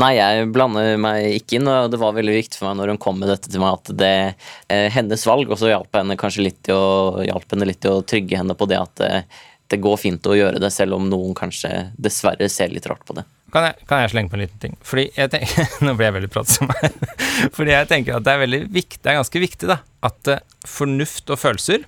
Nei, 0.00 0.10
jeg 0.18 0.50
blander 0.52 0.98
meg 1.00 1.38
ikke 1.38 1.56
inn, 1.56 1.70
og 1.70 1.88
det 1.92 2.00
var 2.02 2.12
veldig 2.16 2.34
viktig 2.36 2.60
for 2.60 2.68
meg 2.68 2.82
når 2.82 2.92
hun 2.92 3.00
kom 3.00 3.16
med 3.22 3.32
dette 3.32 3.48
til 3.48 3.62
meg, 3.62 3.78
at 3.78 3.94
det 3.96 4.10
er 4.10 4.34
eh, 4.68 4.90
hennes 4.92 5.24
valg, 5.24 5.48
og 5.48 5.60
så 5.60 5.72
hjalp 5.72 5.96
henne 5.96 6.18
kanskje 6.20 6.44
litt 6.50 6.60
til 6.68 6.76
å, 6.76 7.24
henne 7.24 7.70
litt 7.70 7.80
til 7.84 7.96
å 7.96 8.04
trygge 8.04 8.42
henne 8.42 8.58
på 8.58 8.68
det 8.68 8.82
at 8.82 9.04
eh, 9.06 9.40
det 9.72 9.80
går 9.82 9.96
fint 10.00 10.26
å 10.28 10.36
gjøre 10.36 10.60
det, 10.62 10.70
selv 10.74 10.98
om 10.98 11.08
noen 11.08 11.34
kanskje 11.36 11.70
dessverre 11.96 12.48
ser 12.52 12.72
litt 12.72 12.86
rart 12.90 13.04
på 13.08 13.16
det. 13.16 13.24
Kan 13.54 13.68
jeg, 13.68 13.86
kan 13.88 14.02
jeg 14.02 14.10
slenge 14.10 14.32
på 14.32 14.36
en 14.36 14.42
liten 14.42 14.60
ting? 14.62 14.72
Fordi 14.84 15.04
jeg 15.14 15.30
tenker, 15.30 15.68
Nå 15.86 15.94
blir 15.94 16.08
jeg 16.08 16.16
veldig 16.16 16.30
pratsom 16.34 16.72
her. 16.74 16.96
Fordi 17.56 17.74
jeg 17.74 17.90
tenker 17.90 18.18
at 18.18 18.26
det 18.26 18.34
er 18.34 18.56
viktig, 18.66 19.00
det 19.00 19.12
er 19.12 19.20
ganske 19.20 19.44
viktig 19.44 19.70
da, 19.70 19.78
at 20.04 20.32
uh, 20.32 20.42
fornuft 20.68 21.30
og 21.30 21.40
følelser 21.40 21.86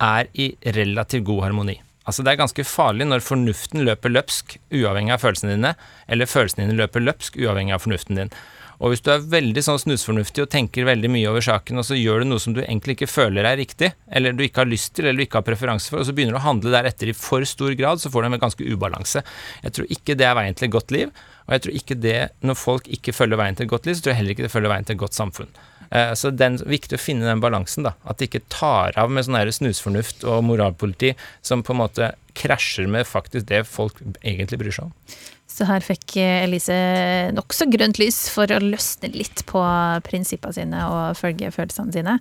er 0.00 0.30
i 0.34 0.52
relativt 0.76 1.28
god 1.28 1.46
harmoni. 1.48 1.78
Altså 2.08 2.24
Det 2.24 2.32
er 2.32 2.40
ganske 2.40 2.64
farlig 2.66 3.06
når 3.06 3.22
fornuften 3.22 3.84
løper 3.86 4.10
løpsk 4.10 4.56
uavhengig 4.72 5.14
av 5.14 5.22
følelsene 5.22 5.54
dine, 5.54 5.74
eller 6.10 6.30
følelsene 6.30 6.66
dine 6.66 6.78
løper 6.80 7.04
løpsk 7.04 7.36
uavhengig 7.38 7.76
av 7.76 7.84
fornuften 7.84 8.18
din. 8.18 8.32
Og 8.80 8.92
hvis 8.92 9.02
du 9.04 9.10
er 9.12 9.24
veldig 9.32 9.62
sånn 9.64 9.80
snusfornuftig 9.82 10.44
og 10.44 10.50
tenker 10.52 10.86
veldig 10.88 11.10
mye 11.12 11.28
over 11.28 11.44
saken, 11.44 11.82
og 11.82 11.84
så 11.84 11.98
gjør 11.98 12.22
du 12.22 12.30
noe 12.30 12.40
som 12.40 12.54
du 12.56 12.62
egentlig 12.62 12.96
ikke 12.96 13.10
føler 13.12 13.44
er 13.44 13.58
riktig, 13.60 13.90
eller 14.08 14.32
du 14.32 14.40
ikke 14.46 14.62
har 14.62 14.70
lyst 14.70 14.94
til, 14.96 15.04
eller 15.04 15.20
du 15.20 15.26
ikke 15.26 15.42
har 15.42 15.46
preferanse 15.46 15.92
for, 15.92 16.00
og 16.00 16.08
så 16.08 16.14
begynner 16.16 16.38
du 16.38 16.40
å 16.40 16.46
handle 16.46 16.72
deretter 16.72 17.12
i 17.12 17.16
for 17.16 17.44
stor 17.48 17.74
grad, 17.76 18.00
så 18.00 18.12
får 18.12 18.24
du 18.24 18.30
en 18.30 18.40
ganske 18.40 18.70
ubalanse. 18.72 19.24
Jeg 19.66 19.76
tror 19.76 19.92
ikke 19.96 20.16
det 20.16 20.28
er 20.28 20.38
veien 20.38 20.56
til 20.56 20.70
et 20.70 20.76
godt 20.78 20.94
liv, 20.96 21.12
og 21.44 21.56
jeg 21.56 21.66
tror 21.66 21.76
ikke 21.82 21.98
det, 22.00 22.20
når 22.46 22.56
folk 22.56 22.88
ikke 22.96 23.16
følger 23.16 23.42
veien 23.42 23.58
til 23.58 23.68
et 23.68 23.74
godt 23.74 23.90
liv, 23.90 23.98
så 23.98 24.06
tror 24.06 24.14
jeg 24.14 24.22
heller 24.22 24.36
ikke 24.36 24.46
det 24.46 24.54
følger 24.54 24.72
veien 24.72 24.88
til 24.88 24.96
et 24.96 25.04
godt 25.04 25.18
samfunn. 25.18 25.52
Eh, 25.90 26.12
så 26.14 26.30
det 26.30 26.46
er 26.46 26.70
viktig 26.70 26.96
å 26.96 27.02
finne 27.02 27.26
den 27.26 27.42
balansen, 27.42 27.84
da. 27.88 27.96
At 28.08 28.20
det 28.20 28.30
ikke 28.30 28.46
tar 28.52 28.96
av 29.00 29.10
med 29.12 29.26
sånn 29.26 29.40
snusfornuft 29.58 30.24
og 30.24 30.44
moralpoliti 30.46 31.12
som 31.42 31.64
på 31.66 31.74
en 31.74 31.82
måte 31.82 32.12
krasjer 32.38 32.88
med 32.88 33.08
faktisk 33.10 33.48
det 33.50 33.64
folk 33.68 33.98
egentlig 34.22 34.60
bryr 34.62 34.76
seg 34.76 34.88
om. 34.88 34.94
Så 35.50 35.66
her 35.68 35.82
fikk 35.82 36.14
Elise 36.22 36.76
nokså 37.34 37.66
grønt 37.72 37.98
lys 38.00 38.22
for 38.32 38.50
å 38.54 38.60
løsne 38.62 39.10
litt 39.12 39.42
på 39.50 39.60
prinsippene 40.06 40.56
sine 40.56 40.86
og 40.86 41.18
følge 41.18 41.50
følelsene 41.52 41.94
sine. 41.94 42.16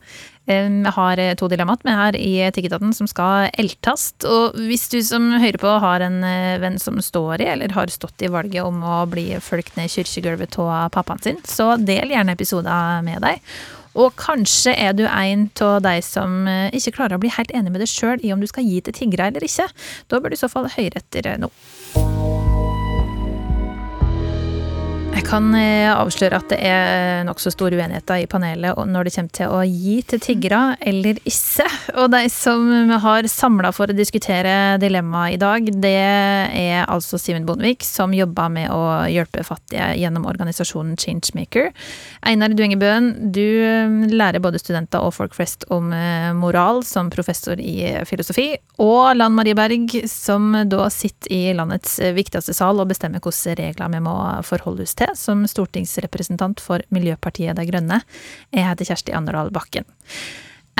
Jeg 0.50 0.94
har 0.96 1.22
to 1.38 1.48
dilemmaer 1.52 1.84
med 1.86 1.98
her 2.00 2.18
i 2.18 2.32
Etikketaten 2.48 2.94
som 2.98 3.08
skal 3.10 3.52
eltast. 3.62 4.26
Og 4.26 4.58
hvis 4.58 4.88
du 4.90 4.98
som 5.06 5.30
hører 5.38 5.60
på 5.62 5.74
har 5.84 6.02
en 6.02 6.24
eh, 6.26 6.58
venn 6.62 6.80
som 6.82 6.98
står 7.04 7.44
i, 7.44 7.50
eller 7.54 7.76
har 7.76 7.94
stått 7.94 8.26
i 8.26 8.32
valget 8.34 8.66
om 8.66 8.82
å 8.82 9.04
bli 9.10 9.28
fulgt 9.46 9.78
ned 9.78 9.92
kirkegulvet 9.94 10.58
av 10.66 10.90
pappaen 10.96 11.22
sin, 11.22 11.44
så 11.46 11.76
del 11.78 12.16
gjerne 12.16 12.34
episoder 12.34 13.06
med 13.06 13.22
deg. 13.26 13.46
Og 14.00 14.14
kanskje 14.20 14.74
er 14.78 14.94
du 14.98 15.06
en 15.06 15.48
av 15.66 15.80
de 15.86 15.96
som 16.06 16.42
eh, 16.50 16.74
ikke 16.78 16.98
klarer 16.98 17.18
å 17.18 17.22
bli 17.22 17.34
helt 17.34 17.54
enig 17.54 17.74
med 17.74 17.84
deg 17.84 17.92
sjøl 17.92 18.26
i 18.26 18.34
om 18.34 18.42
du 18.42 18.50
skal 18.50 18.66
gi 18.66 18.82
til 18.86 18.96
tiggere 18.96 19.30
eller 19.30 19.46
ikke. 19.46 19.70
Da 20.10 20.18
bør 20.18 20.34
du 20.34 20.38
i 20.38 20.42
så 20.42 20.50
fall 20.52 20.70
høre 20.74 21.02
etter 21.02 21.36
nå. 21.42 21.52
Jeg 25.20 25.26
kan 25.28 25.50
eh, 25.52 25.90
avsløre 25.92 26.38
at 26.40 26.48
det 26.48 26.58
er 26.64 27.26
nokså 27.28 27.52
store 27.52 27.76
uenigheter 27.76 28.22
i 28.22 28.28
panelet 28.32 28.78
når 28.88 29.10
det 29.10 29.12
kommer 29.18 29.34
til 29.36 29.52
å 29.52 29.58
gi 29.68 29.98
til 30.08 30.22
tiggere 30.24 30.60
eller 30.80 31.18
ikke. 31.28 31.66
Og 32.00 32.06
de 32.14 32.22
som 32.32 32.64
har 33.04 33.28
samla 33.28 33.74
for 33.76 33.92
å 33.92 33.98
diskutere 33.98 34.78
dilemmaet 34.80 35.36
i 35.36 35.42
dag, 35.42 35.68
det 35.84 35.92
er 36.00 36.86
altså 36.86 37.20
Simen 37.20 37.44
Bondevik, 37.44 37.84
som 37.84 38.16
jobber 38.16 38.54
med 38.54 38.72
å 38.72 38.80
hjelpe 39.12 39.44
fattige 39.44 39.90
gjennom 40.00 40.30
organisasjonen 40.30 40.96
Changemaker. 40.96 41.74
Einar 42.24 42.56
Duengebøen, 42.56 43.12
du 43.36 43.44
eh, 43.44 44.00
lærer 44.16 44.40
både 44.40 44.64
studenter 44.64 45.04
og 45.04 45.18
folk 45.18 45.36
flest 45.36 45.68
om 45.68 45.92
eh, 45.92 46.32
moral 46.32 46.80
som 46.88 47.12
professor 47.12 47.60
i 47.60 47.76
filosofi. 48.08 48.54
Og 48.80 49.20
Lan 49.20 49.36
Marie 49.36 49.60
Berg, 49.60 50.00
som 50.08 50.56
da 50.72 50.88
sitter 50.96 51.36
i 51.36 51.44
landets 51.60 52.00
viktigste 52.16 52.56
sal 52.56 52.80
og 52.80 52.88
bestemmer 52.96 53.20
hvilke 53.20 53.60
regler 53.60 53.92
vi 53.92 54.04
må 54.08 54.16
forholde 54.48 54.88
oss 54.88 54.96
til 54.96 55.09
som 55.18 55.46
stortingsrepresentant 55.50 56.62
for 56.64 56.84
Miljøpartiet 56.94 57.58
De 57.58 57.66
Grønne. 57.70 58.02
Jeg 58.56 58.68
heter 58.68 58.92
Kjersti 58.92 59.16
Anderdal 59.16 59.54
Bakken. 59.56 59.88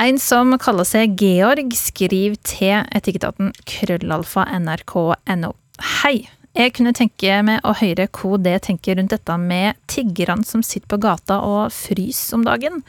En 0.00 0.16
som 0.22 0.54
kaller 0.62 0.86
seg 0.88 1.18
Georg, 1.20 1.74
skriver 1.76 2.38
til 2.46 2.84
etikettaten 2.96 3.50
krøllalfa 3.68 4.46
nrk.no. 4.56 5.54
Hei! 6.00 6.30
Jeg 6.58 6.72
kunne 6.74 6.90
tenke 6.96 7.36
meg 7.46 7.60
å 7.62 7.76
høre 7.78 8.08
hva 8.10 8.38
det 8.42 8.56
tenker 8.66 8.96
rundt 8.98 9.12
dette 9.14 9.36
med 9.38 9.78
tiggerne 9.90 10.42
som 10.46 10.64
sitter 10.66 10.88
på 10.90 10.98
gata 11.04 11.36
og 11.46 11.70
fryser 11.70 12.40
om 12.40 12.46
dagen. 12.48 12.80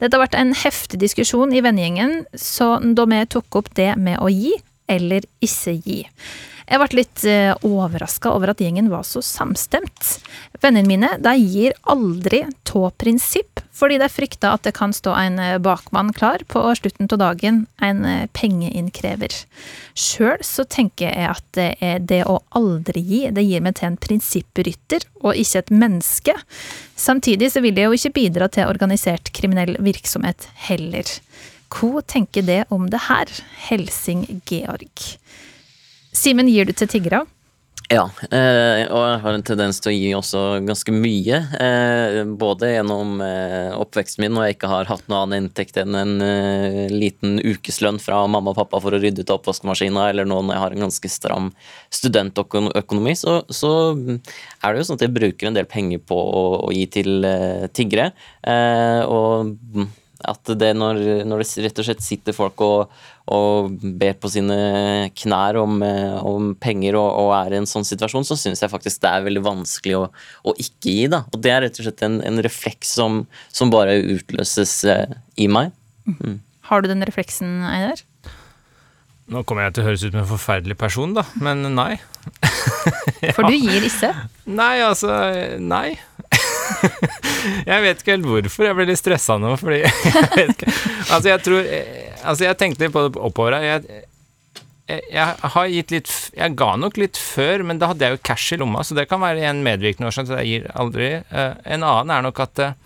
Dette 0.00 0.16
har 0.16 0.22
vært 0.22 0.38
en 0.38 0.54
heftig 0.56 1.02
diskusjon 1.02 1.52
i 1.52 1.60
vennegjengen, 1.64 2.22
så 2.32 2.78
da 2.80 3.04
vi 3.10 3.20
tok 3.34 3.60
opp 3.60 3.68
det 3.76 3.90
med 4.00 4.16
å 4.16 4.30
gi, 4.32 4.54
eller 4.88 5.28
ikke 5.44 5.76
gi. 5.84 5.98
Jeg 6.68 6.78
ble 6.80 6.98
litt 7.00 7.24
eh, 7.28 7.52
overraska 7.66 8.32
over 8.32 8.52
at 8.52 8.62
gjengen 8.62 8.90
var 8.92 9.04
så 9.06 9.22
samstemt. 9.24 10.18
Vennene 10.62 10.88
mine 10.88 11.10
de 11.22 11.34
gir 11.40 11.74
aldri 11.90 12.44
tå 12.68 12.88
prinsipp, 13.00 13.60
fordi 13.74 13.98
de 14.00 14.08
frykter 14.12 14.54
at 14.54 14.64
det 14.66 14.74
kan 14.76 14.94
stå 14.94 15.14
en 15.18 15.40
eh, 15.42 15.58
bakmann 15.62 16.12
klar 16.16 16.44
på 16.48 16.62
slutten 16.78 17.10
av 17.10 17.20
dagen, 17.22 17.64
en 17.82 18.04
eh, 18.08 18.28
pengeinnkrever. 18.36 19.34
Sjøl 19.98 20.44
så 20.46 20.64
tenker 20.64 21.10
jeg 21.10 21.30
at 21.32 21.48
det, 21.58 21.96
det 22.08 22.22
å 22.30 22.38
aldri 22.56 23.02
gi, 23.04 23.22
det 23.34 23.44
gir 23.44 23.64
meg 23.64 23.76
til 23.78 23.90
en 23.90 24.00
prinsipprytter, 24.00 25.08
og 25.22 25.38
ikke 25.38 25.64
et 25.64 25.74
menneske. 25.74 26.36
Samtidig 26.96 27.50
så 27.52 27.62
vil 27.64 27.78
jeg 27.78 27.90
jo 27.90 27.98
ikke 27.98 28.16
bidra 28.20 28.48
til 28.52 28.70
organisert 28.70 29.32
kriminell 29.34 29.76
virksomhet 29.82 30.48
heller. 30.68 31.10
Hva 31.72 32.02
tenker 32.04 32.44
det 32.44 32.62
om 32.72 32.88
det 32.92 33.06
her, 33.08 33.30
Helsing 33.68 34.26
Georg? 34.48 35.16
Simen, 36.12 36.50
gir 36.52 36.68
du 36.68 36.74
til 36.76 36.90
tiggere? 36.92 37.24
Ja, 37.92 38.06
eh, 38.32 38.86
og 38.88 39.02
jeg 39.04 39.16
har 39.20 39.36
en 39.36 39.42
tendens 39.44 39.80
til 39.82 39.90
å 39.90 39.94
gi 39.94 40.10
også 40.16 40.40
ganske 40.64 40.92
mye. 40.94 41.38
Eh, 41.60 42.18
både 42.40 42.70
gjennom 42.70 43.20
eh, 43.24 43.72
oppveksten 43.76 44.22
min, 44.22 44.32
når 44.32 44.46
jeg 44.46 44.56
ikke 44.56 44.70
har 44.70 44.88
hatt 44.88 45.08
noe 45.12 45.22
annen 45.24 45.46
inntekt 45.46 45.76
enn 45.80 45.96
en 45.98 46.14
liten 46.92 47.36
ukeslønn 47.42 48.00
fra 48.00 48.22
mamma 48.30 48.54
og 48.54 48.60
pappa 48.62 48.80
for 48.80 48.96
å 48.96 49.00
rydde 49.02 49.26
ut 49.26 49.34
oppvaskmaskina, 49.34 50.06
eller 50.08 50.28
nå 50.28 50.40
når 50.40 50.56
jeg 50.56 50.64
har 50.64 50.76
en 50.76 50.86
ganske 50.86 51.12
stram 51.12 51.50
studentøkonomi, 51.92 53.16
så, 53.18 53.42
så 53.52 53.72
er 53.92 54.72
det 54.72 54.80
jo 54.80 54.88
sånn 54.88 55.00
at 55.00 55.06
jeg 55.08 55.16
bruker 55.18 55.50
en 55.50 55.58
del 55.58 55.68
penger 55.68 56.00
på 56.06 56.16
å, 56.16 56.44
å 56.68 56.72
gi 56.72 56.86
til 57.00 57.28
tiggere. 57.76 58.12
Og 59.12 59.52
at 60.28 60.52
det 60.58 60.70
når, 60.76 61.00
når, 61.28 61.42
det 61.42 61.64
rett 61.66 61.80
og 61.82 61.86
slett 61.86 62.04
sitter 62.04 62.36
folk 62.36 62.62
og, 62.64 62.92
og 63.32 63.72
ber 64.00 64.14
på 64.20 64.30
sine 64.32 64.56
knær 65.18 65.58
om, 65.62 65.80
eh, 65.86 66.18
om 66.28 66.52
penger 66.60 66.98
og, 67.00 67.08
og, 67.22 67.32
er 67.38 67.56
i 67.56 67.60
en 67.62 67.68
sånn 67.68 67.86
situasjon, 67.86 68.26
så 68.28 68.38
syns 68.38 68.62
jeg 68.64 68.72
faktisk 68.72 69.02
det 69.02 69.10
er 69.10 69.26
veldig 69.26 69.44
vanskelig 69.46 69.98
å, 69.98 70.04
å, 70.44 70.54
ikke 70.54 70.94
gi. 70.94 71.10
da. 71.12 71.24
Og 71.32 71.42
det 71.44 71.54
er 71.54 71.64
rett 71.66 71.82
og 71.82 71.88
slett 71.88 72.06
en, 72.06 72.20
en 72.26 72.42
refleks 72.44 72.94
som, 73.00 73.22
som, 73.50 73.72
bare 73.72 73.98
utløses 74.16 74.78
eh, 74.90 75.18
i 75.40 75.48
meg. 75.50 75.74
Mm. 76.08 76.40
Har 76.70 76.82
du 76.82 76.90
den 76.92 77.04
refleksen, 77.06 77.60
Einar? 77.68 78.02
Nå 79.32 79.44
kommer 79.46 79.68
jeg 79.68 79.76
til 79.76 79.84
å 79.84 79.86
høres 79.86 80.02
ut 80.02 80.10
som 80.10 80.20
en 80.20 80.28
forferdelig 80.28 80.76
person, 80.80 81.14
da, 81.16 81.24
men 81.40 81.64
nei. 81.76 81.94
ja. 83.22 83.32
For 83.36 83.46
du 83.46 83.54
gir 83.64 83.80
disse? 83.84 84.10
Nei, 84.50 84.74
altså 84.84 85.12
Nei. 85.62 85.94
Jeg 87.66 87.84
vet 87.84 88.00
ikke 88.02 88.14
helt 88.16 88.28
hvorfor. 88.28 88.68
Jeg 88.68 88.78
ble 88.78 88.88
litt 88.90 89.00
stressa 89.00 89.38
nå, 89.40 89.52
fordi 89.60 89.82
jeg 89.84 90.30
vet 90.36 90.54
ikke. 90.56 90.72
Altså, 91.08 91.26
jeg 91.32 91.44
tror 91.48 91.68
Altså, 92.22 92.44
jeg 92.46 92.58
tenkte 92.58 92.84
litt 92.86 92.94
på 92.94 93.02
det 93.08 93.18
oppover 93.18 93.56
her. 93.56 93.64
Jeg, 93.66 94.02
jeg, 94.86 95.02
jeg, 95.10 95.50
har 95.54 95.72
gitt 95.72 95.94
litt 95.94 96.12
Jeg 96.36 96.54
ga 96.58 96.68
nok 96.78 97.00
litt 97.00 97.18
før, 97.18 97.64
men 97.66 97.80
da 97.80 97.90
hadde 97.90 98.06
jeg 98.06 98.16
jo 98.16 98.22
cash 98.30 98.54
i 98.54 98.60
lomma, 98.62 98.84
så 98.86 98.94
det 98.98 99.08
kan 99.10 99.22
være 99.22 99.42
en 99.48 99.64
medvirkende 99.66 100.10
årsak 100.10 100.28
til 100.28 100.36
at 100.36 100.44
jeg 100.44 100.52
gir 100.52 100.70
aldri. 100.78 101.10
Uh, 101.32 101.58
en 101.66 101.86
annen 101.86 102.14
er 102.14 102.26
nok 102.28 102.42
at 102.44 102.62
uh, 102.62 102.76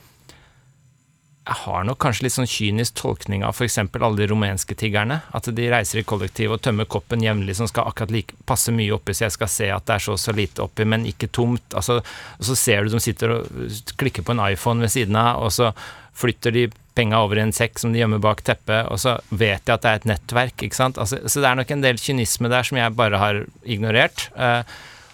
jeg 1.46 1.59
har 1.62 1.85
nok 1.87 2.00
kanskje 2.02 2.24
litt 2.26 2.35
sånn 2.35 2.48
kynisk 2.50 2.96
tolkning 2.98 3.44
av 3.46 3.54
f.eks. 3.54 3.78
alle 3.78 4.18
de 4.18 4.26
rumenske 4.32 4.74
tiggerne. 4.78 5.20
At 5.30 5.46
de 5.54 5.68
reiser 5.70 6.00
i 6.00 6.06
kollektiv 6.09 6.56
og 6.56 6.62
tømmer 6.64 6.88
koppen 6.90 7.22
jevnlig, 7.22 7.54
som 7.59 7.68
skal 7.70 7.87
akkurat 7.87 8.11
like, 8.11 8.35
passe 8.50 8.74
mye 8.74 8.96
oppi, 8.96 9.14
så 9.14 9.28
jeg 9.28 9.37
skal 9.37 9.52
se 9.52 9.68
at 9.70 9.87
det 9.87 9.94
er 9.94 10.04
så 10.09 10.16
så 10.18 10.35
lite 10.35 10.64
oppi, 10.64 10.82
men 10.88 11.06
ikke 11.06 11.30
tomt. 11.30 11.76
Altså, 11.78 12.00
og 12.02 12.48
så 12.48 12.59
ser 12.59 12.82
du 12.82 12.96
de 12.96 13.02
sitter 13.04 13.37
og 13.37 13.94
klikker 14.00 14.26
på 14.26 14.35
en 14.35 14.42
iPhone 14.48 14.82
ved 14.82 14.90
siden 14.96 15.20
av, 15.22 15.46
og 15.46 15.54
så 15.54 15.70
flytter 16.18 16.59
de 16.59 16.66
penga 16.96 17.22
over 17.22 17.38
i 17.38 17.44
en 17.44 17.54
sekk 17.54 17.78
som 17.78 17.94
de 17.94 18.02
gjemmer 18.02 18.22
bak 18.24 18.42
teppet, 18.42 18.90
og 18.90 18.98
så 18.98 19.18
vet 19.30 19.62
de 19.68 19.76
at 19.76 19.87
det 19.87 19.92
er 19.92 20.02
et 20.02 20.11
nettverk, 20.16 20.66
ikke 20.66 20.82
sant. 20.82 20.98
Altså, 20.98 21.22
så 21.30 21.44
det 21.44 21.50
er 21.52 21.61
nok 21.62 21.74
en 21.76 21.87
del 21.87 22.00
kynisme 22.02 22.50
der 22.50 22.66
som 22.66 22.80
jeg 22.80 22.98
bare 22.98 23.22
har 23.22 23.44
ignorert. 23.62 24.32
Uh, 24.35 24.64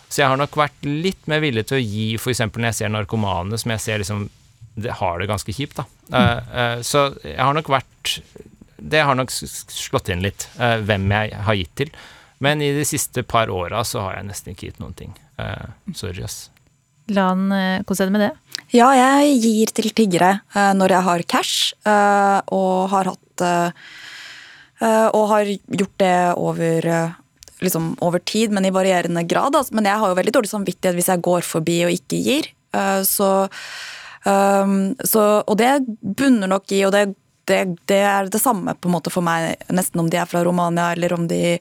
så 0.08 0.22
jeg 0.22 0.32
har 0.32 0.40
nok 0.40 0.56
vært 0.56 0.86
litt 0.86 1.28
mer 1.28 1.44
villig 1.44 1.68
til 1.68 1.80
å 1.80 1.82
gi, 1.82 2.12
f.eks. 2.16 2.46
når 2.46 2.70
jeg 2.70 2.80
ser 2.80 2.92
narkomane, 2.94 3.60
som 3.60 3.74
jeg 3.74 3.84
ser 3.84 4.00
liksom 4.00 4.30
det 4.74 4.94
har 5.00 5.18
det 5.20 5.28
ganske 5.28 5.52
kjipt, 5.52 5.80
da. 5.80 5.84
Uh, 6.12 6.40
uh, 6.52 6.78
så 6.84 7.10
jeg 7.24 7.40
har 7.40 7.54
nok 7.56 7.70
vært 7.72 8.16
Det 8.76 9.00
har 9.04 9.16
nok 9.16 9.30
slått 9.32 10.10
inn 10.12 10.24
litt, 10.24 10.48
uh, 10.58 10.78
hvem 10.82 11.06
jeg 11.12 11.42
har 11.46 11.58
gitt 11.58 11.74
til. 11.82 11.92
Men 12.42 12.62
i 12.64 12.72
de 12.74 12.84
siste 12.88 13.22
par 13.22 13.52
åra 13.52 13.84
så 13.86 14.02
har 14.06 14.18
jeg 14.18 14.30
nesten 14.30 14.54
ikke 14.54 14.70
gitt 14.70 14.80
noen 14.82 14.96
ting. 14.98 15.12
sorry, 15.94 16.24
ass. 16.26 16.50
Lan, 17.14 17.46
hvordan 17.86 18.02
er 18.02 18.08
det 18.08 18.14
med 18.14 18.22
det? 18.24 18.32
Ja, 18.74 18.88
jeg 18.96 19.36
gir 19.44 19.70
til 19.76 19.88
tiggere 19.94 20.32
når 20.74 20.96
jeg 20.96 21.06
har 21.06 21.24
cash, 21.30 21.70
og 21.86 22.90
har 22.90 23.12
hatt 23.12 23.44
Og 25.14 25.24
har 25.30 25.52
gjort 25.54 25.96
det 26.02 26.16
over 26.34 26.90
liksom 27.62 27.92
over 28.02 28.18
tid, 28.18 28.50
men 28.50 28.66
i 28.66 28.74
varierende 28.74 29.22
grad. 29.22 29.54
Altså. 29.54 29.78
Men 29.78 29.86
jeg 29.86 30.02
har 30.02 30.10
jo 30.10 30.18
veldig 30.18 30.34
dårlig 30.34 30.50
samvittighet 30.50 30.98
hvis 30.98 31.12
jeg 31.14 31.22
går 31.22 31.46
forbi 31.46 31.84
og 31.86 31.94
ikke 31.94 32.22
gir. 32.26 32.50
Så 33.06 33.30
Um, 34.24 34.94
så, 35.04 35.42
og 35.42 35.58
det 35.58 35.82
bunner 36.02 36.50
nok 36.50 36.70
i, 36.72 36.84
og 36.86 36.92
det, 36.94 37.06
det, 37.50 37.62
det, 37.90 38.02
er 38.06 38.30
det 38.30 38.40
samme 38.42 38.74
på 38.78 38.90
en 38.90 38.96
måte 38.96 39.10
for 39.10 39.24
meg, 39.26 39.56
nesten 39.72 40.02
om 40.02 40.10
de 40.10 40.20
er 40.20 40.30
fra 40.30 40.44
Romania 40.46 40.92
eller 40.94 41.14
om 41.16 41.26
de 41.30 41.58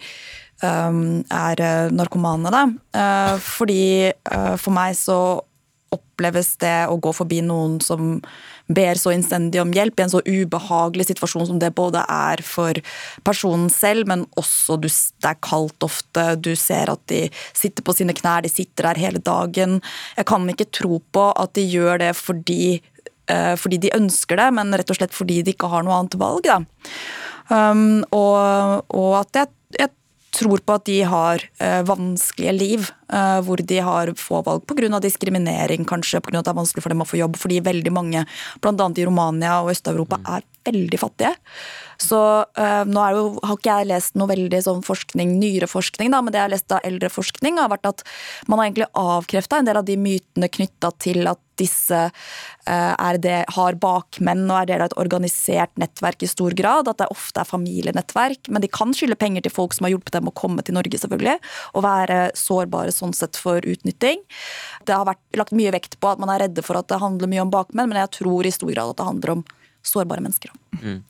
um, 0.62 1.22
er 1.26 1.64
eh, 1.66 1.94
narkomane. 1.94 2.54
Da. 2.54 2.66
Uh, 2.94 3.38
fordi 3.42 4.12
uh, 4.32 4.56
for 4.62 4.76
meg 4.78 4.98
så 5.00 5.18
oppleves 5.92 6.54
det 6.62 6.86
å 6.88 7.00
gå 7.02 7.12
forbi 7.16 7.42
noen 7.44 7.80
som 7.84 8.20
ber 8.76 9.00
så 9.00 9.14
innstendig 9.14 9.62
om 9.62 9.74
hjelp, 9.76 10.00
i 10.00 10.06
en 10.06 10.14
så 10.14 10.22
ubehagelig 10.26 11.10
situasjon 11.10 11.48
som 11.50 11.62
det 11.62 11.74
både 11.78 12.04
er 12.12 12.44
for 12.46 12.78
personen 13.28 13.70
selv, 13.74 14.08
men 14.10 14.26
også 14.40 14.78
du, 14.82 14.88
det 14.90 15.32
er 15.32 15.42
kaldt 15.44 15.88
ofte, 15.88 16.28
du 16.42 16.54
ser 16.60 16.92
at 16.94 17.04
de 17.12 17.26
sitter 17.58 17.86
på 17.86 17.96
sine 17.98 18.16
knær, 18.18 18.46
de 18.46 18.52
sitter 18.52 18.90
der 18.90 19.02
hele 19.02 19.22
dagen. 19.24 19.80
Jeg 20.18 20.30
kan 20.30 20.50
ikke 20.52 20.70
tro 20.74 21.02
på 21.14 21.28
at 21.32 21.56
de 21.58 21.66
gjør 21.68 22.02
det 22.04 22.14
fordi, 22.20 22.82
uh, 23.32 23.56
fordi 23.60 23.82
de 23.86 23.96
ønsker 23.98 24.40
det, 24.40 24.52
men 24.58 24.76
rett 24.76 24.94
og 24.94 25.00
slett 25.00 25.16
fordi 25.16 25.42
de 25.46 25.56
ikke 25.56 25.72
har 25.72 25.86
noe 25.88 26.00
annet 26.02 26.20
valg. 26.22 26.48
Da. 26.48 26.62
Um, 27.52 28.04
og, 28.16 28.86
og, 28.96 29.14
at 29.24 29.42
jeg, 29.42 29.52
jeg 29.80 29.92
tror 30.32 30.64
på 30.64 30.78
at 30.78 30.88
de 30.88 30.98
har 31.08 31.44
uh, 31.62 31.82
vanskelige 31.88 32.54
liv, 32.56 32.90
uh, 33.12 33.40
hvor 33.46 33.62
de 33.68 33.80
har 33.84 34.14
få 34.20 34.42
valg 34.46 34.66
pga. 34.68 35.00
diskriminering, 35.04 35.86
kanskje 35.86 36.22
pga. 36.24 36.40
at 36.40 36.48
det 36.48 36.54
er 36.54 36.62
vanskelig 36.62 36.86
for 36.86 36.94
dem 36.94 37.04
å 37.04 37.10
få 37.10 37.20
jobb, 37.20 37.38
fordi 37.40 37.62
veldig 37.66 37.94
mange, 37.94 38.26
bl.a. 38.64 38.90
i 38.96 39.08
Romania 39.08 39.60
og 39.62 39.74
Øst-Europa, 39.76 40.22
er 40.26 40.48
veldig 40.68 41.00
fattige. 41.02 41.36
Så 42.02 42.20
øh, 42.58 42.84
nå 42.90 43.06
jo, 43.16 43.26
har 43.46 43.60
ikke 43.60 43.78
jeg 43.78 43.90
lest 43.92 44.18
noe 44.18 44.32
veldig 44.32 44.62
sånn 44.66 44.82
forskning, 44.86 45.36
nyere 45.42 45.70
forskning, 45.70 46.12
da, 46.14 46.22
men 46.24 46.34
det 46.34 46.42
jeg 46.42 46.48
har 46.48 46.56
lest 46.56 46.76
av 46.76 46.88
eldre 46.88 47.12
forskning, 47.14 47.60
har 47.62 47.72
vært 47.72 47.90
at 47.92 48.04
man 48.50 48.60
har 48.60 48.70
egentlig 48.70 48.90
avkrefta 48.98 49.62
en 49.62 49.70
del 49.70 49.80
av 49.82 49.88
de 49.88 49.98
mytene 50.02 50.50
knytta 50.52 50.94
til 51.02 51.30
at 51.30 51.42
disse 51.62 52.00
uh, 52.10 53.12
det, 53.22 53.38
har 53.54 53.78
bakmenn 53.82 54.48
og 54.48 54.56
er 54.62 54.70
del 54.72 54.82
av 54.82 54.90
et 54.90 54.98
organisert 55.02 55.74
nettverk 55.82 56.26
i 56.26 56.30
stor 56.32 56.56
grad. 56.58 56.90
At 56.90 57.02
det 57.04 57.10
ofte 57.14 57.44
er 57.44 57.50
familienettverk. 57.50 58.50
Men 58.50 58.64
de 58.64 58.72
kan 58.72 58.96
skylde 58.98 59.20
penger 59.20 59.46
til 59.46 59.54
folk 59.54 59.76
som 59.78 59.86
har 59.86 59.94
hjulpet 59.94 60.16
dem 60.18 60.32
å 60.32 60.36
komme 60.36 60.66
til 60.66 60.78
Norge, 60.80 60.98
selvfølgelig. 61.04 61.38
Og 61.76 61.86
være 61.86 62.20
sårbare 62.40 62.96
sånn 62.96 63.14
sett 63.18 63.38
for 63.38 63.62
utnytting. 63.62 64.24
Det 64.88 64.98
har 64.98 65.06
vært 65.10 65.42
lagt 65.42 65.56
mye 65.58 65.74
vekt 65.76 66.00
på 66.02 66.12
at 66.12 66.22
man 66.22 66.34
er 66.34 66.48
redde 66.48 66.66
for 66.66 66.80
at 66.80 66.90
det 66.90 67.02
handler 67.04 67.30
mye 67.30 67.46
om 67.46 67.54
bakmenn, 67.54 67.92
men 67.92 68.02
jeg 68.02 68.16
tror 68.22 68.48
i 68.48 68.56
stor 68.56 68.72
grad 68.74 68.96
at 68.96 69.02
det 69.02 69.12
handler 69.12 69.38
om 69.38 69.50
sårbare 69.84 70.22
mennesker. 70.22 70.52
Mm. 70.82 71.02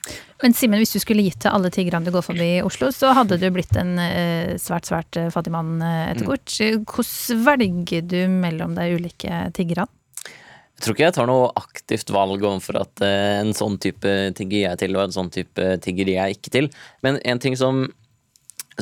Men 0.42 0.54
Simen, 0.56 0.80
hvis 0.82 0.94
du 0.96 1.00
skulle 1.02 1.24
gitt 1.26 1.40
til 1.44 1.52
alle 1.52 1.70
tiggerne 1.72 2.06
du 2.06 2.12
går 2.14 2.24
forbi 2.24 2.48
i 2.58 2.62
Oslo, 2.64 2.90
så 2.94 3.12
hadde 3.16 3.38
du 3.40 3.48
blitt 3.54 3.74
en 3.80 3.94
eh, 4.00 4.54
svært, 4.60 4.88
svært 4.88 5.18
eh, 5.20 5.30
fattig 5.32 5.52
mann 5.54 5.76
eh, 5.84 6.12
etter 6.12 6.28
hvert. 6.28 6.54
Mm. 6.58 6.86
Hvordan 6.88 7.42
velger 7.48 8.06
du 8.08 8.20
mellom 8.32 8.76
de 8.78 8.88
ulike 8.96 9.42
tiggerne? 9.56 9.88
Jeg 10.72 10.86
tror 10.86 10.96
ikke 10.96 11.04
jeg 11.04 11.14
tar 11.14 11.28
noe 11.30 11.50
aktivt 11.60 12.08
valg 12.10 12.42
overfor 12.42 12.80
at 12.80 13.02
en 13.06 13.52
sånn 13.54 13.76
type 13.78 14.12
tigger 14.34 14.64
jeg 14.64 14.80
til, 14.80 14.96
og 14.96 15.04
en 15.04 15.14
sånn 15.14 15.28
type 15.30 15.66
tigger 15.84 16.08
jeg 16.10 16.38
ikke 16.38 16.50
til. 16.56 16.66
Men 17.06 17.20
en 17.22 17.38
ting 17.38 17.54
som, 17.60 17.84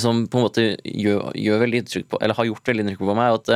som 0.00 0.22
på 0.30 0.40
en 0.40 0.46
måte 0.46 0.64
gjør, 0.80 1.34
gjør 1.36 1.60
veldig 1.66 1.82
inntrykk 1.82 2.08
på, 2.08 2.20
eller 2.22 2.38
har 2.38 2.48
gjort 2.48 2.72
veldig 2.72 2.86
inntrykk 2.86 3.02
på 3.02 3.18
meg, 3.18 3.26
er 3.26 3.36
at 3.36 3.52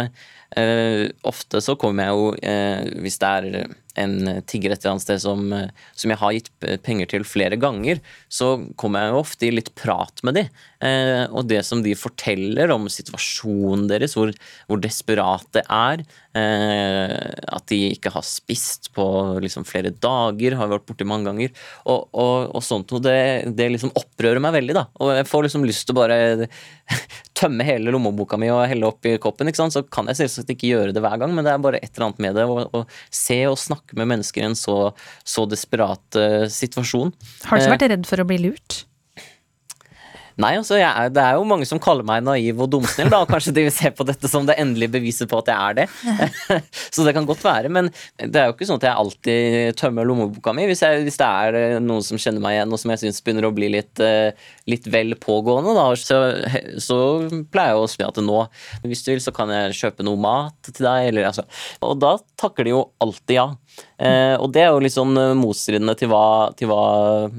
uh, 0.61 1.31
ofte 1.33 1.63
så 1.65 1.79
kommer 1.81 2.11
jeg 2.11 2.19
jo, 2.19 2.29
uh, 2.37 3.01
hvis 3.07 3.17
det 3.23 3.33
er 3.33 3.73
en 4.01 4.43
tigger 4.51 4.75
et 4.75 4.83
eller 4.83 4.97
annet 4.97 5.07
sted 5.07 5.23
som, 5.23 5.47
som, 5.95 6.13
jeg 6.13 6.21
har 6.21 6.37
gitt 6.37 6.51
penger 6.87 7.11
til 7.13 7.27
flere 7.29 7.59
ganger, 7.61 8.01
så 8.33 8.57
kommer 8.81 9.05
jeg 9.05 9.15
jo 9.15 9.21
ofte 9.23 9.49
i 9.49 9.53
litt 9.55 9.71
prat 9.79 10.25
med 10.27 10.39
de. 10.41 10.47
Eh, 10.85 11.25
og 11.33 11.47
det 11.49 11.63
som 11.65 11.81
de 11.85 11.95
forteller 11.97 12.73
om 12.75 12.89
situasjonen 12.93 13.87
deres, 13.89 14.17
hvor, 14.19 14.33
hvor 14.69 14.81
desperat 14.83 15.47
det 15.57 15.63
er, 15.73 16.03
eh, 16.37 17.15
at 17.57 17.67
de 17.73 17.79
ikke 17.95 18.13
har 18.13 18.27
spist 18.27 18.91
på 18.97 19.07
liksom 19.45 19.65
flere 19.69 19.95
dager, 19.95 20.59
har 20.59 20.73
vært 20.73 20.87
borti 20.89 21.07
mange 21.09 21.31
ganger, 21.31 21.55
og, 21.87 22.09
og, 22.13 22.51
og 22.53 22.65
sånt 22.65 22.93
noe, 22.93 23.05
det, 23.05 23.55
det, 23.57 23.71
liksom 23.73 23.95
opprører 23.97 24.43
meg 24.45 24.57
veldig, 24.59 24.77
da. 24.77 24.87
Og 25.01 25.15
jeg 25.21 25.29
får 25.31 25.49
liksom 25.49 25.65
lyst 25.69 25.89
til 25.89 25.97
å 25.97 26.01
bare 26.03 26.19
tømme 27.39 27.67
hele 27.67 27.95
lommeboka 27.95 28.39
mi 28.41 28.51
og 28.53 28.67
helle 28.69 28.91
oppi 28.91 29.17
koppen, 29.23 29.49
ikke 29.51 29.63
sant? 29.63 29.77
så 29.77 29.85
kan 29.89 30.11
jeg 30.11 30.21
selvsagt 30.21 30.53
ikke 30.53 30.75
gjøre 30.75 30.95
det 30.97 31.03
hver 31.05 31.17
gang, 31.23 31.33
men 31.35 31.47
det 31.47 31.55
er 31.55 31.65
bare 31.65 31.81
et 31.81 31.91
eller 31.95 32.11
annet 32.11 32.25
med 32.27 32.37
det 32.39 32.45
å 32.45 32.85
se 33.09 33.41
og 33.49 33.61
snakke 33.61 33.84
snakke 33.85 34.01
med 34.01 34.09
mennesker 34.09 34.43
i 34.43 34.47
en 34.47 34.57
så, 34.57 34.95
så 35.25 35.47
desperat 35.47 36.17
uh, 36.17 36.49
situasjon. 36.49 37.13
Har 37.45 37.59
du 37.59 37.63
ikke 37.63 37.77
vært 37.77 37.83
eh, 37.83 37.95
redd 37.97 38.07
for 38.07 38.21
å 38.21 38.25
bli 38.27 38.39
lurt? 38.39 38.85
Nei, 40.35 40.57
altså, 40.59 40.75
er, 40.81 41.13
det 41.15 41.23
er 41.23 41.37
jo 41.39 41.45
mange 41.47 41.67
som 41.69 41.79
kaller 41.79 42.07
meg 42.07 42.25
naiv 42.27 42.59
og 42.65 42.71
dumsnill, 42.73 43.07
da, 43.13 43.21
og 43.23 43.31
kanskje 43.31 43.53
de 43.55 43.67
vil 43.69 43.75
se 43.75 43.91
på 43.95 44.07
dette 44.07 44.27
som 44.31 44.47
det 44.49 44.57
endelige 44.59 44.91
beviset 44.97 45.31
på 45.31 45.39
at 45.39 45.51
jeg 45.53 45.55
er 45.55 45.77
det. 45.79 45.85
så 46.95 47.05
det 47.07 47.13
kan 47.15 47.29
godt 47.29 47.45
være, 47.45 47.71
men 47.71 47.91
det 48.19 48.41
er 48.41 48.49
jo 48.49 48.57
ikke 48.57 48.67
sånn 48.67 48.81
at 48.81 48.89
jeg 48.89 48.99
alltid 49.05 49.79
tømmer 49.79 50.09
lommeboka 50.09 50.55
mi. 50.57 50.67
Hvis, 50.67 50.83
jeg, 50.83 51.05
hvis 51.07 51.21
det 51.21 51.29
er 51.29 51.59
eh, 51.61 51.77
noen 51.83 52.03
som 52.03 52.19
kjenner 52.19 52.43
meg 52.43 52.57
igjen, 52.57 52.75
og 52.75 52.83
som 52.83 52.91
jeg 52.91 53.05
syns 53.05 53.23
begynner 53.23 53.47
å 53.47 53.53
bli 53.55 53.71
litt, 53.77 54.03
eh, 54.03 54.51
litt 54.71 54.91
vel 54.91 55.15
pågående, 55.23 55.77
da, 55.79 55.87
så, 55.95 56.21
så, 56.83 56.99
pleier 57.55 57.77
jeg 57.77 57.85
å 57.85 57.93
si 57.95 58.03
at 58.03 58.19
nå, 58.27 58.41
hvis 58.89 59.07
du 59.07 59.13
vil, 59.15 59.23
så 59.23 59.35
kan 59.37 59.55
jeg 59.55 59.79
kjøpe 59.85 60.07
noe 60.07 60.19
mat 60.19 60.59
til 60.67 60.83
deg, 60.83 61.13
eller 61.13 61.31
altså 61.31 61.47
Og 61.87 61.95
da 62.03 62.17
takker 62.41 62.67
de 62.67 62.75
jo 62.75 62.83
alltid 63.05 63.39
ja. 63.39 63.47
Eh, 63.99 64.35
og 64.37 64.51
det 64.55 64.65
er 64.65 64.73
jo 64.73 64.83
litt 64.83 64.95
sånn 64.95 65.15
eh, 65.19 65.35
motstridende 65.39 65.95
til 65.99 66.11
hva, 66.13 66.25
til 66.59 66.71
hva, 66.71 66.85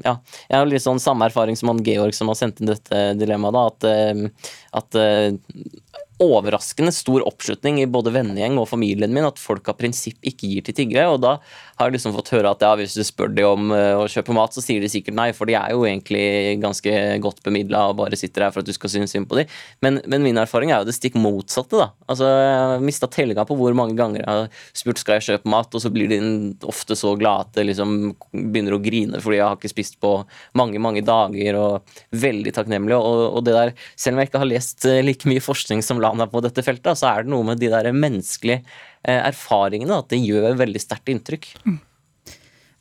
Ja, 0.05 0.17
jeg 0.49 0.57
har 0.57 0.69
litt 0.69 0.85
sånn 0.85 1.01
samme 1.03 1.27
erfaring 1.29 1.57
som 1.59 1.73
han 1.73 1.83
Georg 1.85 2.15
som 2.15 2.31
har 2.31 2.39
sendt 2.39 2.61
inn 2.61 2.71
dette 2.71 3.07
dilemmaet, 3.19 3.55
da. 3.55 3.65
At, 3.71 3.89
eh, 3.89 4.51
at 4.79 4.99
eh, 4.99 5.75
overraskende 6.23 6.93
stor 6.95 7.25
oppslutning 7.27 7.81
i 7.81 7.89
både 7.91 8.13
vennegjeng 8.15 8.55
og 8.61 8.69
familien 8.71 9.11
min 9.11 9.27
at 9.27 9.41
folk 9.41 9.67
av 9.67 9.75
prinsipp 9.79 10.23
ikke 10.23 10.47
gir 10.47 10.65
til 10.65 10.77
tiggere. 10.77 11.09
Og 11.11 11.19
da 11.25 11.35
har 11.79 11.91
liksom 11.91 12.13
fått 12.15 12.31
høre 12.35 12.51
at 12.55 12.63
ja, 12.63 12.71
hvis 12.79 12.95
du 12.95 13.03
spør 13.05 13.31
de 13.35 13.43
om 13.47 13.71
uh, 13.73 13.99
å 13.99 14.07
kjøpe 14.11 14.35
mat, 14.35 14.55
så 14.55 14.63
sier 14.63 14.83
de 14.83 14.89
sikkert 14.91 15.17
nei, 15.17 15.27
for 15.35 15.49
de 15.49 15.57
er 15.59 15.73
jo 15.75 15.83
egentlig 15.87 16.55
ganske 16.63 16.93
godt 17.23 17.41
bemidla 17.45 17.89
og 17.89 17.99
bare 17.99 18.19
sitter 18.19 18.45
her 18.45 18.53
for 18.55 18.63
at 18.63 18.69
du 18.69 18.75
skal 18.75 18.93
synes 18.93 19.11
synd 19.15 19.27
på 19.29 19.39
dem. 19.41 19.51
Men, 19.83 19.99
men, 20.07 20.23
min 20.25 20.39
erfaring 20.41 20.71
er 20.71 20.81
jo 20.81 20.89
det 20.89 20.95
stikk 20.97 21.17
motsatte, 21.19 21.77
da. 21.81 21.89
Altså, 22.07 22.29
jeg 22.31 22.55
har 22.61 22.85
mista 22.85 23.09
tellinga 23.11 23.45
på 23.47 23.57
hvor 23.59 23.75
mange 23.77 23.97
ganger 23.99 24.23
jeg 24.23 24.29
har 24.29 24.63
spurt 24.75 25.01
skal 25.01 25.19
jeg 25.19 25.27
kjøpe 25.29 25.51
mat, 25.51 25.75
og 25.75 25.83
så 25.83 25.91
blir 25.93 26.11
de 26.11 26.21
ofte 26.65 26.97
så 26.97 27.13
glade 27.19 27.45
at 27.45 27.59
de 27.59 27.67
liksom 27.67 27.97
begynner 28.31 28.77
å 28.77 28.81
grine 28.83 29.19
fordi 29.21 29.39
jeg 29.39 29.45
har 29.45 29.59
ikke 29.59 29.73
spist 29.73 29.99
på 30.03 30.15
mange, 30.57 30.79
mange 30.81 31.03
dager, 31.05 31.59
og 31.59 31.95
veldig 32.15 32.55
takknemlig. 32.55 32.95
Og, 32.95 33.21
og 33.35 33.45
det 33.45 33.55
der, 33.55 33.75
selv 33.99 34.15
om 34.15 34.23
jeg 34.23 34.31
ikke 34.31 34.43
har 34.43 34.51
lest 34.51 34.87
eh, 34.89 35.03
like 35.03 35.29
mye 35.29 35.43
forskning 35.43 35.83
som 35.85 36.01
Lana 36.01 36.27
på 36.31 36.43
dette 36.45 36.63
feltet, 36.65 36.99
så 36.99 37.11
er 37.11 37.25
det 37.25 37.33
noe 37.33 37.45
med 37.47 37.61
de 37.61 37.71
der 37.73 37.91
menneskelige 37.95 38.63
eh, 38.63 38.85
erfaringene 39.05 39.99
at 40.01 40.09
det 40.13 40.21
gjør 40.23 40.57
veldig 40.59 40.81
sterkt 40.81 41.11
inntrykk. 41.13 41.51
Mm. 41.65 41.77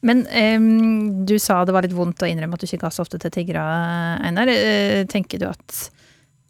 Men 0.04 0.26
um, 0.28 1.24
du 1.24 1.38
sa 1.40 1.62
det 1.64 1.72
var 1.72 1.86
litt 1.86 1.96
vondt 1.96 2.24
å 2.24 2.28
innrømme 2.28 2.58
at 2.58 2.64
du 2.64 2.68
ikke 2.68 2.82
ga 2.84 2.92
så 2.92 3.06
ofte 3.06 3.20
til 3.22 3.32
tiggere, 3.32 3.64
Einar. 4.20 4.50
Eh, 4.52 5.04
tenker 5.08 5.40
du 5.40 5.48
at 5.48 5.84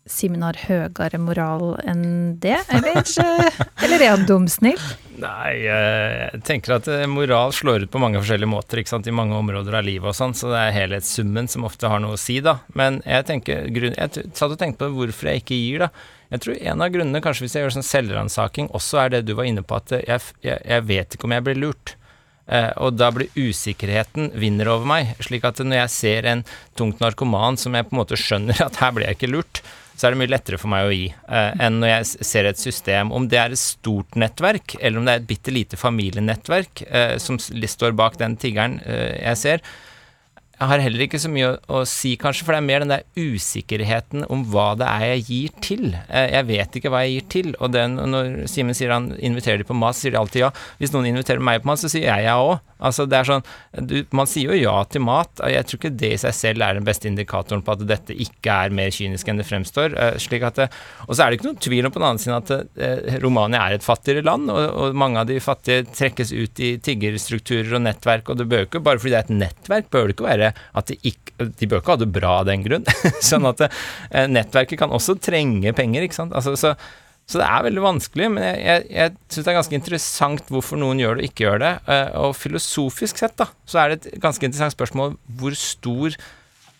Simen 0.04 0.42
har 0.44 0.58
høyere 0.66 1.16
moral 1.16 1.78
enn 1.80 2.34
det, 2.42 2.58
eller, 2.76 2.98
eller 3.86 4.02
er 4.02 4.10
han 4.10 4.26
dumsnill? 4.28 4.80
Nei, 5.16 5.52
jeg 5.64 6.42
tenker 6.44 6.74
at 6.76 6.90
moral 7.08 7.54
slår 7.56 7.86
ut 7.86 7.92
på 7.94 8.02
mange 8.02 8.20
forskjellige 8.20 8.50
måter 8.50 8.82
ikke 8.82 8.92
sant, 8.92 9.08
i 9.08 9.14
mange 9.14 9.38
områder 9.38 9.78
av 9.78 9.86
livet 9.86 10.10
og 10.10 10.18
sånn, 10.18 10.34
så 10.36 10.50
det 10.52 10.60
er 10.60 10.76
helhetssummen 10.76 11.48
som 11.48 11.64
ofte 11.64 11.88
har 11.88 12.02
noe 12.04 12.18
å 12.18 12.20
si, 12.20 12.36
da. 12.44 12.58
Men 12.76 13.00
jeg 13.06 13.28
tenker, 13.30 13.70
jeg 13.72 14.26
satt 14.34 14.50
og 14.50 14.58
tenkte 14.60 14.82
på 14.82 14.92
hvorfor 14.98 15.30
jeg 15.30 15.44
ikke 15.44 15.60
gir, 15.62 15.86
da. 15.86 15.90
Jeg 16.34 16.42
tror 16.42 16.56
en 16.58 16.82
av 16.82 16.90
grunnene, 16.90 17.22
kanskje 17.22 17.44
hvis 17.44 17.54
jeg 17.54 17.62
gjør 17.62 17.76
sånn 17.76 17.86
selvransaking, 17.86 18.72
også 18.74 19.04
er 19.04 19.12
det 19.14 19.26
du 19.28 19.36
var 19.38 19.46
inne 19.46 19.62
på, 19.62 19.78
at 19.78 19.92
jeg, 19.94 20.32
jeg, 20.42 20.58
jeg 20.58 20.86
vet 20.88 21.14
ikke 21.14 21.28
om 21.28 21.34
jeg 21.36 21.46
blir 21.46 21.60
lurt. 21.62 21.94
Eh, 22.50 22.72
og 22.82 22.98
da 22.98 23.08
blir 23.14 23.30
usikkerheten 23.38 24.32
vinner 24.36 24.72
over 24.74 24.88
meg. 24.88 25.14
Slik 25.22 25.46
at 25.46 25.62
når 25.62 25.84
jeg 25.84 25.94
ser 25.94 26.28
en 26.28 26.42
tungt 26.76 27.00
narkoman 27.00 27.56
som 27.60 27.76
jeg 27.76 27.86
på 27.86 27.94
en 27.94 28.02
måte 28.02 28.18
skjønner 28.20 28.64
at 28.66 28.82
her 28.82 28.92
blir 28.96 29.08
jeg 29.08 29.20
ikke 29.20 29.30
lurt, 29.30 29.62
så 29.94 30.08
er 30.08 30.14
det 30.14 30.20
mye 30.24 30.32
lettere 30.32 30.58
for 30.58 30.72
meg 30.72 30.88
å 30.88 30.92
gi 30.94 31.06
eh, 31.06 31.62
enn 31.62 31.78
når 31.78 31.92
jeg 31.92 32.26
ser 32.26 32.50
et 32.50 32.60
system. 32.60 33.14
Om 33.14 33.30
det 33.30 33.40
er 33.40 33.54
et 33.54 33.62
stort 33.62 34.18
nettverk, 34.18 34.74
eller 34.80 34.98
om 34.98 35.06
det 35.06 35.14
er 35.14 35.22
et 35.22 35.30
bitte 35.30 35.54
lite 35.54 35.78
familienettverk 35.78 36.82
eh, 36.88 37.16
som 37.22 37.38
står 37.38 37.94
bak 37.94 38.18
den 38.18 38.34
tiggeren 38.42 38.80
eh, 38.82 39.20
jeg 39.20 39.40
ser, 39.44 39.68
jeg 40.54 40.70
har 40.70 40.82
heller 40.84 41.02
ikke 41.06 41.18
så 41.18 41.30
mye 41.32 41.48
å, 41.48 41.54
å, 41.66 41.80
si, 41.88 42.14
kanskje, 42.20 42.46
for 42.46 42.54
det 42.54 42.60
er 42.60 42.66
mer 42.68 42.84
den 42.84 42.92
der 42.92 43.04
usikkerheten 43.18 44.26
om 44.30 44.44
hva 44.52 44.68
det 44.78 44.86
er 44.86 45.06
jeg 45.14 45.24
gir 45.28 45.56
til. 45.64 45.86
Eh, 46.06 46.28
jeg 46.30 46.48
vet 46.50 46.78
ikke 46.78 46.92
hva 46.94 47.02
jeg 47.04 47.16
gir 47.16 47.26
til, 47.34 47.50
og 47.58 47.72
den, 47.74 47.98
når 48.12 48.44
Simen 48.50 48.76
sier 48.76 48.94
han 48.94 49.10
inviterer 49.18 49.62
de 49.62 49.66
på 49.66 49.76
mat, 49.76 49.98
sier 49.98 50.14
de 50.14 50.20
alltid 50.20 50.44
ja. 50.44 50.52
Hvis 50.78 50.94
noen 50.94 51.10
inviterer 51.10 51.42
meg 51.42 51.64
på 51.64 51.72
mat, 51.72 51.82
så 51.82 51.90
sier 51.90 52.06
jeg 52.06 52.28
ja 52.28 52.36
òg. 52.38 52.62
Altså, 52.84 53.06
det 53.08 53.16
er 53.16 53.28
sånn, 53.28 53.44
du, 53.88 53.94
Man 54.12 54.28
sier 54.28 54.50
jo 54.52 54.58
ja 54.58 54.76
til 54.90 55.04
mat. 55.06 55.42
Jeg 55.50 55.66
tror 55.66 55.80
ikke 55.80 55.92
det 55.94 56.10
i 56.14 56.20
seg 56.20 56.34
selv 56.36 56.64
er 56.66 56.78
den 56.78 56.86
beste 56.86 57.08
indikatoren 57.08 57.62
på 57.64 57.74
at 57.74 57.84
dette 57.88 58.14
ikke 58.14 58.58
er 58.66 58.74
mer 58.74 58.92
kynisk 58.94 59.30
enn 59.30 59.40
det 59.40 59.46
fremstår. 59.48 59.94
Uh, 59.96 60.18
slik 60.20 60.44
at 60.46 60.60
og 60.64 61.14
så 61.16 61.24
er 61.24 61.32
det 61.32 61.38
ikke 61.38 61.48
noen 61.48 61.62
tvil 61.62 61.88
om 61.88 61.94
på 61.94 62.00
den 62.00 62.06
annen 62.06 62.20
side 62.22 62.36
at 62.38 63.18
Romania 63.22 63.62
er 63.64 63.76
et 63.76 63.84
fattigere 63.84 64.24
land, 64.26 64.50
og, 64.52 64.60
og, 64.62 64.96
mange 64.98 65.20
av 65.20 65.28
de 65.28 65.40
fattige 65.42 65.86
trekkes 65.90 66.30
ut 66.34 66.60
i 66.62 66.74
tiggerstrukturer 66.84 67.74
og 67.76 67.82
nettverk, 67.84 68.30
og 68.30 68.38
det 68.38 68.46
bør 68.50 68.66
ikke, 68.68 68.82
bare 68.84 69.00
fordi 69.02 69.14
det 69.14 69.20
er 69.20 69.26
et 69.26 69.34
nettverk, 69.42 69.90
bør 69.92 70.06
det 70.06 70.16
ikke 70.16 70.28
være 70.28 70.43
at 70.52 70.90
de 70.90 70.98
ikke 71.10 71.48
De 71.58 71.66
bør 71.66 71.80
ikke 71.80 71.94
ha 71.94 72.00
det 72.02 72.10
bra 72.14 72.34
av 72.40 72.50
den 72.50 72.62
grunn. 72.66 72.84
sånn 73.30 73.48
at 73.48 73.64
uh, 73.64 74.26
nettverket 74.30 74.78
kan 74.80 74.92
også 74.94 75.16
trenge 75.22 75.72
penger, 75.76 76.06
ikke 76.06 76.20
sant. 76.20 76.36
Altså, 76.36 76.54
så 76.58 76.74
så 77.24 77.40
det 77.40 77.46
er 77.48 77.64
veldig 77.64 77.80
vanskelig, 77.80 78.26
men 78.34 78.44
jeg, 78.44 78.56
jeg, 78.60 78.80
jeg 78.92 79.12
syns 79.32 79.46
det 79.46 79.50
er 79.50 79.56
ganske 79.56 79.76
interessant 79.78 80.50
hvorfor 80.52 80.80
noen 80.80 80.98
gjør 81.00 81.16
det 81.16 81.22
og 81.24 81.30
ikke 81.30 81.46
gjør 81.46 81.62
det. 81.62 81.70
Eh, 81.94 82.08
og 82.20 82.34
filosofisk 82.36 83.20
sett, 83.20 83.36
da, 83.40 83.46
så 83.64 83.80
er 83.80 83.92
det 83.92 83.96
et 83.96 84.20
ganske 84.20 84.44
interessant 84.44 84.76
spørsmål 84.76 85.14
hvor 85.38 85.56
stor 85.56 86.18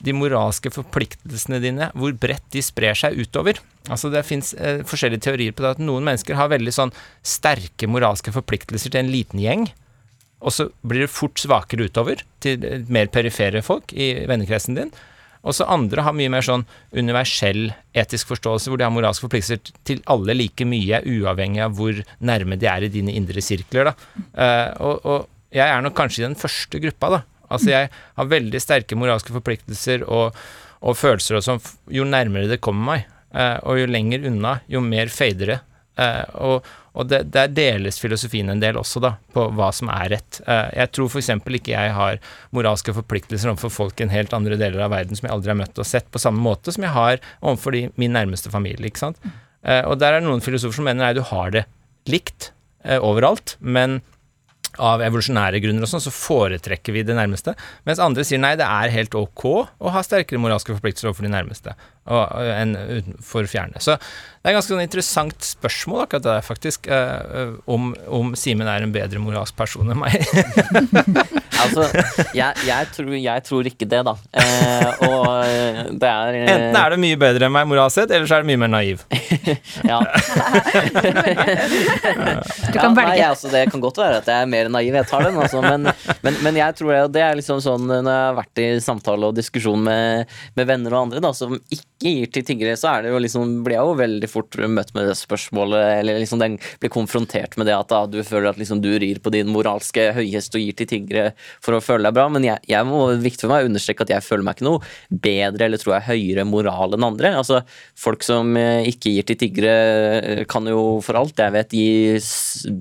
de 0.04 0.12
moralske 0.12 0.68
forpliktelsene 0.74 1.62
dine, 1.64 1.88
hvor 1.96 2.12
bredt 2.20 2.44
de 2.52 2.60
sprer 2.64 2.98
seg 2.98 3.16
utover. 3.16 3.62
Altså 3.88 4.10
Det 4.12 4.24
fins 4.28 4.52
eh, 4.58 4.82
forskjellige 4.84 5.24
teorier 5.24 5.56
på 5.56 5.64
det 5.64 5.78
at 5.78 5.80
noen 5.80 6.04
mennesker 6.04 6.36
har 6.36 6.52
veldig 6.52 6.76
sånn 6.76 6.92
sterke 7.24 7.88
moralske 7.88 8.34
forpliktelser 8.34 8.92
til 8.92 9.00
en 9.00 9.12
liten 9.14 9.40
gjeng, 9.40 9.70
og 10.44 10.52
så 10.52 10.68
blir 10.84 11.06
det 11.06 11.12
fort 11.12 11.40
svakere 11.40 11.88
utover 11.88 12.20
til 12.44 12.84
mer 12.92 13.08
perifere 13.12 13.64
folk 13.64 13.94
i 13.96 14.12
vennekretsen 14.28 14.76
din. 14.76 14.92
Og 15.44 15.52
så 15.56 15.66
andre 15.68 16.04
har 16.06 16.16
mye 16.16 16.32
mer 16.32 16.44
sånn 16.44 16.64
universell 16.96 17.66
etisk 17.96 18.30
forståelse, 18.32 18.70
hvor 18.70 18.80
de 18.80 18.86
har 18.86 18.92
moralske 18.94 19.26
forpliktelser 19.26 19.60
til 19.88 20.00
alle 20.10 20.36
like 20.36 20.64
mye, 20.68 21.02
uavhengig 21.04 21.60
av 21.66 21.76
hvor 21.76 22.00
nærme 22.24 22.56
de 22.60 22.68
er 22.70 22.86
i 22.86 22.92
dine 22.92 23.12
indre 23.12 23.44
sirkler. 23.44 23.90
Da. 23.90 23.94
Uh, 24.32 24.70
og, 24.88 25.04
og, 25.04 25.30
jeg 25.54 25.70
er 25.70 25.84
nok 25.84 25.94
kanskje 25.94 26.22
i 26.22 26.26
den 26.26 26.38
første 26.40 26.80
gruppa, 26.82 27.12
da. 27.12 27.20
Altså 27.54 27.70
jeg 27.70 27.90
har 27.92 28.30
veldig 28.32 28.60
sterke 28.62 28.96
moralske 28.98 29.34
forpliktelser 29.36 30.06
og, 30.08 30.38
og 30.80 30.96
følelser 30.98 31.36
og 31.38 31.44
sånn 31.44 31.60
jo 31.92 32.06
nærmere 32.08 32.48
det 32.50 32.62
kommer 32.64 32.88
meg. 32.94 33.12
Uh, 33.34 33.58
og 33.68 33.82
jo 33.82 33.90
lenger 33.90 34.24
unna, 34.30 34.56
jo 34.70 34.80
mer 34.82 35.12
fader 35.12 35.52
det. 35.52 35.60
Uh, 35.94 36.24
og, 36.42 36.70
og 36.98 37.06
det, 37.06 37.20
der 37.34 37.52
deles 37.54 38.00
filosofien 38.02 38.50
en 38.50 38.62
del 38.62 38.78
også, 38.80 39.02
da, 39.02 39.12
på 39.34 39.46
hva 39.54 39.68
som 39.74 39.90
er 39.94 40.08
rett. 40.16 40.40
Uh, 40.46 40.70
jeg 40.74 40.90
tror 40.96 41.10
f.eks. 41.10 41.30
ikke 41.60 41.74
jeg 41.74 41.92
har 41.94 42.18
moralske 42.56 42.94
forpliktelser 42.96 43.52
overfor 43.52 43.72
folk 43.72 44.00
i 44.00 44.08
en 44.08 44.14
helt 44.14 44.34
andre 44.34 44.58
deler 44.60 44.82
av 44.86 44.94
verden 44.94 45.18
som 45.18 45.28
jeg 45.28 45.34
aldri 45.36 45.54
har 45.54 45.60
møtt 45.62 45.78
og 45.78 45.88
sett, 45.88 46.10
på 46.10 46.22
samme 46.22 46.42
måte 46.42 46.74
som 46.74 46.86
jeg 46.86 46.94
har 46.96 47.22
overfor 47.40 47.78
min 48.00 48.16
nærmeste 48.16 48.50
familie. 48.50 48.90
ikke 48.90 49.04
sant? 49.06 49.22
Uh, 49.62 49.84
og 49.86 50.00
der 50.02 50.16
er 50.16 50.22
det 50.22 50.28
noen 50.28 50.44
filosofer 50.44 50.80
som 50.80 50.90
mener 50.90 51.06
nei, 51.06 51.14
du 51.16 51.22
har 51.30 51.54
det 51.54 51.66
likt 52.10 52.50
overalt, 52.84 53.54
men 53.64 54.02
av 54.82 55.02
evolusjonære 55.04 55.60
grunner 55.62 55.86
og 55.86 55.90
sånn, 55.90 56.02
så 56.02 56.12
foretrekker 56.14 56.94
vi 56.94 57.04
det 57.06 57.16
nærmeste. 57.16 57.54
Mens 57.88 58.02
andre 58.02 58.24
sier 58.26 58.40
nei, 58.42 58.54
det 58.58 58.66
er 58.66 58.94
helt 58.94 59.14
ok 59.18 59.44
å 59.54 59.92
ha 59.94 60.02
sterkere 60.06 60.42
moralske 60.42 60.74
forpliktelser 60.74 61.10
overfor 61.10 61.28
de 61.28 61.34
nærmeste 61.34 61.76
enn 62.04 62.74
for 63.24 63.48
fjerne. 63.48 63.80
Så 63.80 63.94
det 63.96 64.50
er 64.50 64.52
et 64.52 64.58
ganske 64.58 64.74
sånn 64.74 64.84
interessant 64.84 65.46
spørsmål 65.46 66.04
akkurat 66.04 66.26
det 66.26 66.34
der, 66.34 66.44
faktisk, 66.44 66.90
om, 67.64 67.94
om 68.12 68.34
Simen 68.36 68.68
er 68.68 68.84
en 68.84 68.92
bedre 68.94 69.22
moralsk 69.22 69.56
person 69.56 69.88
enn 69.94 70.02
meg. 70.02 70.20
altså, 71.62 71.82
jeg, 72.36 72.52
jeg, 72.66 72.88
tror, 72.94 73.12
jeg, 73.18 73.44
tror, 73.48 73.62
ikke 73.70 73.86
det, 73.88 74.00
da. 74.06 74.14
Eh, 74.40 75.04
og 75.06 75.26
det 76.00 76.10
er 76.10 76.38
eh... 76.38 76.52
Enten 76.54 76.78
er 76.80 76.94
det 76.94 77.00
mye 77.04 77.18
bedre 77.20 77.48
enn 77.48 77.54
meg 77.54 77.68
moralsk 77.70 78.00
sett, 78.00 78.14
eller 78.14 78.26
så 78.28 78.38
er 78.38 78.44
det 78.44 78.50
mye 78.52 78.62
mer 78.64 78.72
naiv. 78.72 78.98
ja. 79.90 80.00
du 82.72 82.78
kan 82.78 82.94
velge. 82.94 82.94
Ja, 82.94 82.94
nei, 82.98 83.18
altså, 83.28 83.52
det 83.52 83.66
kan 83.72 83.84
godt 83.84 84.00
være 84.02 84.20
at 84.22 84.30
jeg 84.30 84.46
er 84.46 84.50
mer 84.50 84.70
naiv, 84.72 84.92
jeg 85.00 85.10
tar 85.10 85.26
den, 85.28 85.40
altså, 85.40 85.62
men, 85.64 85.90
men, 86.26 86.40
men, 86.44 86.60
jeg 86.60 86.78
tror 86.80 86.94
det, 86.94 87.02
det 87.18 87.24
er 87.26 87.38
liksom 87.38 87.62
sånn 87.64 87.88
når 87.90 88.10
jeg 88.10 88.28
har 88.28 88.38
vært 88.38 88.62
i 88.62 88.68
samtale 88.84 89.30
og 89.30 89.38
diskusjon 89.38 89.86
med, 89.86 90.34
med 90.58 90.70
venner 90.70 90.94
og 90.94 91.06
andre 91.06 91.24
da, 91.24 91.32
som 91.36 91.56
ikke 91.58 91.82
gir 92.04 92.30
til 92.32 92.44
tiggere, 92.46 92.76
så 92.78 92.90
er 92.92 93.06
det 93.06 93.14
jo 93.14 93.20
liksom, 93.22 93.58
blir 93.64 93.78
jeg 93.78 93.88
jo 93.88 93.98
veldig 94.00 94.30
fort 94.30 94.58
møtt 94.68 94.92
med 94.96 95.08
det 95.08 95.16
spørsmålet, 95.18 95.86
eller 96.00 96.20
liksom 96.22 96.42
den 96.42 96.58
blir 96.82 96.92
konfrontert 96.92 97.56
med 97.60 97.68
det 97.70 97.76
at 97.76 97.90
da, 97.92 98.04
du 98.10 98.20
føler 98.26 98.50
at 98.50 98.60
liksom 98.60 98.82
du 98.84 98.92
rir 99.00 99.20
på 99.22 99.32
din 99.34 99.52
moralske 99.52 100.10
høyhest 100.16 100.56
og 100.56 100.64
gir 100.64 100.76
til 100.78 100.90
tiggere 100.90 101.32
for 101.64 101.76
å 101.76 101.82
føle 101.84 102.08
deg 102.08 102.16
bra, 102.16 102.26
men 102.32 102.46
jeg, 102.46 102.60
jeg 102.70 102.88
må 102.88 103.02
viktig 103.22 103.46
for 103.46 103.54
meg 103.54 103.64
å 103.64 103.70
understreke 103.70 104.06
at 104.06 104.14
jeg 104.14 104.26
føler 104.26 104.46
meg 104.46 104.58
ikke 104.58 104.68
noe 104.68 105.20
bedre 105.26 105.68
eller 105.68 105.82
tror 105.82 105.96
jeg 105.96 106.08
høyere 106.10 106.46
moral 106.48 106.96
enn 106.96 107.08
andre. 107.08 107.34
Altså, 107.40 107.60
folk 107.98 108.24
som 108.26 108.54
eh, 108.60 108.88
ikke 108.90 109.14
gir 109.16 109.28
til 109.28 109.40
tiggere, 109.40 109.74
eh, 110.20 110.42
kan 110.50 110.66
jo 110.70 111.00
for 111.04 111.20
alt 111.20 111.40
jeg 111.40 111.54
vet 111.54 111.76
gi 111.76 111.88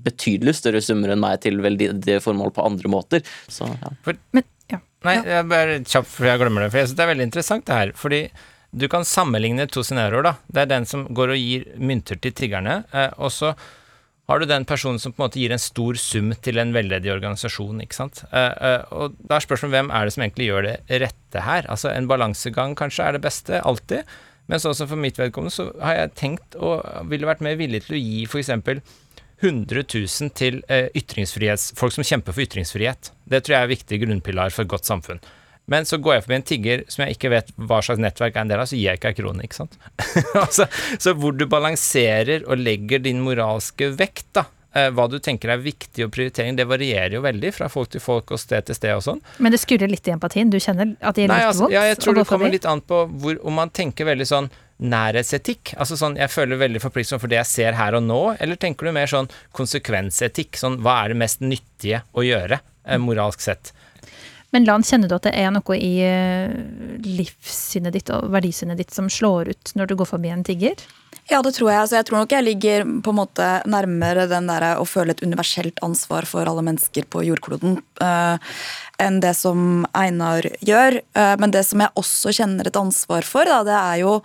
betydelig 0.05 0.57
større 0.59 0.84
summer 0.84 1.14
enn 1.14 1.24
meg 1.24 1.41
til 1.43 1.61
veldedige 1.64 2.24
formål 2.24 2.55
på 2.55 2.66
andre 2.66 2.91
måter. 2.91 3.36
Så, 3.51 3.68
ja. 3.68 3.93
For, 4.05 4.18
men, 4.36 4.47
ja. 4.72 4.82
Nei, 5.03 5.20
jeg 5.28 5.51
bare 5.51 5.84
kjapt 5.84 6.09
for 6.09 6.30
jeg 6.30 6.41
glemmer 6.41 6.66
det, 6.66 6.74
for 6.74 6.82
jeg 6.82 6.89
synes 6.89 6.99
det 6.99 7.05
er 7.05 7.14
veldig 7.14 7.30
interessant 7.30 7.70
det 7.70 7.80
her. 7.80 7.95
fordi 7.99 8.26
du 8.74 8.88
kan 8.89 9.05
sammenligne 9.05 9.68
to 9.70 9.84
scenarioer, 9.86 10.26
da. 10.26 10.34
Det 10.49 10.64
er 10.64 10.70
den 10.72 10.88
som 10.89 11.05
går 11.14 11.36
og 11.36 11.38
gir 11.38 11.66
mynter 11.78 12.18
til 12.18 12.34
tiggerne, 12.34 12.80
eh, 12.89 13.11
og 13.22 13.30
så 13.34 13.53
har 14.32 14.40
du 14.40 14.46
den 14.48 14.64
personen 14.66 15.02
som 15.02 15.12
på 15.12 15.20
en 15.20 15.26
måte 15.26 15.40
gir 15.42 15.52
en 15.52 15.62
stor 15.62 15.98
sum 16.00 16.32
til 16.46 16.60
en 16.62 16.72
veldedig 16.76 17.12
organisasjon. 17.12 17.82
ikke 17.84 17.98
sant? 17.98 18.24
Uh, 18.32 18.54
uh, 18.56 18.94
og 18.96 19.18
da 19.20 19.38
er 19.38 19.46
spørsmålet 19.46 19.76
hvem 19.76 19.92
er 19.92 20.06
det 20.06 20.16
som 20.16 20.24
egentlig 20.24 20.48
gjør 20.48 20.68
det 20.68 21.02
rette 21.04 21.44
her? 21.44 21.68
Altså 21.68 21.92
En 21.92 22.08
balansegang 22.08 22.78
kanskje 22.80 23.04
er 23.08 23.18
det 23.18 23.24
beste, 23.26 23.60
alltid. 23.60 24.08
Men 24.48 24.64
sånn 24.64 24.76
som 24.76 24.90
for 24.92 25.00
mitt 25.00 25.20
vedkommende 25.20 25.56
så 25.56 25.70
har 25.84 25.98
jeg 25.98 26.16
tenkt 26.20 26.56
og 26.56 26.84
ville 27.12 27.28
vært 27.28 27.44
mer 27.44 27.60
villig 27.60 27.84
til 27.86 27.98
å 27.98 28.04
gi 28.04 28.24
f.eks. 28.28 28.52
100 29.44 29.84
000 29.92 30.32
til 30.40 30.62
uh, 30.72 30.88
ytringsfrihets, 30.96 31.74
folk 31.76 31.92
som 31.92 32.08
kjemper 32.08 32.32
for 32.32 32.46
ytringsfrihet. 32.46 33.12
Det 33.28 33.44
tror 33.44 33.58
jeg 33.58 33.68
er 33.68 33.74
viktig 33.76 34.04
grunnpilar 34.06 34.56
for 34.56 34.64
et 34.64 34.72
godt 34.72 34.88
samfunn. 34.88 35.20
Men 35.72 35.88
så 35.88 35.97
går 36.03 36.18
jeg 36.18 36.24
forbi 36.26 36.36
en 36.36 36.47
tigger 36.47 36.82
som 36.91 37.05
jeg 37.05 37.16
ikke 37.16 37.32
vet 37.32 37.53
hva 37.55 37.80
slags 37.86 38.01
nettverk 38.03 38.36
er 38.36 38.43
en 38.43 38.51
del 38.51 38.64
av, 38.64 38.68
så 38.68 38.76
gir 38.76 38.89
jeg 38.89 38.99
ikke 38.99 39.14
ei 39.14 39.20
krone, 39.22 39.45
ikke 39.45 39.61
sant. 39.61 39.78
altså, 40.43 40.68
så 40.99 41.14
hvor 41.16 41.36
du 41.38 41.45
balanserer 41.49 42.43
og 42.49 42.59
legger 42.59 43.03
din 43.05 43.22
moralske 43.24 43.93
vekt, 43.95 44.28
da, 44.36 44.43
eh, 44.76 44.89
hva 44.91 45.07
du 45.07 45.16
tenker 45.24 45.53
er 45.53 45.64
viktig 45.64 46.03
og 46.07 46.11
prioritering, 46.16 46.57
det 46.59 46.68
varierer 46.68 47.16
jo 47.16 47.24
veldig 47.24 47.53
fra 47.55 47.70
folk 47.72 47.93
til 47.95 48.03
folk 48.03 48.36
og 48.36 48.41
sted 48.43 48.68
til 48.68 48.78
sted 48.80 48.91
og 48.97 49.05
sånn. 49.05 49.24
Men 49.39 49.55
det 49.55 49.61
skurrer 49.64 49.91
litt 49.91 50.09
i 50.09 50.16
empatien? 50.16 50.51
Du 50.51 50.59
kjenner 50.59 50.97
at 50.99 51.16
det 51.16 51.26
gjør 51.26 51.32
litt 51.32 51.47
altså, 51.47 51.66
vondt? 51.66 51.78
Ja, 51.78 51.86
jeg 51.88 52.01
tror 52.03 52.20
det 52.20 52.28
kommer 52.28 52.53
litt 52.53 52.68
an 52.68 52.84
på 52.84 53.05
hvor, 53.24 53.39
om 53.47 53.59
man 53.61 53.72
tenker 53.72 54.11
veldig 54.11 54.28
sånn 54.28 54.51
nærhetsetikk? 54.84 55.78
Altså 55.80 55.95
sånn, 55.99 56.18
jeg 56.20 56.32
føler 56.34 56.59
veldig 56.59 56.82
forpliktelsen 56.84 57.22
for 57.24 57.32
det 57.32 57.39
jeg 57.39 57.51
ser 57.53 57.80
her 57.80 57.95
og 57.95 58.03
nå, 58.03 58.20
eller 58.43 58.59
tenker 58.59 58.89
du 58.89 58.95
mer 58.95 59.07
sånn 59.07 59.32
konsekvensetikk? 59.55 60.59
Sånn, 60.59 60.82
hva 60.84 60.99
er 61.05 61.14
det 61.14 61.22
mest 61.24 61.43
nyttige 61.45 62.03
å 62.11 62.26
gjøre, 62.26 62.59
eh, 62.84 62.99
moralsk 62.99 63.47
sett? 63.47 63.72
Men 64.54 64.68
Lan, 64.70 64.84
kjenner 64.86 65.10
du 65.10 65.16
at 65.18 65.26
det 65.26 65.34
er 65.34 65.49
noe 65.54 65.78
i 65.78 65.93
eh, 66.06 66.51
livssynet 67.04 67.95
ditt 67.95 68.12
og 68.14 68.30
verdisynet 68.34 68.78
ditt 68.78 68.93
som 68.93 69.10
slår 69.10 69.49
ut 69.49 69.74
når 69.74 69.89
du 69.89 69.95
går 69.97 70.10
forbi 70.12 70.30
en 70.30 70.45
tigger? 70.45 70.78
Ja, 71.32 71.39
det 71.41 71.54
tror 71.56 71.72
jeg. 71.72 71.80
Altså, 71.80 71.95
jeg 71.97 72.08
tror 72.10 72.20
nok 72.22 72.34
jeg 72.36 72.45
ligger 72.45 72.84
på 73.01 73.14
en 73.14 73.18
måte 73.18 73.47
nærmere 73.70 74.28
den 74.30 74.49
der 74.51 74.66
å 74.78 74.86
føle 74.86 75.16
et 75.16 75.24
universelt 75.24 75.80
ansvar 75.86 76.28
for 76.30 76.49
alle 76.49 76.66
mennesker 76.66 77.08
på 77.10 77.24
jordkloden 77.26 77.80
uh, 78.04 78.36
enn 79.01 79.22
det 79.24 79.32
som 79.39 79.88
Einar 79.95 80.45
gjør. 80.60 80.99
Uh, 81.16 81.34
men 81.39 81.56
det 81.56 81.64
som 81.70 81.82
jeg 81.82 81.95
også 81.99 82.36
kjenner 82.36 82.68
et 82.68 82.80
ansvar 82.80 83.26
for, 83.26 83.47
da, 83.47 83.62
det 83.66 83.78
er 83.78 84.01
jo 84.04 84.18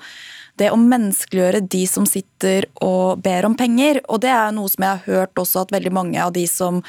det 0.58 0.72
å 0.74 0.80
menneskeliggjøre 0.80 1.62
de 1.70 1.84
som 1.86 2.06
sitter 2.08 2.66
og 2.82 3.22
ber 3.22 3.46
om 3.46 3.54
penger. 3.58 4.02
Og 4.10 4.24
det 4.24 4.34
er 4.34 4.50
noe 4.56 4.70
som 4.72 4.84
jeg 4.84 4.98
har 4.98 5.06
hørt 5.06 5.38
også 5.38 5.62
at 5.62 5.74
veldig 5.74 5.94
mange 5.94 6.18
av 6.18 6.34
de 6.34 6.48
som 6.50 6.82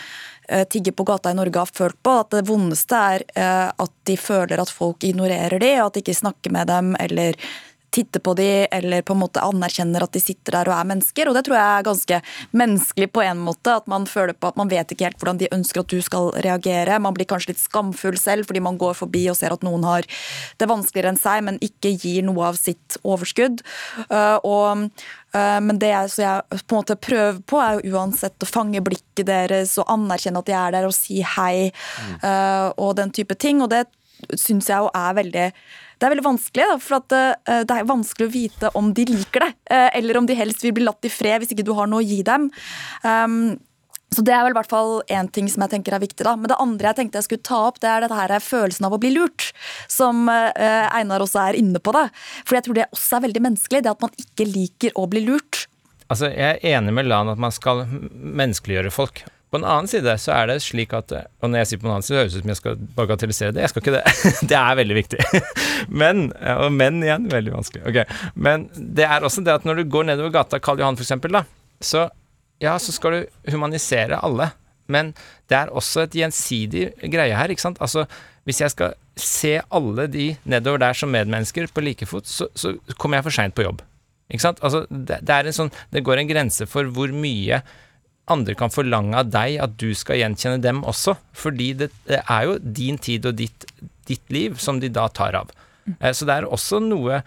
Eh, 0.49 0.63
tigger 0.65 0.91
på 0.91 1.03
gata 1.03 1.31
i 1.31 1.37
Norge 1.37 1.59
har 1.59 1.69
følt 1.73 2.03
på. 2.03 2.19
At 2.23 2.33
det 2.33 2.47
vondeste 2.49 2.97
er 3.13 3.25
eh, 3.35 3.69
at 3.69 3.91
de 4.09 4.17
føler 4.17 4.61
at 4.61 4.71
folk 4.73 5.05
ignorerer 5.05 5.61
dem, 5.61 5.81
og 5.81 5.89
at 5.89 5.97
de 5.97 6.05
ikke 6.05 6.21
snakker 6.23 6.53
med 6.55 6.71
dem 6.71 6.95
eller 6.99 7.37
titter 7.89 8.21
på 8.21 8.33
dem 8.37 8.67
eller 8.71 9.01
på 9.01 9.15
en 9.15 9.21
måte 9.23 9.41
anerkjenner 9.41 10.03
at 10.05 10.13
de 10.13 10.21
sitter 10.21 10.59
der 10.59 10.69
og 10.69 10.75
er 10.75 10.89
mennesker. 10.91 11.29
Og 11.29 11.37
det 11.37 11.43
tror 11.47 11.57
jeg 11.57 11.69
er 11.77 11.87
ganske 11.87 12.19
menneskelig 12.61 13.09
på 13.13 13.23
en 13.25 13.41
måte. 13.45 13.75
At 13.81 13.89
man 13.91 14.05
føler 14.09 14.37
på 14.37 14.49
at 14.51 14.59
man 14.61 14.71
vet 14.71 14.93
ikke 14.93 15.07
helt 15.07 15.21
hvordan 15.21 15.41
de 15.41 15.51
ønsker 15.55 15.81
at 15.81 15.93
du 15.93 16.01
skal 16.05 16.31
reagere. 16.45 16.99
Man 17.01 17.17
blir 17.17 17.29
kanskje 17.29 17.53
litt 17.53 17.63
skamfull 17.63 18.17
selv 18.21 18.49
fordi 18.49 18.63
man 18.65 18.77
går 18.81 18.97
forbi 18.97 19.25
og 19.31 19.37
ser 19.39 19.55
at 19.55 19.65
noen 19.65 19.85
har 19.87 20.05
det 20.05 20.69
vanskeligere 20.69 21.13
enn 21.15 21.21
seg, 21.21 21.43
men 21.45 21.61
ikke 21.65 21.95
gir 21.97 22.25
noe 22.25 22.51
av 22.51 22.59
sitt 22.61 22.99
overskudd. 23.01 23.63
Uh, 24.09 24.37
og 24.45 24.89
men 25.36 25.77
det 25.82 25.91
jeg, 25.91 26.11
jeg, 26.23 26.59
på 26.65 26.73
en 26.73 26.80
måte 26.80 26.95
prøver 26.97 27.41
på, 27.45 27.59
er 27.61 27.77
jo 27.77 27.93
uansett 27.99 28.41
å 28.41 28.49
fange 28.49 28.82
blikket 28.82 29.27
deres 29.27 29.75
og 29.77 29.91
anerkjenne 29.93 30.41
at 30.41 30.49
de 30.49 30.55
er 30.57 30.73
der 30.73 30.88
og 30.88 30.95
si 30.95 31.19
hei 31.36 31.69
mm. 31.69 32.15
og 32.82 32.95
den 32.97 33.13
type 33.13 33.38
ting. 33.38 33.61
Og 33.61 33.69
det 33.69 33.84
syns 34.34 34.71
jeg 34.71 34.82
jo 34.82 34.89
er 34.97 35.13
veldig 35.19 35.45
det 35.99 36.07
er 36.07 36.13
veldig 36.13 36.25
vanskelig, 36.25 36.65
da, 36.71 36.75
for 36.80 36.97
at, 37.01 37.13
uh, 37.13 37.61
det 37.67 37.75
er 37.75 37.88
vanskelig 37.89 38.27
å 38.30 38.32
vite 38.32 38.69
om 38.80 38.93
de 38.95 39.03
liker 39.09 39.43
det, 39.43 39.80
eller 39.99 40.17
om 40.17 40.30
de 40.30 40.38
helst 40.39 40.63
vil 40.63 40.71
bli 40.77 40.86
latt 40.88 41.03
i 41.03 41.11
fred 41.11 41.43
hvis 41.43 41.51
ikke 41.51 41.65
du 41.67 41.73
har 41.75 41.89
noe 41.91 41.99
å 41.99 42.07
gi 42.07 42.21
dem. 42.23 42.47
Så 44.10 44.24
Det 44.26 44.34
er 44.34 44.43
vel 44.47 44.55
hvert 44.57 44.72
fall 44.72 44.99
én 45.14 45.30
ting 45.32 45.47
som 45.51 45.64
jeg 45.66 45.76
tenker 45.76 45.93
er 45.93 46.01
viktig. 46.01 46.24
da. 46.26 46.36
Men 46.36 46.49
det 46.49 46.60
andre 46.60 46.91
jeg 46.91 46.99
tenkte 46.99 47.22
jeg 47.22 47.28
skulle 47.28 47.45
ta 47.45 47.62
opp, 47.70 47.80
det 47.80 47.89
er 47.89 48.05
dette 48.05 48.18
her 48.18 48.36
følelsen 48.41 48.88
av 48.88 48.95
å 48.95 49.01
bli 49.01 49.14
lurt. 49.14 49.51
Som 49.88 50.28
uh, 50.30 50.88
Einar 50.95 51.22
også 51.22 51.43
er 51.47 51.60
inne 51.60 51.80
på. 51.80 51.93
da. 51.93 52.07
For 52.43 52.57
jeg 52.57 52.66
tror 52.66 52.80
det 52.80 52.89
også 52.89 53.20
er 53.20 53.28
veldig 53.30 53.43
menneskelig, 53.45 53.84
det 53.86 53.93
at 53.93 54.01
man 54.01 54.16
ikke 54.18 54.49
liker 54.49 54.95
å 54.97 55.05
bli 55.10 55.26
lurt. 55.28 55.68
Altså, 56.10 56.32
Jeg 56.34 56.57
er 56.57 56.78
enig 56.78 56.95
med 56.97 57.05
Lan 57.05 57.30
at 57.30 57.38
man 57.38 57.53
skal 57.53 57.86
menneskeliggjøre 57.86 58.91
folk. 58.93 59.22
På 59.49 59.57
den 59.57 59.66
annen 59.66 59.89
side 59.89 60.14
så 60.22 60.34
er 60.36 60.49
det 60.49 60.60
slik 60.62 60.91
at 60.93 61.10
Og 61.12 61.49
når 61.49 61.64
jeg 61.64 61.70
sier 61.70 61.80
på 61.82 61.88
den 61.88 61.93
annen 61.95 62.05
side, 62.05 62.20
høres 62.22 62.34
det 62.34 62.41
ut 62.41 62.43
som 62.43 62.51
jeg 62.53 62.60
skal 62.60 62.82
bagatellisere 62.97 63.53
det. 63.53 63.64
Jeg 63.66 63.72
skal 63.72 63.84
ikke 63.84 63.95
det. 63.95 64.03
Det 64.51 64.57
er 64.57 64.78
veldig 64.78 64.97
viktig. 64.97 65.20
Men 66.01 66.30
Og 66.57 66.70
menn 66.74 67.01
igjen, 67.05 67.30
veldig 67.30 67.55
vanskelig. 67.57 67.86
Ok. 67.89 68.18
Men 68.38 68.70
det 68.74 69.05
er 69.05 69.26
også 69.26 69.45
det 69.45 69.57
at 69.57 69.66
når 69.66 69.82
du 69.82 69.89
går 69.89 70.10
nedover 70.10 70.34
gata 70.34 70.62
Karl 70.62 70.82
Johan, 70.82 70.97
eksempel, 70.97 71.34
da, 71.34 71.45
så 71.82 72.07
ja, 72.64 72.76
så 72.80 72.93
skal 72.95 73.16
du 73.16 73.51
humanisere 73.53 74.20
alle. 74.24 74.51
Men 74.89 75.14
det 75.49 75.57
er 75.57 75.74
også 75.76 76.07
et 76.07 76.18
gjensidig 76.18 76.89
greie 77.14 77.36
her, 77.38 77.51
ikke 77.53 77.64
sant. 77.64 77.80
Altså, 77.84 78.07
hvis 78.47 78.62
jeg 78.64 78.74
skal 78.74 78.95
se 79.20 79.60
alle 79.76 80.07
de 80.10 80.32
nedover 80.49 80.82
der 80.82 80.97
som 80.97 81.12
medmennesker 81.14 81.70
på 81.74 81.84
like 81.86 82.07
fot, 82.10 82.28
så, 82.28 82.49
så 82.57 82.74
kommer 82.97 83.20
jeg 83.20 83.28
for 83.28 83.38
seint 83.38 83.55
på 83.57 83.66
jobb. 83.68 83.84
Ikke 84.30 84.45
sant. 84.45 84.64
Altså, 84.66 84.86
det, 84.89 85.22
det, 85.26 85.36
er 85.36 85.49
en 85.49 85.55
sånn 85.55 85.72
Det 85.93 86.03
går 86.05 86.22
en 86.22 86.30
grense 86.30 86.68
for 86.70 86.89
hvor 86.93 87.14
mye 87.14 87.62
andre 88.30 88.53
kan 88.57 88.70
forlange 88.70 89.18
av 89.18 89.32
deg 89.34 89.55
at 89.62 89.74
du 89.82 89.89
skal 89.97 90.20
gjenkjenne 90.22 90.62
dem 90.62 90.84
også. 90.88 91.16
Fordi 91.34 91.72
det, 91.78 91.89
det 92.10 92.22
er 92.22 92.45
jo 92.45 92.57
din 92.62 92.99
tid 93.01 93.26
og 93.26 93.38
ditt, 93.39 93.66
ditt, 94.10 94.26
liv 94.34 94.57
som 94.62 94.82
de 94.82 94.91
da 94.93 95.07
tar 95.10 95.38
av. 95.39 95.53
Eh, 95.97 96.14
så 96.14 96.28
det 96.30 96.38
er 96.38 96.49
også 96.49 96.82
noe 96.84 97.24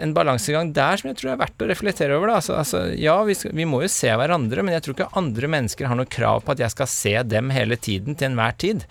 en 0.00 0.14
balansegang 0.16 0.72
der 0.76 1.00
som 1.00 1.10
jeg 1.10 1.18
tror 1.20 1.32
er 1.34 1.40
verdt 1.42 1.62
å 1.64 1.68
reflektere 1.70 2.16
over. 2.16 2.32
Altså, 2.36 2.56
altså, 2.60 2.86
ja, 2.96 3.16
vi, 3.26 3.36
skal, 3.36 3.54
vi, 3.56 3.66
må 3.68 3.82
jo 3.84 3.90
se 3.92 4.10
hverandre, 4.16 4.64
men 4.64 4.76
jeg 4.76 4.86
tror 4.86 4.96
ikke 4.96 5.12
andre 5.20 5.50
mennesker 5.56 5.90
har 5.90 5.98
noe 5.98 6.10
krav 6.10 6.44
på 6.44 6.54
at 6.54 6.64
jeg 6.64 6.74
skal 6.74 6.90
se 6.90 7.14
dem 7.28 7.52
hele 7.54 7.78
tiden 7.80 8.16
til 8.16 8.30
enhver 8.30 8.56
tid. 8.60 8.86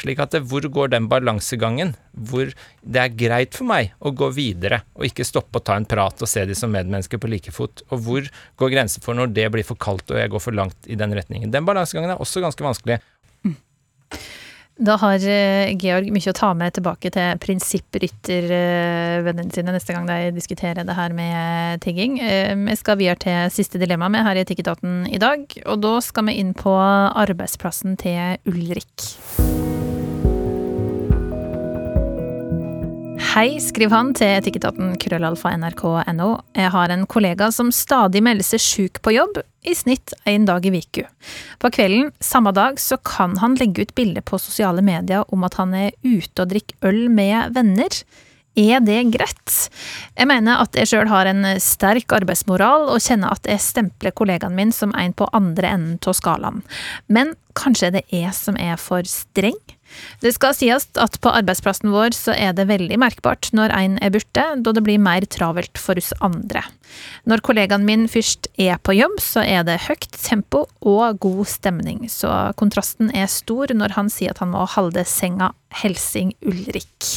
Slik 0.00 0.22
at 0.24 0.32
det, 0.34 0.42
hvor 0.48 0.64
går 0.72 0.92
den 0.94 1.06
balansegangen? 1.10 1.92
Hvor 2.12 2.48
det 2.82 3.00
er 3.02 3.16
greit 3.16 3.56
for 3.56 3.68
meg 3.68 3.92
å 4.00 4.12
gå 4.16 4.30
videre 4.34 4.80
og 4.96 5.04
ikke 5.06 5.26
stoppe 5.26 5.60
og 5.60 5.66
ta 5.68 5.76
en 5.78 5.88
prat 5.88 6.24
og 6.24 6.30
se 6.30 6.46
de 6.48 6.56
som 6.58 6.72
medmennesker 6.72 7.20
på 7.22 7.30
like 7.30 7.52
fot? 7.54 7.84
Og 7.92 8.06
hvor 8.06 8.30
går 8.60 8.72
grensen 8.72 9.04
for 9.04 9.18
når 9.18 9.34
det 9.36 9.48
blir 9.54 9.66
for 9.68 9.78
kaldt 9.80 10.14
og 10.14 10.20
jeg 10.20 10.32
går 10.32 10.42
for 10.42 10.56
langt 10.56 10.88
i 10.90 10.98
den 10.98 11.14
retningen? 11.16 11.52
Den 11.52 11.68
balansegangen 11.68 12.14
er 12.14 12.22
også 12.22 12.42
ganske 12.44 12.66
vanskelig. 12.66 12.98
Mm. 13.44 13.58
Da 14.80 14.94
har 14.96 15.20
eh, 15.28 15.76
Georg 15.76 16.08
mye 16.14 16.30
å 16.30 16.32
ta 16.36 16.54
med 16.56 16.72
tilbake 16.76 17.10
til 17.12 17.38
prinsippryttervennene 17.42 19.52
sine 19.52 19.72
neste 19.74 19.92
gang 19.92 20.06
de 20.08 20.30
diskuterer 20.36 20.84
det 20.88 20.94
her 20.96 21.12
med 21.16 21.80
tigging. 21.84 22.20
Eh, 22.24 22.56
vi 22.56 22.76
skal 22.80 22.98
videre 23.00 23.18
til 23.22 23.50
siste 23.52 23.78
dilemma 23.82 24.08
med 24.12 24.24
her 24.26 24.36
i 24.38 24.42
Etikketaten 24.46 24.92
i 25.12 25.18
dag, 25.22 25.38
og 25.66 25.76
da 25.84 25.94
skal 26.04 26.24
vi 26.30 26.38
inn 26.40 26.52
på 26.56 26.72
arbeidsplassen 26.72 27.96
til 28.00 28.20
Ulrik. 28.48 28.96
Hei, 33.32 33.56
skriver 33.64 33.96
han 33.96 34.10
til 34.12 34.28
etikketaten 34.28 34.90
krøllalfa 35.00 35.54
nrk.no. 35.56 36.26
Jeg 36.52 36.68
har 36.74 36.92
en 36.92 37.06
kollega 37.08 37.46
som 37.56 37.70
stadig 37.72 38.20
melder 38.20 38.44
seg 38.44 38.60
sjuk 38.60 39.00
på 39.00 39.14
jobb, 39.14 39.38
i 39.64 39.72
snitt 39.72 40.12
en 40.28 40.44
dag 40.44 40.66
i 40.68 40.72
viku. 40.74 41.06
På 41.56 41.70
kvelden 41.72 42.10
samme 42.20 42.52
dag 42.52 42.76
så 42.76 42.98
kan 43.00 43.38
han 43.40 43.56
legge 43.56 43.86
ut 43.86 43.94
bilder 43.96 44.20
på 44.28 44.36
sosiale 44.36 44.84
medier 44.84 45.24
om 45.32 45.48
at 45.48 45.56
han 45.56 45.72
er 45.72 45.96
ute 46.04 46.44
og 46.44 46.52
drikker 46.52 46.92
øl 46.92 47.06
med 47.08 47.56
venner. 47.56 47.96
Er 48.52 48.84
det 48.84 49.00
greit? 49.14 49.58
Jeg 50.12 50.28
mener 50.28 50.60
at 50.60 50.76
jeg 50.76 50.92
sjøl 50.92 51.08
har 51.08 51.30
en 51.30 51.54
sterk 51.56 52.12
arbeidsmoral, 52.12 52.90
og 52.92 53.00
kjenner 53.00 53.32
at 53.32 53.48
jeg 53.48 53.64
stempler 53.64 54.12
kollegaen 54.12 54.58
min 54.60 54.76
som 54.76 54.92
en 54.92 55.16
på 55.16 55.30
andre 55.32 55.72
enden 55.72 55.96
av 56.04 56.20
skalaen. 56.20 56.60
Men 57.08 57.32
kanskje 57.56 57.94
det 57.96 58.04
er 58.10 58.26
jeg 58.26 58.36
som 58.36 58.60
er 58.60 58.76
for 58.76 59.08
streng? 59.08 59.56
Det 60.22 60.32
skal 60.36 60.54
sies 60.56 60.86
at 61.00 61.18
på 61.22 61.32
arbeidsplassen 61.32 61.92
vår 61.92 62.16
så 62.16 62.34
er 62.36 62.54
det 62.56 62.68
veldig 62.70 62.98
merkbart 63.00 63.50
når 63.56 63.74
en 63.76 63.96
er 64.04 64.12
borte, 64.14 64.44
da 64.64 64.74
det 64.74 64.84
blir 64.86 65.02
mer 65.02 65.26
travelt 65.26 65.80
for 65.80 65.98
oss 66.00 66.12
andre. 66.24 66.64
Når 67.28 67.42
kollegaen 67.46 67.86
min 67.88 68.06
først 68.10 68.50
er 68.60 68.78
på 68.82 68.96
jobb, 68.96 69.18
så 69.22 69.44
er 69.44 69.66
det 69.68 69.80
høyt 69.88 70.08
tempo 70.18 70.66
og 70.80 71.20
god 71.22 71.44
stemning, 71.50 72.04
så 72.12 72.52
kontrasten 72.60 73.12
er 73.16 73.30
stor 73.32 73.72
når 73.74 73.96
han 73.98 74.12
sier 74.12 74.34
at 74.34 74.42
han 74.42 74.52
må 74.54 74.66
holde 74.76 75.04
senga 75.08 75.52
Helsing 75.82 76.34
Ulrik. 76.44 77.12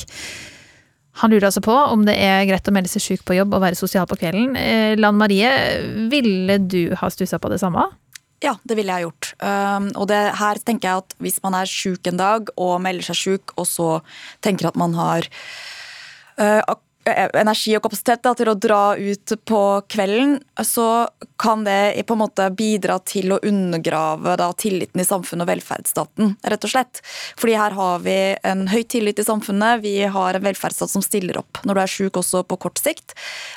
Han 1.21 1.31
lurer 1.31 1.47
altså 1.47 1.63
på 1.63 1.71
om 1.73 2.03
det 2.07 2.15
er 2.19 2.43
greit 2.49 2.67
å 2.67 2.73
melde 2.75 2.91
seg 2.91 3.03
syk 3.03 3.21
på 3.27 3.37
jobb 3.37 3.53
og 3.55 3.63
være 3.63 3.79
sosial 3.79 4.07
på 4.09 4.17
kvelden. 4.19 4.55
Eh, 4.59 4.95
Lan 4.99 5.15
Marie, 5.19 5.51
ville 6.11 6.57
du 6.59 6.91
ha 6.99 7.11
stussa 7.11 7.39
på 7.39 7.51
det 7.53 7.61
samme? 7.61 7.85
Ja, 8.45 8.53
det 8.61 8.77
ville 8.77 8.93
jeg 8.93 9.07
gjort. 9.07 9.31
Um, 9.41 9.89
og 9.97 10.09
det, 10.11 10.21
her 10.37 10.59
tenker 10.61 10.89
jeg 10.89 11.03
at 11.03 11.15
hvis 11.23 11.39
man 11.41 11.57
er 11.57 11.69
sjuk 11.69 12.05
en 12.11 12.19
dag 12.19 12.51
og 12.61 12.75
melder 12.83 13.07
seg 13.09 13.17
sjuk, 13.17 13.55
og 13.57 13.65
så 13.69 13.89
tenker 14.45 14.69
at 14.69 14.77
man 14.77 14.93
har 14.97 15.25
uh, 16.37 16.75
energi 17.05 17.75
og 17.77 17.83
kapasitet 17.85 18.23
da, 18.25 18.33
til 18.37 18.49
å 18.49 18.57
dra 18.57 18.83
ut 18.97 19.35
på 19.49 19.61
kvelden, 19.91 20.39
så 20.65 21.07
kan 21.37 21.63
det 21.63 22.03
på 22.07 22.15
en 22.15 22.21
måte 22.21 22.47
bidra 22.55 22.97
til 23.03 23.33
å 23.35 23.39
undergrave 23.43 24.35
da, 24.39 24.47
tilliten 24.55 25.01
i 25.01 25.07
samfunnet 25.07 25.45
og 25.45 25.51
velferdsstaten, 25.51 26.35
rett 26.47 26.67
og 26.67 26.71
slett. 26.71 27.01
Fordi 27.39 27.57
her 27.59 27.75
har 27.75 28.03
vi 28.05 28.15
en 28.47 28.65
høy 28.71 28.81
tillit 28.87 29.19
i 29.19 29.25
samfunnet, 29.27 29.83
vi 29.83 29.97
har 30.11 30.37
en 30.37 30.45
velferdsstat 30.45 30.93
som 30.93 31.03
stiller 31.03 31.39
opp 31.41 31.59
når 31.67 31.77
du 31.77 31.81
er 31.83 31.91
sjuk 31.91 32.19
også 32.21 32.43
på 32.47 32.59
kort 32.67 32.79
sikt, 32.79 33.15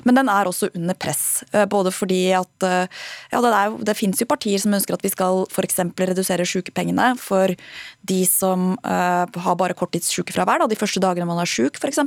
men 0.08 0.18
den 0.18 0.30
er 0.32 0.50
også 0.50 0.70
under 0.74 0.98
press. 0.98 1.44
Eh, 1.52 1.68
både 1.70 1.92
fordi 1.94 2.22
at 2.36 2.66
eh, 2.66 2.90
ja, 3.32 3.42
det, 3.44 3.54
er, 3.54 3.78
det 3.90 3.96
finnes 3.98 4.22
jo 4.22 4.30
partier 4.30 4.58
som 4.62 4.74
ønsker 4.74 4.98
at 4.98 5.06
vi 5.06 5.12
skal 5.14 5.44
f.eks. 5.46 5.80
redusere 5.98 6.46
sykepengene 6.48 7.12
for 7.20 7.54
de 8.08 8.20
som 8.28 8.72
uh, 8.82 9.24
har 9.28 9.56
bare 9.60 9.76
korttidssykefravær, 9.76 10.64
de 10.68 10.78
første 10.78 11.00
dagene 11.02 11.28
man 11.28 11.40
er 11.42 11.50
sjuk, 11.50 11.76
f.eks. 11.78 12.00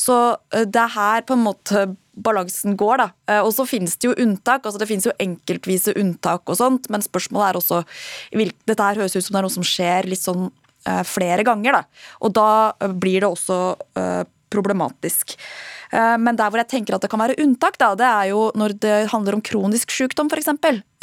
Så 0.00 0.16
det 0.50 0.80
er 0.80 0.94
her 0.94 1.26
på 1.26 1.36
en 1.36 1.44
måte 1.44 1.84
balansen 2.14 2.76
går. 2.76 2.96
da. 3.02 3.08
Eh, 3.28 3.40
og 3.40 3.52
så 3.54 3.66
finnes 3.68 3.96
det 3.96 4.10
jo 4.10 4.16
unntak. 4.18 4.64
altså 4.64 4.78
Det 4.78 4.88
finnes 4.88 5.06
jo 5.06 5.16
enkeltvise 5.18 5.94
unntak 5.96 6.42
og 6.48 6.56
sånt, 6.56 6.90
men 6.90 7.02
spørsmålet 7.02 7.48
er 7.48 7.60
også 7.60 7.84
Dette 8.66 8.82
her 8.82 8.96
høres 9.00 9.16
ut 9.16 9.24
som 9.24 9.34
det 9.34 9.40
er 9.40 9.46
noe 9.46 9.58
som 9.58 9.66
skjer 9.66 10.08
litt 10.08 10.22
sånn 10.22 10.50
uh, 10.50 11.02
flere 11.04 11.44
ganger, 11.44 11.80
da. 11.80 11.82
Og 12.20 12.32
da 12.32 12.72
blir 12.88 13.20
det 13.20 13.30
også 13.30 13.76
problematisk. 14.50 15.36
Men 15.92 16.34
der 16.38 16.50
hvor 16.50 16.58
jeg 16.58 16.70
tenker 16.70 16.94
at 16.94 17.02
det 17.02 17.10
kan 17.10 17.20
være 17.22 17.36
unntak, 17.42 17.76
da, 17.78 17.92
det 17.98 18.06
er 18.06 18.30
jo 18.30 18.48
når 18.58 18.74
det 18.82 18.96
handler 19.12 19.36
om 19.36 19.42
kronisk 19.46 19.92
sykdom, 19.94 20.30
f.eks. 20.30 20.50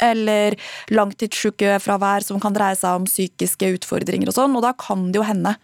Eller 0.04 0.56
langtidssykefravær 0.92 2.24
som 2.24 2.40
kan 2.40 2.56
dreie 2.56 2.76
seg 2.76 3.00
om 3.00 3.08
psykiske 3.08 3.72
utfordringer 3.78 4.28
og 4.28 4.36
sånn. 4.36 4.56
Og 4.56 4.64
da 4.64 4.74
kan 4.76 5.08
det 5.08 5.20
jo 5.20 5.24
hende 5.28 5.54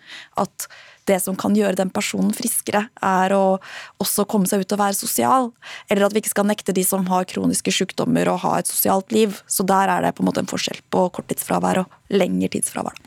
at 0.41 0.69
det 1.11 1.21
som 1.23 1.37
kan 1.39 1.57
gjøre 1.57 1.79
den 1.79 1.93
personen 1.95 2.33
friskere, 2.37 2.87
er 3.05 3.35
å 3.37 3.59
også 4.03 4.27
komme 4.31 4.49
seg 4.51 4.65
ut 4.65 4.77
og 4.77 4.81
være 4.81 4.99
sosial. 4.99 5.51
Eller 5.89 6.07
at 6.07 6.15
vi 6.15 6.23
ikke 6.25 6.35
skal 6.35 6.49
nekte 6.49 6.77
de 6.77 6.85
som 6.87 7.07
har 7.11 7.29
kroniske 7.31 7.75
sykdommer 7.75 8.31
å 8.31 8.39
ha 8.45 8.59
et 8.61 8.71
sosialt 8.71 9.15
liv. 9.15 9.41
Så 9.47 9.67
der 9.69 9.93
er 9.93 10.05
det 10.05 10.15
på 10.17 10.25
en 10.25 10.31
måte 10.31 10.45
en 10.45 10.51
forskjell 10.51 10.81
på 10.95 11.09
korttidsfravær 11.19 11.85
og 11.85 12.15
lengre 12.15 12.53
tidsfravær. 12.57 13.03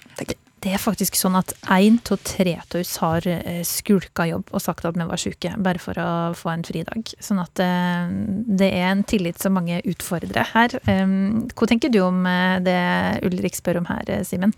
Det 0.58 0.72
er 0.74 0.82
faktisk 0.82 1.16
sånn 1.16 1.38
at 1.38 1.52
én 1.70 2.00
av 2.12 2.22
tre 2.26 2.56
av 2.58 2.72
oss 2.80 2.95
har 3.04 3.28
eh, 3.30 3.62
skulka 3.68 4.26
jobb 4.26 4.50
og 4.50 4.64
sagt 4.64 4.88
at 4.89 4.98
vi 4.98 5.06
var 5.06 5.22
syke, 5.22 5.52
bare 5.62 5.82
for 5.82 6.00
å 6.02 6.08
få 6.38 6.50
en 6.50 6.66
fridag. 6.66 7.12
Sånn 7.22 7.41
at 7.43 7.62
eh, 7.62 8.10
det 8.58 8.72
er 8.74 8.89
en 8.89 9.06
tillit 9.06 9.38
som 9.39 9.54
mange 9.54 9.78
utfordrer 9.86 10.50
her. 10.56 10.74
Hva 10.82 11.70
tenker 11.70 11.93
du 11.93 12.02
om 12.08 12.26
eh, 12.26 12.58
det 12.66 12.80
Ulrik 13.30 13.60
spør 13.60 13.84
om 13.84 13.91
her, 13.91 14.10
Simen? 14.26 14.56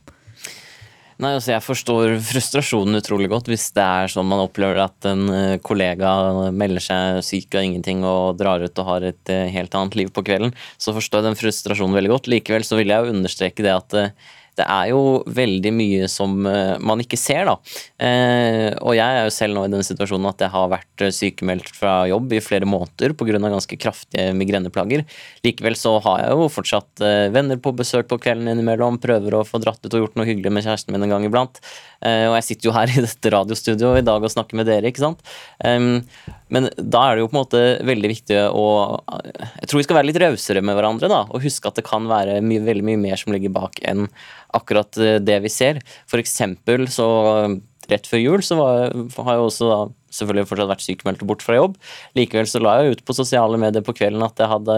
Nei, 1.20 1.34
altså 1.36 1.51
Jeg 1.51 1.63
forstår 1.65 2.13
frustrasjonen 2.24 2.95
utrolig 3.01 3.28
godt 3.28 3.49
hvis 3.51 3.65
det 3.76 3.84
er 3.84 4.11
sånn 4.11 4.30
man 4.30 4.39
opplever 4.45 4.78
at 4.86 5.07
en 5.09 5.26
eh, 5.34 5.57
kollega 5.59 6.11
melder 6.55 6.86
seg 6.86 7.20
syk 7.28 7.57
av 7.59 7.65
ingenting 7.67 8.05
og 8.07 8.38
drar 8.39 8.63
ut 8.63 8.80
og 8.80 8.88
har 8.88 9.07
et 9.09 9.32
eh, 9.34 9.49
helt 9.51 9.76
annet 9.76 9.97
liv 9.99 10.13
på 10.15 10.24
kvelden. 10.24 10.53
Så 10.80 10.95
forstår 10.95 11.20
jeg 11.20 11.28
den 11.28 11.39
frustrasjonen 11.41 11.97
veldig 11.99 12.13
godt. 12.13 12.30
Likevel 12.32 12.63
så 12.63 12.80
vil 12.80 12.93
jeg 12.93 13.03
jo 13.03 13.17
understreke 13.17 13.65
det 13.65 13.74
at 13.76 13.97
eh, 13.99 14.30
det 14.60 14.68
er 14.68 14.91
jo 14.91 15.01
veldig 15.32 15.72
mye 15.76 16.10
som 16.12 16.36
eh, 16.47 16.76
man 16.84 17.01
ikke 17.03 17.20
ser, 17.20 17.47
da. 17.47 17.55
Eh, 18.03 18.68
og 18.84 18.95
jeg 18.97 19.20
er 19.20 19.28
jo 19.28 19.34
selv 19.34 19.57
nå 19.57 19.66
i 19.68 19.74
den 19.74 19.86
situasjonen 19.86 20.30
at 20.32 20.43
jeg 20.43 20.53
har 20.53 20.72
vært 20.74 21.05
eh, 21.05 21.14
sykemeldt 21.16 21.72
fra 21.78 21.93
jobb 22.12 22.36
i 22.36 22.43
flere 22.43 22.68
måneder 22.70 23.16
pga. 23.18 23.39
ganske 23.39 23.80
kraftige 23.80 24.34
migreneplager. 24.38 25.05
Likevel 25.45 25.78
så 25.80 25.95
har 26.05 26.26
jeg 26.26 26.36
jo 26.36 26.49
fortsatt 26.51 27.03
venner 27.34 27.60
på 27.62 27.74
besøk 27.78 28.10
på 28.10 28.20
kvelden 28.22 28.49
innimellom, 28.51 28.99
prøver 29.01 29.38
å 29.38 29.45
få 29.47 29.62
dratt 29.64 29.84
ut 29.86 29.93
og 29.93 30.03
gjort 30.03 30.20
noe 30.20 30.28
hyggelig 30.28 30.51
med 30.53 30.66
kjæresten 30.66 30.95
min 30.95 31.05
en 31.05 31.14
gang 31.14 31.28
iblant. 31.28 31.62
Og 32.00 32.34
jeg 32.38 32.45
sitter 32.47 32.70
jo 32.70 32.74
her 32.76 32.91
i 32.93 33.02
dette 33.04 33.32
radiostudioet 33.34 34.00
i 34.00 34.06
dag 34.08 34.24
og 34.24 34.32
snakker 34.32 34.56
med 34.56 34.70
dere, 34.70 34.88
ikke 34.88 35.04
sant. 35.04 35.24
Men 35.60 36.70
da 36.78 37.02
er 37.04 37.18
det 37.18 37.26
jo 37.26 37.30
på 37.30 37.36
en 37.36 37.41
måte 37.41 37.64
veldig 37.86 38.12
viktig 38.14 38.38
å 38.56 38.66
Jeg 39.60 39.68
tror 39.68 39.82
vi 39.82 39.86
skal 39.88 40.00
være 40.00 40.10
litt 40.10 40.22
rausere 40.24 40.64
med 40.64 40.78
hverandre, 40.80 41.10
da, 41.12 41.26
og 41.28 41.43
huske 41.43 41.68
at 41.68 41.80
det 41.80 41.88
kan 41.88 42.08
være 42.10 42.39
mye, 42.45 42.64
veldig 42.66 42.88
mye 42.88 43.02
mer 43.02 43.20
som 43.20 43.36
ligger 43.36 43.52
bak 43.56 43.82
enn 43.84 44.08
akkurat 44.56 44.97
eh, 44.97 45.20
det 45.22 45.41
vi 45.43 45.52
ser. 45.54 45.84
For 46.10 46.22
eksempel 46.22 46.88
så 46.91 47.10
rett 47.89 48.08
før 48.10 48.22
jul 48.22 48.43
så 48.45 48.58
var, 48.60 48.93
har 48.93 49.36
jeg 49.36 49.45
også 49.45 49.70
da 49.70 49.80
selvfølgelig 50.14 50.50
fortsatt 50.50 50.72
vært 50.72 50.86
sykemeldt 50.86 51.24
og 51.24 51.32
bort 51.32 51.45
fra 51.45 51.58
jobb. 51.58 51.78
Likevel 52.18 52.50
så 52.50 52.62
la 52.62 52.80
jeg 52.80 52.97
ut 52.97 53.04
på 53.06 53.16
sosiale 53.18 53.60
medier 53.62 53.86
på 53.86 53.95
kvelden 53.97 54.26
at 54.26 54.41
jeg 54.41 54.50
hadde 54.50 54.78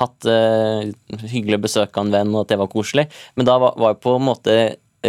hatt 0.00 0.28
uh, 0.30 1.26
hyggelig 1.30 1.60
besøk 1.66 1.94
av 1.94 2.06
en 2.06 2.14
venn, 2.14 2.32
og 2.34 2.44
at 2.44 2.54
det 2.54 2.60
var 2.62 2.70
koselig. 2.70 3.08
Men 3.38 3.48
da 3.48 3.58
var, 3.62 3.74
var 3.80 3.94
jeg 3.94 4.02
på 4.06 4.16
en 4.18 4.26
måte 4.30 4.56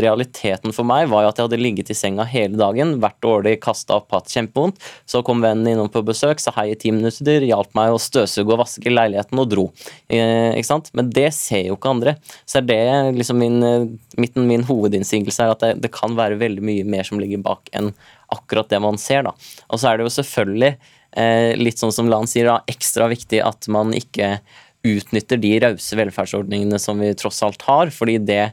realiteten 0.02 0.74
for 0.76 0.88
meg 0.88 1.08
var 1.12 1.24
jo 1.24 1.30
at 1.32 1.39
jeg 1.39 1.48
hadde 1.48 1.60
ligget 1.62 1.91
i 1.91 1.98
senga 1.98 2.26
hele 2.28 2.58
dagen, 2.60 2.96
vært 3.04 3.18
dårlig, 3.24 3.56
kasta 3.64 4.00
opp, 4.00 4.10
hatt 4.16 4.32
kjempevondt. 4.34 4.82
Så 5.10 5.22
kom 5.26 5.43
vennen 5.43 5.70
innom 5.72 5.91
på 5.91 6.04
besøk, 6.06 6.41
sa 6.43 6.54
hei 6.58 6.70
i 6.74 6.80
ti 6.80 6.91
minutter, 6.96 7.46
hjalp 7.48 7.72
meg 7.78 7.93
å 7.93 8.02
støvsuge 8.02 8.56
og 8.56 8.62
vaske 8.64 8.91
leiligheten 8.91 9.41
og 9.41 9.50
dro. 9.52 9.68
Eh, 10.08 10.52
ikke 10.56 10.70
sant? 10.70 10.91
Men 10.98 11.12
det 11.16 11.30
ser 11.38 11.70
jo 11.70 11.78
ikke 11.80 11.93
andre. 11.96 12.18
Så 12.50 12.60
er 12.62 12.68
det 12.70 12.82
liksom 13.20 13.39
min, 13.41 13.62
eh, 13.64 13.88
min, 14.20 14.50
min 14.50 14.68
hovedinnsigelse 14.68 15.46
er 15.46 15.56
at 15.56 15.64
det, 15.64 15.74
det, 15.86 15.93
kan 15.96 16.18
være 16.18 16.39
veldig 16.41 16.66
mye 16.66 16.84
mer 16.88 17.08
som 17.08 17.22
ligger 17.22 17.43
bak 17.46 17.72
enn 17.76 17.93
akkurat 18.36 18.70
det 18.70 18.82
man 18.84 19.00
ser. 19.02 19.24
da. 19.28 19.36
Og 19.70 19.80
så 19.80 19.91
er 19.91 19.98
det 19.98 20.08
jo 20.10 20.16
selvfølgelig 20.18 20.74
eh, 21.16 21.56
litt 21.60 21.82
sånn 21.82 21.93
som 21.96 22.12
Lan 22.12 22.28
sier, 22.30 22.50
da, 22.50 22.60
ekstra 22.70 23.08
viktig 23.12 23.41
at 23.46 23.70
man 23.72 23.96
ikke 23.96 24.38
utnytter 24.86 25.40
de 25.42 25.52
rause 25.64 25.98
velferdsordningene 25.98 26.80
som 26.82 27.02
vi 27.02 27.12
tross 27.18 27.42
alt 27.46 27.66
har, 27.68 27.92
fordi 27.94 28.20
det 28.22 28.44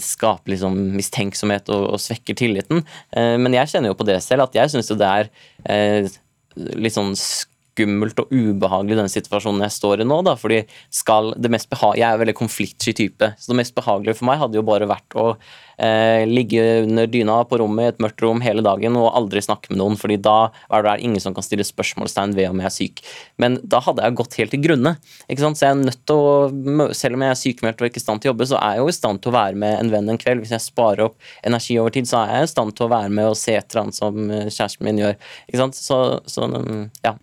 skaper 0.00 0.54
liksom 0.54 0.78
mistenksomhet 0.94 1.68
og, 1.74 1.90
og 1.94 2.00
svekker 2.02 2.38
tilliten. 2.38 2.84
Eh, 3.12 3.36
men 3.40 3.56
jeg 3.56 3.74
kjenner 3.74 3.92
jo 3.92 3.98
på 3.98 4.06
det 4.08 4.20
selv, 4.24 4.46
at 4.46 4.56
jeg 4.56 4.72
syns 4.72 4.90
det 4.94 5.08
er 5.08 5.30
eh, 5.68 6.08
litt 6.78 6.96
sånn 6.96 7.14
skummelt 7.78 8.18
og 8.22 8.32
ubehagelig 8.32 8.98
den 8.98 9.12
situasjonen 9.12 9.62
jeg 9.66 9.76
står 9.76 10.02
i 10.02 10.08
nå. 10.08 10.20
da, 10.26 10.34
fordi 10.38 10.62
skal 10.90 11.34
det 11.38 11.52
mest 11.52 11.70
Jeg 11.70 12.06
er 12.08 12.18
veldig 12.18 12.36
konfliktsky 12.38 12.94
type, 12.96 13.32
så 13.38 13.52
det 13.52 13.60
mest 13.60 13.76
behagelige 13.76 14.18
for 14.18 14.30
meg 14.30 14.40
hadde 14.42 14.58
jo 14.58 14.66
bare 14.66 14.88
vært 14.90 15.18
å 15.18 15.28
eh, 15.34 15.67
ligge 16.28 16.62
under 16.82 17.06
dyna 17.06 17.38
på 17.46 17.60
rommet 17.60 17.84
i 17.84 17.90
et 17.92 18.00
mørkt 18.02 18.22
rom 18.24 18.40
hele 18.42 18.64
dagen 18.66 18.96
og 18.98 19.12
aldri 19.14 19.42
snakke 19.44 19.70
med 19.70 19.78
noen, 19.78 19.98
fordi 19.98 20.16
da 20.22 20.50
er 20.74 20.84
det 20.84 20.96
ingen 21.06 21.22
som 21.22 21.36
kan 21.36 21.44
stille 21.46 21.66
spørsmålstegn 21.66 22.34
ved 22.34 22.50
om 22.50 22.62
jeg 22.62 22.68
er 22.68 22.74
syk. 22.74 23.02
Men 23.38 23.58
da 23.62 23.80
hadde 23.84 24.04
jeg 24.04 24.18
gått 24.18 24.38
helt 24.40 24.54
til 24.54 24.62
grunne. 24.64 24.94
ikke 25.28 25.44
sant? 25.44 25.60
Så 25.60 25.66
jeg 25.68 25.76
er 25.76 25.82
nødt 25.84 26.02
til 26.08 26.18
å, 26.18 26.88
Selv 26.98 27.18
om 27.18 27.24
jeg 27.24 27.34
er 27.34 27.38
sykemeldt 27.38 27.82
og 27.82 27.88
ikke 27.88 28.00
i 28.00 28.04
stand 28.04 28.22
til 28.22 28.30
å 28.30 28.32
jobbe, 28.32 28.48
så 28.50 28.58
er 28.58 28.76
jeg 28.76 28.82
jo 28.82 28.90
i 28.90 28.96
stand 28.96 29.22
til 29.22 29.30
å 29.30 29.36
være 29.36 29.58
med 29.62 29.76
en 29.78 29.92
venn 29.92 30.12
en 30.12 30.20
kveld. 30.20 30.42
Hvis 30.44 30.54
jeg 30.54 30.64
sparer 30.64 31.04
opp 31.08 31.30
energi 31.46 31.78
over 31.80 31.94
tid, 31.94 32.08
så 32.10 32.22
er 32.24 32.34
jeg 32.34 32.48
i 32.48 32.52
stand 32.54 32.74
til 32.76 32.88
å 32.88 32.92
være 32.92 33.12
med 33.14 33.30
og 33.30 33.38
se 33.38 33.56
et 33.58 33.68
eller 33.70 33.84
annet 33.84 33.98
som 33.98 34.18
eh, 34.30 34.48
kjæresten 34.48 34.88
min 34.88 35.00
gjør. 35.02 35.16
ikke 35.46 35.62
sant? 35.62 35.78
Så, 35.78 36.00
så 36.30 36.48
ja. 37.04 37.14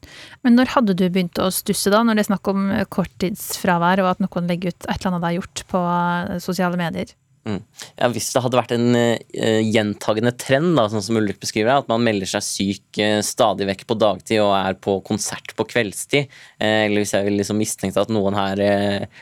Men 0.45 0.59
når 0.59 0.73
hadde 0.75 0.97
du 0.97 1.05
begynt 1.09 1.41
å 1.41 1.49
stusse, 1.53 1.91
da, 1.93 2.03
når 2.05 2.19
det 2.19 2.25
er 2.25 2.31
snakk 2.31 2.51
om 2.51 2.71
korttidsfravær, 2.93 4.03
og 4.03 4.13
at 4.13 4.23
noen 4.23 4.49
legger 4.51 4.73
ut 4.73 4.87
et 4.87 4.95
eller 4.97 5.11
annet 5.11 5.23
de 5.23 5.31
har 5.31 5.39
gjort 5.39 5.65
på 5.71 5.85
eh, 5.91 6.35
sosiale 6.43 6.79
medier? 6.79 7.15
Mm. 7.45 7.59
Ja, 7.99 8.07
Hvis 8.09 8.31
det 8.33 8.41
hadde 8.41 8.57
vært 8.57 8.71
en 8.73 8.95
uh, 8.97 9.59
gjentagende 9.61 10.31
trend, 10.41 10.71
da, 10.79 10.87
sånn 10.89 11.03
som 11.05 11.17
Ulrik 11.19 11.37
beskriver 11.43 11.75
at 11.75 11.89
man 11.91 12.01
melder 12.01 12.29
seg 12.31 12.41
syk 12.41 12.97
uh, 12.97 13.19
stadig 13.21 13.67
vekk 13.69 13.83
på 13.85 13.97
dagtid 14.01 14.41
og 14.41 14.55
er 14.57 14.77
på 14.81 14.95
konsert 15.05 15.53
på 15.53 15.67
kveldstid, 15.69 16.25
uh, 16.57 16.65
eller 16.87 17.03
hvis 17.03 17.13
jeg 17.13 17.35
liksom 17.35 17.59
mistenkte 17.61 18.01
at 18.01 18.13
noen 18.13 18.33
her 18.37 18.63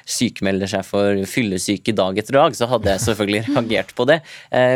sykemelder 0.08 0.72
seg 0.72 0.86
for 0.88 1.20
fyllesyke 1.28 1.92
dag 1.98 2.22
etter 2.22 2.38
dag, 2.40 2.56
så 2.56 2.70
hadde 2.72 2.94
jeg 2.94 3.04
selvfølgelig 3.10 3.44
reagert 3.50 3.92
på 3.98 4.08
det. 4.08 4.20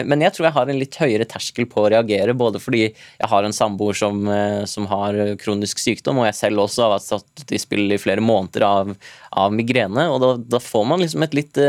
men 0.08 0.22
jeg 0.24 0.34
tror 0.36 0.48
jeg 0.48 0.56
har 0.58 0.70
en 0.72 0.80
litt 0.82 0.98
høyere 1.00 1.28
terskel 1.30 1.68
på 1.70 1.86
å 1.86 1.92
reagere, 1.94 2.36
både 2.38 2.60
fordi 2.62 2.84
jeg 2.84 3.30
har 3.32 3.48
en 3.48 3.56
samboer 3.56 3.98
som, 3.98 4.28
som 4.70 4.88
har 4.92 5.18
kronisk 5.40 5.80
sykdom, 5.82 6.22
og 6.22 6.28
jeg 6.30 6.38
selv 6.40 6.66
også 6.66 6.86
har 6.86 6.94
vært 6.98 7.08
satt 7.08 7.56
i 7.56 7.62
spill 7.62 7.96
i 7.96 8.02
flere 8.02 8.24
måneder 8.24 8.66
av, 8.68 8.94
av 9.38 9.54
migrene, 9.56 10.08
og 10.12 10.20
da, 10.24 10.32
da, 10.58 10.62
får 10.64 10.86
man 10.90 11.04
liksom 11.04 11.26
et 11.26 11.36
litt 11.38 11.60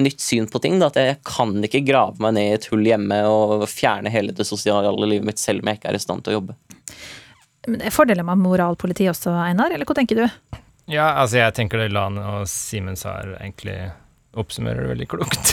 nytt 0.00 0.22
syn 0.22 0.48
på 0.50 0.62
ting. 0.62 0.78
Da, 0.80 0.90
at 0.90 0.98
jeg 1.00 1.18
kan 1.26 1.56
ikke 1.66 1.84
grave 1.86 2.22
meg 2.22 2.36
ned 2.36 2.48
i 2.48 2.56
et 2.58 2.68
hull 2.72 2.86
hjemme 2.86 3.20
og 3.28 3.66
fjerne 3.70 4.12
hele 4.12 4.34
det 4.36 4.46
sosiale 4.48 4.92
livet 5.04 5.26
mitt 5.32 5.42
selv 5.42 5.64
om 5.64 5.70
jeg 5.70 5.80
ikke 5.80 5.92
er 5.92 5.98
i 5.98 6.02
stand 6.02 6.24
til 6.24 6.34
å 6.34 6.38
jobbe. 6.40 6.58
Men 7.68 7.82
det 7.82 7.90
er 7.90 7.94
fordeler 7.94 8.26
med 8.26 8.40
moralpoliti 8.40 9.08
også, 9.10 9.34
Einar, 9.44 9.74
eller 9.74 9.88
hva 9.88 9.96
tenker 9.98 10.22
du? 10.22 10.58
Ja, 10.90 11.12
altså 11.20 11.38
jeg 11.42 11.54
tenker 11.54 11.82
det 11.82 11.92
Lan 11.94 12.16
og 12.18 12.48
Simen 12.50 12.96
sa 12.98 13.18
er 13.20 13.36
egentlig 13.38 13.76
oppsummerer 14.38 14.84
det 14.84 14.90
veldig 14.92 15.08
klokt. 15.10 15.52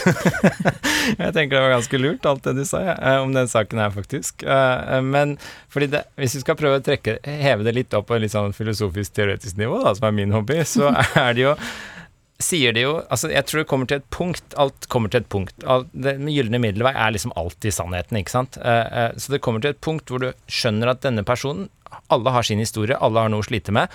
jeg 1.21 1.33
tenker 1.33 1.55
det 1.55 1.63
var 1.63 1.73
ganske 1.73 1.99
lurt, 1.99 2.25
alt 2.29 2.45
det 2.45 2.53
du 2.59 2.63
sa 2.67 2.83
ja, 2.85 2.95
eh, 2.95 3.19
om 3.23 3.33
den 3.33 3.49
saken 3.49 3.81
her, 3.81 3.91
faktisk. 3.93 4.45
Eh, 4.45 4.97
men 5.01 5.37
fordi 5.73 5.89
det, 5.95 6.03
hvis 6.21 6.37
vi 6.37 6.43
skal 6.43 6.59
prøve 6.59 6.79
å 6.79 6.85
trekke, 6.85 7.17
heve 7.25 7.65
det 7.65 7.73
litt 7.73 7.97
opp 7.97 8.09
på 8.11 8.17
et 8.17 8.27
litt 8.27 8.35
sånn 8.35 8.53
filosofisk, 8.57 9.15
teoretisk 9.17 9.57
nivå, 9.57 9.79
da, 9.85 9.95
som 9.97 10.09
er 10.09 10.17
min 10.19 10.35
hobby, 10.35 10.59
så 10.69 10.91
er 11.25 11.37
det 11.37 11.47
jo 11.47 11.55
sier 12.37 12.69
det 12.69 12.83
jo 12.83 12.91
altså 13.09 13.31
Jeg 13.31 13.47
tror 13.49 13.63
det 13.63 13.69
kommer 13.71 13.87
til 13.89 13.97
et 13.97 14.11
punkt. 14.13 14.53
Alt 14.61 14.85
kommer 14.93 15.09
til 15.09 15.23
et 15.23 15.29
punkt. 15.33 15.55
Det 15.97 16.11
gylne 16.29 16.59
middelvei 16.61 16.91
er 16.93 17.15
liksom 17.15 17.33
alltid 17.33 17.73
sannheten, 17.73 18.19
ikke 18.19 18.29
sant. 18.35 18.59
Så 18.61 19.33
det 19.33 19.39
kommer 19.41 19.63
til 19.63 19.73
et 19.73 19.79
punkt 19.81 20.13
hvor 20.13 20.21
du 20.21 20.27
skjønner 20.45 20.91
at 20.91 21.01
denne 21.01 21.25
personen 21.25 21.65
Alle 22.13 22.35
har 22.35 22.45
sin 22.45 22.61
historie, 22.61 22.93
alle 23.01 23.23
har 23.25 23.33
noe 23.33 23.41
å 23.41 23.47
slite 23.47 23.73
med. 23.73 23.89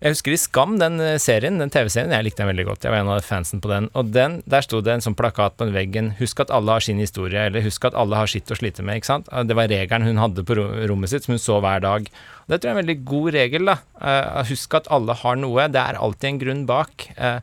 Jeg 0.00 0.14
husker 0.14 0.32
i 0.32 0.38
Skam, 0.40 0.78
den 0.80 0.94
eh, 1.04 1.18
serien, 1.20 1.58
den 1.60 1.68
TV-serien, 1.68 2.12
jeg 2.14 2.24
likte 2.24 2.40
den 2.40 2.48
veldig 2.48 2.64
godt. 2.70 2.86
Jeg 2.86 2.94
var 2.94 3.02
en 3.02 3.10
av 3.12 3.26
fansen 3.26 3.60
på 3.60 3.68
den. 3.68 3.90
Og 3.92 4.08
den, 4.14 4.38
der 4.48 4.64
sto 4.64 4.78
det 4.80 4.94
en 4.94 5.04
sånn 5.04 5.16
plakat 5.18 5.58
på 5.60 5.66
veggen 5.74 6.14
'Husk 6.16 6.40
at 6.40 6.52
alle 6.56 6.72
har 6.72 6.80
sin 6.86 7.02
historie', 7.02 7.42
eller 7.50 7.60
'Husk 7.60 7.84
at 7.84 7.98
alle 8.00 8.16
har 8.16 8.30
sitt 8.32 8.48
å 8.48 8.56
slite 8.56 8.80
med'. 8.80 8.96
ikke 8.96 9.10
sant? 9.10 9.28
Det 9.28 9.56
var 9.58 9.68
regelen 9.68 10.08
hun 10.08 10.22
hadde 10.22 10.46
på 10.48 10.56
rommet 10.56 11.12
sitt, 11.12 11.28
som 11.28 11.36
hun 11.36 11.44
så 11.44 11.60
hver 11.60 11.84
dag. 11.84 12.08
Det 12.48 12.60
tror 12.62 12.70
jeg 12.70 12.72
er 12.72 12.78
en 12.78 12.86
veldig 12.86 13.04
god 13.04 13.28
regel. 13.34 13.64
da. 13.66 13.76
Eh, 14.00 14.44
husk 14.48 14.74
at 14.74 14.88
alle 14.88 15.12
har 15.12 15.36
noe. 15.36 15.68
Det 15.68 15.82
er 15.84 16.00
alltid 16.00 16.28
en 16.30 16.40
grunn 16.46 16.64
bak. 16.66 17.10
Eh, 17.18 17.40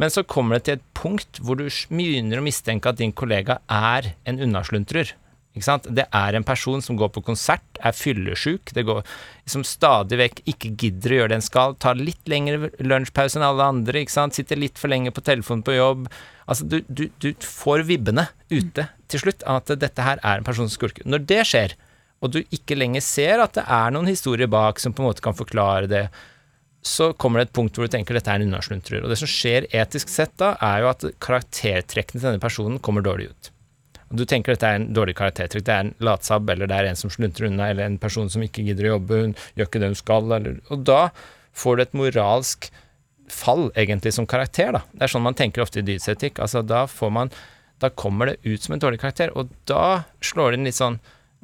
men 0.00 0.08
så 0.08 0.24
kommer 0.24 0.56
det 0.56 0.64
til 0.64 0.74
et 0.80 0.86
punkt 0.94 1.36
hvor 1.44 1.60
du 1.60 1.68
begynner 1.68 2.40
å 2.40 2.48
mistenke 2.48 2.88
at 2.88 2.96
din 2.96 3.12
kollega 3.12 3.58
er 3.68 4.14
en 4.24 4.40
unnasluntrer. 4.40 5.12
Det 5.50 6.04
er 6.14 6.36
en 6.38 6.46
person 6.46 6.82
som 6.82 6.96
går 6.96 7.08
på 7.10 7.24
konsert, 7.26 7.64
er 7.82 7.96
fyllesjuk, 7.96 8.70
som 9.50 9.64
stadig 9.66 10.20
vekk 10.20 10.42
ikke 10.46 10.70
gidder 10.78 11.10
å 11.10 11.18
gjøre 11.18 11.32
det 11.32 11.38
en 11.40 11.44
skal, 11.44 11.74
tar 11.82 11.98
litt 11.98 12.30
lengre 12.30 12.70
lunsjpause 12.78 13.40
enn 13.40 13.46
alle 13.48 13.66
andre, 13.66 14.04
sitter 14.06 14.60
litt 14.60 14.78
for 14.78 14.92
lenge 14.92 15.10
på 15.10 15.24
telefonen 15.26 15.66
på 15.66 15.74
jobb. 15.74 16.06
Altså, 16.46 16.68
du, 16.70 16.80
du, 16.86 17.08
du 17.18 17.32
får 17.42 17.82
vibbene 17.88 18.28
ute 18.50 18.86
til 19.10 19.24
slutt 19.24 19.42
av 19.42 19.64
at 19.64 19.74
dette 19.82 20.06
her 20.06 20.22
er 20.22 20.38
en 20.38 20.46
person 20.46 20.68
som 20.68 20.76
skurker. 20.78 21.06
Når 21.06 21.26
det 21.26 21.42
skjer, 21.50 21.74
og 22.22 22.34
du 22.34 22.42
ikke 22.54 22.78
lenger 22.78 23.02
ser 23.02 23.42
at 23.42 23.56
det 23.58 23.66
er 23.66 23.94
noen 23.94 24.10
historier 24.10 24.50
bak 24.50 24.78
som 24.78 24.94
på 24.94 25.02
en 25.02 25.10
måte 25.10 25.24
kan 25.24 25.36
forklare 25.36 25.90
det, 25.90 26.06
så 26.80 27.10
kommer 27.12 27.40
det 27.40 27.48
et 27.48 27.56
punkt 27.56 27.76
hvor 27.76 27.88
du 27.88 27.92
tenker 27.92 28.16
dette 28.16 28.30
er 28.32 28.40
en 28.40 28.48
unnasluntrer. 28.48 29.02
Og 29.02 29.12
det 29.12 29.18
som 29.20 29.28
skjer 29.28 29.66
etisk 29.74 30.12
sett 30.12 30.32
da, 30.40 30.54
er 30.64 30.84
jo 30.84 30.92
at 30.92 31.08
karaktertrekkene 31.20 32.20
til 32.20 32.28
denne 32.30 32.42
personen 32.42 32.78
kommer 32.80 33.04
dårlig 33.04 33.32
ut. 33.32 33.49
Og 34.10 34.18
du 34.18 34.24
tenker 34.26 34.56
dette 34.56 34.66
er 34.66 34.80
en 34.80 34.88
dårlig 34.94 35.14
karaktertrykk, 35.18 35.64
det 35.66 35.74
er 35.74 35.84
en 35.84 35.92
latsabb, 36.02 36.50
eller 36.50 36.70
det 36.70 36.76
er 36.76 36.90
en 36.90 36.98
som 36.98 37.12
sluntrer 37.14 37.46
unna, 37.46 37.68
eller 37.70 37.86
en 37.86 38.00
person 38.02 38.30
som 38.32 38.42
ikke 38.42 38.64
gidder 38.66 38.88
å 38.88 38.96
jobbe, 38.96 39.20
hun 39.22 39.36
gjør 39.54 39.68
ikke 39.68 39.82
det 39.82 39.92
hun 39.92 40.00
skal, 40.00 40.32
eller 40.34 40.58
Og 40.70 40.82
da 40.88 41.02
får 41.54 41.76
du 41.76 41.82
et 41.84 41.96
moralsk 42.00 42.70
fall, 43.30 43.70
egentlig, 43.78 44.12
som 44.16 44.26
karakter, 44.26 44.74
da. 44.74 44.82
Det 44.90 45.06
er 45.06 45.14
sånn 45.14 45.22
man 45.22 45.38
tenker 45.38 45.62
ofte 45.62 45.78
i 45.78 45.86
dydsetikk. 45.86 46.42
Altså, 46.42 46.64
da 46.66 46.86
får 46.90 47.14
man 47.14 47.34
Da 47.80 47.88
kommer 47.88 48.28
det 48.28 48.44
ut 48.44 48.60
som 48.60 48.74
en 48.74 48.80
dårlig 48.82 48.98
karakter, 49.00 49.30
og 49.32 49.48
da 49.64 50.02
slår 50.20 50.52
det 50.52 50.58
inn 50.58 50.66
litt 50.68 50.76
sånn 50.76 50.98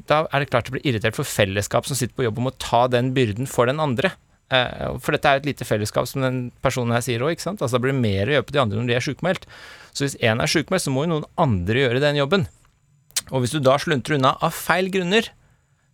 da 0.04 0.26
er 0.28 0.42
det 0.42 0.50
klart 0.50 0.68
det 0.68 0.74
blir 0.74 0.84
irritert 0.84 1.16
for 1.16 1.24
fellesskap 1.24 1.86
som 1.88 1.96
sitter 1.96 2.12
på 2.12 2.26
jobb 2.26 2.36
og 2.40 2.48
må 2.50 2.52
ta 2.60 2.84
den 2.92 3.14
byrden 3.16 3.48
for 3.48 3.70
den 3.70 3.80
andre. 3.80 4.12
Eh, 4.52 4.98
for 5.02 5.16
dette 5.16 5.30
er 5.30 5.40
et 5.40 5.48
lite 5.48 5.66
fellesskap, 5.66 6.06
som 6.06 6.22
den 6.22 6.50
personen 6.62 6.94
her 6.94 7.02
sier 7.02 7.24
òg. 7.24 7.40
Altså, 7.40 7.72
det 7.72 7.82
blir 7.86 7.96
mer 7.96 8.28
å 8.28 8.36
gjøre 8.36 8.46
på 8.46 8.54
de 8.54 8.62
andre 8.62 8.78
når 8.78 8.90
de 8.90 8.98
er 8.98 9.06
sjukmeldt. 9.06 9.48
Så 9.96 10.04
hvis 10.04 10.18
én 10.20 10.42
er 10.42 10.52
sjukmeldt, 10.52 10.84
så 10.84 10.92
må 10.92 11.06
jo 11.06 11.14
noen 11.14 11.28
andre 11.40 11.86
gjøre 11.86 12.02
den 12.04 12.20
jobben. 12.20 12.46
Og 13.32 13.42
hvis 13.42 13.54
du 13.56 13.60
da 13.62 13.76
sluntrer 13.80 14.18
unna 14.18 14.36
av 14.44 14.54
feil 14.54 14.90
grunner, 14.94 15.30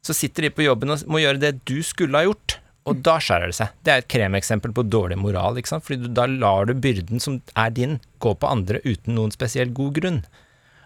så 0.03 0.15
sitter 0.17 0.49
de 0.49 0.53
på 0.55 0.67
jobben 0.67 0.93
og 0.93 1.05
må 1.11 1.23
gjøre 1.23 1.41
det 1.43 1.53
du 1.69 1.79
skulle 1.87 2.19
ha 2.19 2.27
gjort. 2.27 2.59
Og 2.91 2.99
da 3.07 3.19
skjærer 3.23 3.53
det 3.53 3.57
seg. 3.61 3.75
Det 3.87 3.93
er 3.93 4.01
et 4.03 4.11
kremeksempel 4.11 4.73
på 4.75 4.85
dårlig 4.91 5.19
moral. 5.21 5.59
ikke 5.59 5.71
sant? 5.71 5.85
Fordi 5.87 6.03
du, 6.03 6.09
da 6.11 6.27
lar 6.27 6.67
du 6.67 6.75
byrden 6.75 7.23
som 7.23 7.39
er 7.55 7.71
din, 7.75 8.01
gå 8.19 8.35
på 8.35 8.51
andre 8.51 8.83
uten 8.83 9.15
noen 9.15 9.35
spesiell 9.35 9.71
god 9.75 10.01
grunn. 10.01 10.19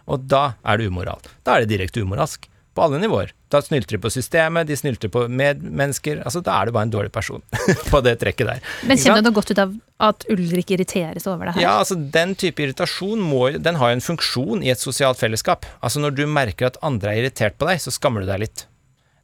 Og 0.07 0.29
da 0.29 0.59
er 0.63 0.79
det 0.79 0.91
umoral. 0.93 1.25
Da 1.47 1.57
er 1.57 1.65
det 1.65 1.73
direkte 1.73 2.05
umoralsk 2.05 2.51
på 2.77 2.85
alle 2.85 3.01
nivåer. 3.01 3.33
Da 3.53 3.61
snylter 3.63 3.95
de 3.95 4.03
på 4.03 4.11
systemet, 4.11 4.67
de 4.67 4.75
snylter 4.79 5.11
på 5.13 5.27
medmennesker. 5.31 6.19
altså 6.25 6.43
Da 6.43 6.57
er 6.59 6.67
du 6.67 6.75
bare 6.75 6.89
en 6.89 6.95
dårlig 6.95 7.13
person 7.15 7.43
på 7.93 8.01
det 8.03 8.17
trekket 8.23 8.49
der. 8.51 8.63
Men 8.89 8.99
kjenner 8.99 9.23
du 9.23 9.29
noe 9.29 9.39
godt 9.39 9.53
ut 9.55 9.61
av 9.63 9.75
at 10.11 10.27
Ulrik 10.35 10.73
irriteres 10.75 11.29
over 11.31 11.47
det 11.47 11.57
her? 11.57 11.63
Ja, 11.63 11.75
altså 11.83 11.95
Den 11.95 12.35
type 12.39 12.65
irritasjon 12.65 13.23
må, 13.23 13.45
den 13.55 13.79
har 13.79 13.93
jo 13.93 14.01
en 14.01 14.09
funksjon 14.09 14.65
i 14.67 14.73
et 14.75 14.83
sosialt 14.83 15.23
fellesskap. 15.23 15.69
Altså 15.81 16.03
Når 16.03 16.19
du 16.19 16.25
merker 16.27 16.73
at 16.73 16.81
andre 16.83 17.15
er 17.15 17.23
irritert 17.23 17.59
på 17.61 17.71
deg, 17.71 17.79
så 17.83 17.95
skammer 17.95 18.27
du 18.27 18.33
deg 18.33 18.43
litt. 18.49 18.67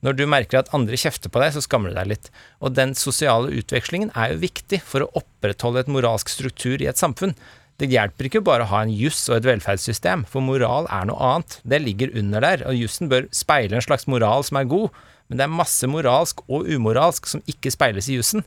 Når 0.02 0.16
du 0.18 0.24
merker 0.26 0.58
at 0.58 0.70
andre 0.74 0.98
kjefter 0.98 1.30
på 1.30 1.38
deg, 1.42 1.52
så 1.54 1.62
skammer 1.62 1.92
du 1.92 1.98
deg 1.98 2.08
litt. 2.10 2.30
Og 2.58 2.74
den 2.74 2.94
sosiale 2.98 3.52
utvekslingen 3.54 4.10
er 4.18 4.32
jo 4.32 4.40
viktig 4.42 4.80
for 4.82 5.04
å 5.04 5.10
opprettholde 5.18 5.84
et 5.84 5.92
moralsk 5.94 6.30
struktur 6.32 6.82
i 6.82 6.88
et 6.90 6.98
samfunn. 6.98 7.36
Det 7.82 7.88
hjelper 7.90 8.28
ikke 8.28 8.44
bare 8.46 8.62
å 8.62 8.70
ha 8.70 8.84
en 8.84 8.92
juss 8.94 9.24
og 9.26 9.40
et 9.40 9.46
velferdssystem, 9.48 10.22
for 10.30 10.44
moral 10.46 10.86
er 10.86 11.08
noe 11.08 11.18
annet. 11.18 11.56
Det 11.66 11.80
ligger 11.82 12.12
under 12.20 12.44
der, 12.44 12.60
og 12.70 12.78
jussen 12.78 13.10
bør 13.10 13.26
speile 13.34 13.74
en 13.74 13.82
slags 13.82 14.06
moral 14.06 14.46
som 14.46 14.60
er 14.60 14.68
god, 14.70 14.92
men 15.26 15.40
det 15.40 15.48
er 15.48 15.56
masse 15.56 15.88
moralsk 15.90 16.44
og 16.46 16.68
umoralsk 16.70 17.26
som 17.26 17.42
ikke 17.50 17.72
speiles 17.74 18.06
i 18.06 18.20
jussen. 18.20 18.46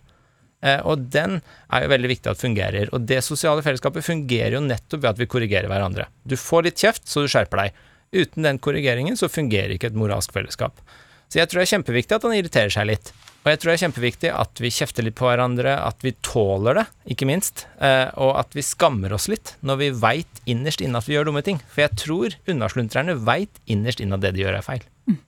Eh, 0.64 0.80
og 0.88 1.10
den 1.12 1.42
er 1.68 1.84
jo 1.84 1.92
veldig 1.92 2.12
viktig 2.14 2.32
at 2.32 2.40
fungerer. 2.40 2.94
Og 2.96 3.04
det 3.12 3.20
sosiale 3.28 3.66
fellesskapet 3.66 4.08
fungerer 4.08 4.56
jo 4.56 4.64
nettopp 4.64 5.04
ved 5.04 5.12
at 5.12 5.20
vi 5.20 5.28
korrigerer 5.36 5.68
hverandre. 5.68 6.08
Du 6.24 6.38
får 6.40 6.70
litt 6.70 6.80
kjeft, 6.80 7.04
så 7.10 7.26
du 7.26 7.32
skjerper 7.32 7.66
deg. 7.66 7.84
Uten 8.16 8.48
den 8.48 8.62
korrigeringen 8.64 9.20
så 9.20 9.28
fungerer 9.28 9.76
ikke 9.76 9.92
et 9.92 10.00
moralsk 10.00 10.32
fellesskap. 10.32 10.80
Så 11.28 11.42
jeg 11.42 11.52
tror 11.52 11.60
det 11.60 11.68
er 11.68 11.74
kjempeviktig 11.76 12.16
at 12.16 12.30
han 12.30 12.38
irriterer 12.38 12.72
seg 12.72 12.88
litt. 12.88 13.12
Og 13.46 13.52
jeg 13.52 13.60
tror 13.62 13.70
det 13.70 13.74
er 13.76 13.84
kjempeviktig 13.84 14.30
at 14.34 14.60
vi 14.64 14.72
kjefter 14.74 15.06
litt 15.06 15.16
på 15.20 15.28
hverandre, 15.28 15.76
at 15.78 16.02
vi 16.02 16.16
tåler 16.26 16.80
det, 16.80 16.86
ikke 17.14 17.28
minst. 17.30 17.68
Eh, 17.78 18.08
og 18.18 18.40
at 18.42 18.58
vi 18.58 18.64
skammer 18.66 19.14
oss 19.14 19.28
litt 19.30 19.54
når 19.62 19.78
vi 19.84 19.90
veit 20.02 20.42
innerst 20.50 20.82
inne 20.82 20.98
at 20.98 21.06
vi 21.06 21.14
gjør 21.14 21.30
dumme 21.30 21.44
ting. 21.46 21.60
For 21.70 21.84
jeg 21.86 21.94
tror 22.02 22.34
unnasluntrerne 22.50 23.14
veit 23.28 23.62
innerst 23.70 24.02
inne 24.02 24.18
at 24.18 24.26
det 24.26 24.34
de 24.34 24.42
gjør, 24.42 24.58
er 24.58 24.66
feil. 24.66 24.88
Mm. 25.06 25.20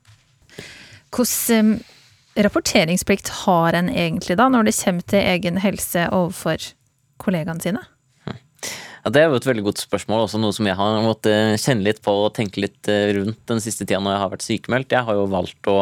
Hvordan 1.14 1.70
um, 1.78 1.86
rapporteringsplikt 2.48 3.30
har 3.44 3.78
en 3.78 3.94
egentlig 3.94 4.40
da, 4.42 4.50
når 4.50 4.66
det 4.66 4.76
kommer 4.82 5.06
til 5.14 5.22
egen 5.36 5.62
helse 5.62 6.10
overfor 6.10 6.72
kollegaene 7.22 7.62
sine? 7.62 7.86
Ja, 8.28 9.12
Det 9.14 9.22
er 9.22 9.30
jo 9.30 9.38
et 9.38 9.46
veldig 9.48 9.64
godt 9.70 9.80
spørsmål, 9.86 10.26
også 10.26 10.40
noe 10.42 10.56
som 10.58 10.68
jeg 10.68 10.76
har 10.76 10.98
måttet 11.06 11.62
kjenne 11.62 11.86
litt 11.86 12.02
på 12.04 12.12
og 12.26 12.34
tenke 12.36 12.66
litt 12.66 12.90
eh, 12.92 13.14
rundt 13.16 13.40
den 13.48 13.62
siste 13.64 13.86
tida 13.86 14.02
når 14.02 14.16
jeg 14.16 14.24
har 14.24 14.32
vært 14.34 14.48
sykemeldt. 14.48 14.96
Jeg 14.98 15.08
har 15.08 15.20
jo 15.22 15.30
valgt 15.32 15.70
å 15.72 15.78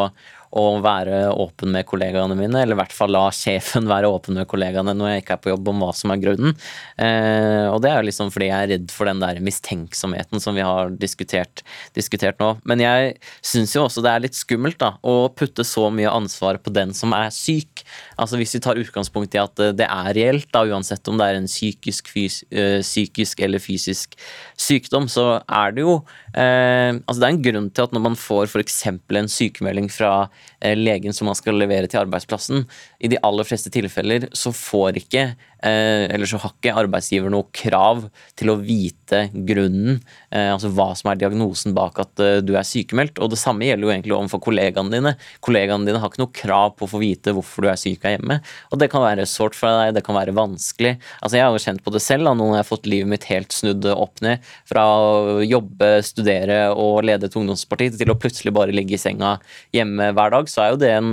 å 0.56 0.66
være 0.84 1.32
åpen 1.34 1.74
med 1.74 1.88
kollegaene 1.88 2.36
mine, 2.38 2.62
eller 2.62 2.78
i 2.78 2.80
hvert 2.80 2.96
fall 2.96 3.12
la 3.16 3.26
sjefen 3.34 3.90
være 3.90 4.10
åpen 4.12 4.38
med 4.40 4.48
kollegaene 4.50 4.94
når 4.96 5.12
jeg 5.12 5.24
ikke 5.24 5.38
er 5.38 5.42
på 5.44 5.52
jobb, 5.52 5.72
om 5.72 5.84
hva 5.84 5.92
som 5.98 6.14
er 6.14 6.22
grunnen. 6.22 6.56
Eh, 7.02 7.66
og 7.72 7.82
det 7.84 7.92
er 7.92 8.00
jo 8.00 8.08
liksom 8.10 8.32
fordi 8.34 8.50
jeg 8.50 8.68
er 8.68 8.72
redd 8.76 8.94
for 8.94 9.10
den 9.10 9.24
der 9.24 9.42
mistenksomheten 9.44 10.44
som 10.44 10.56
vi 10.58 10.64
har 10.66 10.94
diskutert, 11.02 11.66
diskutert 11.98 12.40
nå. 12.42 12.54
Men 12.64 12.84
jeg 12.84 13.16
syns 13.46 13.76
jo 13.76 13.86
også 13.86 14.04
det 14.06 14.14
er 14.14 14.26
litt 14.28 14.38
skummelt 14.38 14.80
da, 14.82 14.94
å 15.04 15.28
putte 15.36 15.66
så 15.68 15.90
mye 15.94 16.14
ansvar 16.14 16.62
på 16.64 16.74
den 16.76 16.94
som 16.96 17.16
er 17.18 17.34
syk. 17.36 17.84
Altså 18.16 18.40
Hvis 18.40 18.56
vi 18.56 18.64
tar 18.64 18.80
utgangspunkt 18.80 19.36
i 19.36 19.42
at 19.42 19.66
det 19.76 19.90
er 19.90 20.12
reelt, 20.16 20.50
da, 20.56 20.64
uansett 20.70 21.08
om 21.12 21.20
det 21.20 21.28
er 21.30 21.42
en 21.42 21.50
psykisk, 21.50 22.12
fys 22.14 22.42
eh, 22.52 22.80
psykisk 22.86 23.44
eller 23.44 23.64
fysisk 23.64 24.16
sykdom, 24.60 25.10
så 25.12 25.42
er 25.44 25.76
det 25.76 25.84
jo 25.84 25.98
eh, 26.32 26.96
altså 26.96 27.20
Det 27.20 27.28
er 27.28 27.34
en 27.34 27.46
grunn 27.50 27.70
til 27.76 27.88
at 27.88 27.96
når 27.96 28.08
man 28.10 28.20
får 28.20 28.52
f.eks. 28.52 28.82
en 28.86 29.32
sykemelding 29.32 29.92
fra 29.92 30.16
Eh, 30.26 30.35
legen 30.76 31.14
som 31.14 31.30
man 31.30 31.38
skal 31.38 31.58
levere 31.60 31.90
til 31.92 32.02
arbeidsplassen. 32.04 32.66
I 33.00 33.12
de 33.12 33.20
aller 33.26 33.48
fleste 33.48 33.72
tilfeller 33.74 34.30
så 34.36 34.54
får 34.56 35.02
ikke 35.04 35.28
Eh, 35.55 35.55
eller 35.66 36.30
så 36.30 36.38
har 36.42 36.54
ikke 36.54 36.76
arbeidsgiver 36.78 37.32
noe 37.34 37.48
krav 37.56 38.06
til 38.38 38.52
å 38.52 38.58
vite 38.60 39.26
grunnen, 39.34 40.00
eh, 40.30 40.52
altså 40.52 40.70
hva 40.76 40.92
som 40.98 41.10
er 41.12 41.20
diagnosen 41.22 41.74
bak 41.76 42.00
at 42.04 42.22
eh, 42.24 42.42
du 42.46 42.54
er 42.58 42.68
sykemeldt. 42.68 43.20
Og 43.24 43.32
det 43.34 43.40
samme 43.42 43.66
gjelder 43.68 43.88
jo 43.88 43.94
egentlig 43.94 44.16
overfor 44.18 44.44
kollegaene 44.46 44.94
dine. 44.94 45.16
Kollegaene 45.46 45.88
dine 45.88 46.02
har 46.02 46.12
ikke 46.12 46.24
noe 46.24 46.36
krav 46.36 46.76
på 46.78 46.88
å 46.88 46.92
få 46.92 47.02
vite 47.02 47.34
hvorfor 47.36 47.66
du 47.66 47.72
er 47.72 47.80
syk 47.82 48.06
av 48.06 48.16
hjemme. 48.16 48.40
Og 48.72 48.82
det 48.82 48.90
kan 48.94 49.06
være 49.06 49.28
sårt 49.30 49.58
for 49.58 49.72
deg, 49.72 49.96
det 49.98 50.06
kan 50.06 50.18
være 50.18 50.36
vanskelig. 50.38 50.96
Altså 51.22 51.40
Jeg 51.40 51.46
har 51.48 51.56
jo 51.56 51.64
kjent 51.66 51.86
på 51.86 51.96
det 51.96 52.04
selv, 52.04 52.28
nå 52.28 52.36
når 52.40 52.54
jeg 52.60 52.64
har 52.64 52.70
fått 52.70 52.90
livet 52.92 53.12
mitt 53.16 53.28
helt 53.32 53.56
snudd 53.56 53.90
opp 53.96 54.22
ned. 54.26 54.46
Fra 54.70 54.86
å 54.86 55.40
jobbe, 55.46 55.92
studere 56.06 56.60
og 56.74 57.04
lede 57.08 57.30
et 57.30 57.40
ungdomsparti 57.40 57.92
til 57.96 58.14
å 58.14 58.18
plutselig 58.20 58.54
bare 58.56 58.76
ligge 58.76 58.98
i 58.98 59.02
senga 59.02 59.38
hjemme 59.76 60.12
hver 60.16 60.34
dag, 60.36 60.50
så 60.52 60.66
er 60.66 60.74
jo 60.74 60.82
det 60.82 60.94
en 60.94 61.12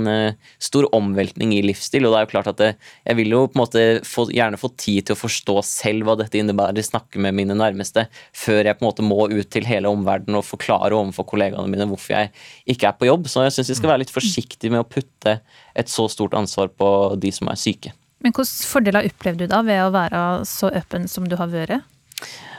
stor 0.61 0.87
omveltning 0.95 1.53
i 1.55 1.63
livsstil. 1.65 2.05
Og 2.07 2.13
det 2.13 2.21
er 2.21 2.27
jo 2.27 2.33
klart 2.35 2.51
at 2.53 2.61
det, 2.61 2.71
jeg 3.07 3.19
vil 3.19 3.33
jo 3.35 3.45
på 3.47 3.57
en 3.57 3.63
måte 3.63 3.85
få 4.07 4.27
gjerne 4.43 4.59
få 4.61 4.69
tid 4.79 5.07
til 5.07 5.15
å 5.15 5.19
forstå 5.19 5.55
selv 5.67 6.07
hva 6.07 6.17
dette 6.19 6.39
innebærer, 6.39 6.85
snakke 6.85 7.21
med 7.23 7.35
mine 7.37 7.57
nærmeste, 7.57 8.05
før 8.35 8.69
jeg 8.69 8.77
på 8.79 8.85
en 8.85 8.89
måte 8.89 9.05
må 9.05 9.25
ut 9.31 9.49
til 9.53 9.67
hele 9.67 9.91
omverdenen 9.91 10.39
og 10.39 10.47
forklare 10.47 10.95
overfor 10.97 11.27
kollegaene 11.33 11.71
mine 11.71 11.87
hvorfor 11.89 12.15
jeg 12.15 12.31
ikke 12.75 12.91
er 12.91 12.99
på 12.99 13.09
jobb. 13.09 13.27
Så 13.31 13.47
jeg 13.47 13.55
syns 13.57 13.73
vi 13.73 13.79
skal 13.79 13.93
være 13.93 14.03
litt 14.05 14.13
forsiktige 14.13 14.73
med 14.73 14.83
å 14.83 14.89
putte 14.89 15.39
et 15.73 15.91
så 15.91 16.07
stort 16.11 16.35
ansvar 16.37 16.71
på 16.71 16.87
de 17.19 17.33
som 17.35 17.51
er 17.51 17.59
syke. 17.59 17.95
Men 18.23 18.31
hvilke 18.31 18.67
fordeler 18.69 19.09
opplevde 19.09 19.47
du 19.47 19.51
da 19.51 19.59
ved 19.67 19.81
å 19.83 19.91
være 19.91 20.19
så 20.47 20.69
åpen 20.71 21.09
som 21.11 21.27
du 21.27 21.35
har 21.39 21.51
vært? 21.51 21.83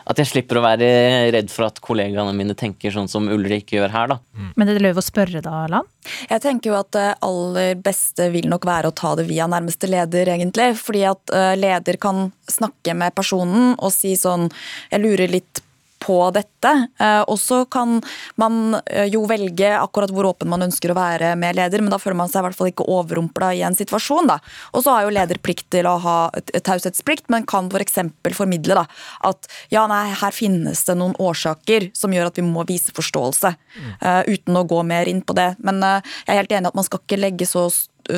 At 0.05 0.21
jeg 0.21 0.29
slipper 0.29 0.61
å 0.61 0.65
være 0.65 0.89
redd 1.33 1.51
for 1.53 1.67
at 1.69 1.81
kollegaene 1.85 2.35
mine 2.37 2.57
tenker 2.59 2.93
sånn 2.93 3.09
som 3.09 3.29
Ulrik 3.33 3.73
gjør 3.73 3.93
her, 3.93 4.11
da. 4.13 4.19
Mm. 4.37 4.51
Men 4.53 4.69
det 4.69 4.77
er 4.77 4.85
lov 4.85 5.01
å 5.01 5.05
spørre 5.05 5.41
da, 5.45 5.65
Lan? 5.73 5.89
Jeg 6.29 6.45
tenker 6.45 6.73
jo 6.73 6.79
at 6.79 6.91
det 6.97 7.07
aller 7.25 7.81
beste 7.81 8.29
vil 8.35 8.51
nok 8.53 8.69
være 8.69 8.91
å 8.91 8.97
ta 8.97 9.15
det 9.17 9.27
via 9.31 9.49
nærmeste 9.51 9.89
leder, 9.89 10.29
egentlig. 10.35 10.75
Fordi 10.77 11.07
at 11.09 11.33
eh, 11.33 11.55
leder 11.57 12.01
kan 12.01 12.27
snakke 12.51 12.97
med 12.99 13.17
personen 13.17 13.73
og 13.79 13.93
si 13.95 14.13
sånn 14.19 14.51
Jeg 14.93 15.01
lurer 15.01 15.33
litt 15.33 15.63
på 16.05 16.19
dette. 16.37 16.73
Eh, 17.01 17.23
og 17.31 17.39
så 17.41 17.63
kan 17.65 17.99
man 18.41 18.77
eh, 18.85 19.07
jo 19.13 19.25
velge 19.31 19.71
akkurat 19.79 20.13
hvor 20.13 20.29
åpen 20.29 20.51
man 20.53 20.67
ønsker 20.67 20.93
å 20.93 20.99
være 20.99 21.33
med 21.41 21.57
leder, 21.57 21.83
men 21.83 21.93
da 21.93 22.01
føler 22.03 22.19
man 22.19 22.33
seg 22.33 22.43
i 22.43 22.49
hvert 22.49 22.59
fall 22.59 22.71
ikke 22.73 22.89
overrumpla 22.93 23.53
i 23.57 23.63
en 23.67 23.77
situasjon. 23.77 24.29
da. 24.29 24.39
Og 24.73 24.85
så 24.85 24.95
har 24.95 25.07
jo 25.07 25.15
leder 25.17 25.41
plikt 25.41 25.71
til 25.75 25.89
å 25.89 25.97
ha 26.05 26.19
taushetsplikt, 26.55 27.31
men 27.33 27.49
kan 27.49 27.71
f.eks. 27.73 28.01
For 28.25 28.37
formidle 28.37 28.77
da, 28.77 28.85
at 29.29 29.49
ja, 29.73 29.85
nei, 29.91 30.09
her 30.19 30.35
finnes 30.35 30.83
det 30.89 30.97
noen 30.99 31.15
årsaker 31.23 31.91
som 31.97 32.13
gjør 32.13 32.31
at 32.31 32.41
vi 32.41 32.45
må 32.47 32.65
vise 32.69 32.93
forståelse, 32.95 33.53
mm. 33.55 33.91
uh, 34.03 34.23
uten 34.27 34.59
å 34.59 34.65
gå 34.69 34.81
mer 34.87 35.09
inn 35.11 35.23
på 35.25 35.37
det. 35.39 35.53
Men 35.65 35.79
jeg 35.85 36.35
er 36.35 36.41
helt 36.41 36.55
enig 36.57 36.73
at 36.73 36.79
man 36.79 36.87
skal 36.87 37.03
ikke 37.05 37.21
legge 37.21 37.49
så 37.49 37.69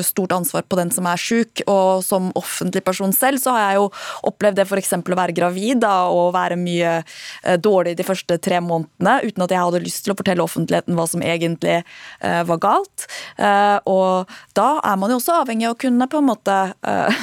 stort 0.03 0.31
ansvar 0.35 0.65
på 0.67 0.77
den 0.79 0.91
som 0.93 1.07
er 1.09 1.19
sjuk. 1.21 1.63
Og 1.67 2.03
som 2.05 2.29
offentlig 2.39 2.83
person 2.85 3.13
selv 3.15 3.41
så 3.41 3.55
har 3.55 3.63
jeg 3.65 3.79
jo 3.81 3.87
opplevd 4.29 4.59
det 4.59 4.67
f.eks. 4.67 4.93
å 4.97 5.19
være 5.19 5.35
gravid 5.37 5.81
da, 5.83 5.95
og 6.11 6.33
være 6.35 6.59
mye 6.59 6.97
eh, 6.99 7.57
dårlig 7.61 7.97
de 7.97 8.05
første 8.07 8.39
tre 8.43 8.61
månedene 8.63 9.17
uten 9.27 9.45
at 9.45 9.53
jeg 9.53 9.63
hadde 9.63 9.83
lyst 9.83 10.05
til 10.05 10.13
å 10.13 10.17
fortelle 10.19 10.45
offentligheten 10.45 10.97
hva 10.97 11.07
som 11.09 11.23
egentlig 11.23 11.79
uh, 11.81 12.43
var 12.47 12.59
galt. 12.63 13.05
Uh, 13.39 13.77
og 13.89 14.37
da 14.57 14.67
er 14.85 14.97
man 14.99 15.11
jo 15.11 15.19
også 15.19 15.39
avhengig 15.41 15.67
av 15.69 15.75
å 15.75 15.79
kunne 15.81 16.07
på 16.09 16.21
en 16.21 16.29
måte 16.29 16.57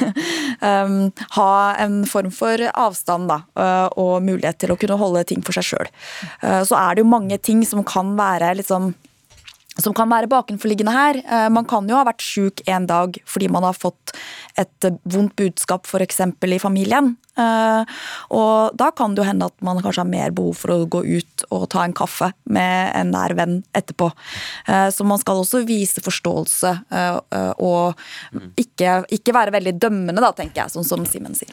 um, 0.69 0.99
ha 1.37 1.51
en 1.83 2.03
form 2.09 2.33
for 2.35 2.61
avstand 2.75 3.31
da, 3.31 3.41
og 4.01 4.25
mulighet 4.25 4.59
til 4.63 4.75
å 4.75 4.79
kunne 4.81 4.99
holde 5.01 5.25
ting 5.29 5.43
for 5.45 5.57
seg 5.57 5.67
sjøl. 5.69 5.91
Så 6.67 6.77
er 6.79 6.95
det 6.95 7.05
jo 7.05 7.11
mange 7.11 7.39
ting 7.43 7.63
som 7.67 7.85
kan 7.87 8.15
være 8.19 8.53
liksom 8.61 8.93
som 9.83 9.95
kan 9.97 10.11
være 10.11 10.31
bakenforliggende 10.31 10.95
her. 10.95 11.19
Eh, 11.19 11.49
man 11.51 11.67
kan 11.67 11.89
jo 11.91 11.97
ha 11.99 12.05
vært 12.07 12.23
sjuk 12.23 12.63
en 12.71 12.87
dag 12.87 13.17
fordi 13.27 13.51
man 13.51 13.67
har 13.67 13.75
fått 13.75 14.15
et 14.61 14.89
vondt 15.11 15.35
budskap 15.39 15.89
f.eks. 15.89 16.21
i 16.47 16.61
familien. 16.63 17.15
Eh, 17.35 17.95
og 18.39 18.77
da 18.79 18.93
kan 18.95 19.15
det 19.15 19.25
jo 19.25 19.27
hende 19.27 19.49
at 19.51 19.57
man 19.67 19.81
kanskje 19.83 20.05
har 20.05 20.11
mer 20.11 20.35
behov 20.37 20.61
for 20.61 20.75
å 20.77 20.87
gå 20.87 21.03
ut 21.03 21.47
og 21.51 21.67
ta 21.75 21.83
en 21.83 21.97
kaffe 21.97 22.31
med 22.47 22.93
en 22.95 23.11
nær 23.15 23.35
venn 23.35 23.63
etterpå. 23.75 24.13
Eh, 24.71 24.89
så 24.95 25.07
man 25.09 25.19
skal 25.23 25.43
også 25.43 25.65
vise 25.67 26.03
forståelse 26.05 26.75
og 27.65 27.99
ikke, 28.61 29.01
ikke 29.15 29.35
være 29.35 29.55
veldig 29.55 29.73
dømmende, 29.83 30.23
da, 30.23 30.31
tenker 30.37 30.63
jeg, 30.63 30.75
sånn 30.75 30.87
som 30.87 31.03
Simen 31.09 31.35
sier. 31.37 31.51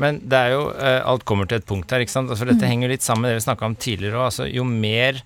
Men 0.00 0.18
det 0.26 0.36
er 0.36 0.52
jo 0.54 0.62
Alt 0.74 1.24
kommer 1.28 1.48
til 1.48 1.60
et 1.60 1.66
punkt 1.68 1.92
her, 1.94 2.02
ikke 2.02 2.12
sant. 2.12 2.30
Altså, 2.32 2.46
dette 2.48 2.64
mm. 2.64 2.70
henger 2.70 2.92
litt 2.92 3.06
sammen 3.06 3.24
med 3.24 3.32
det 3.32 3.40
vi 3.40 3.46
snakka 3.46 3.68
om 3.68 3.76
tidligere 3.78 4.20
òg. 4.20 4.28
Altså, 4.32 4.48
jo 4.50 4.66
mer 4.68 5.22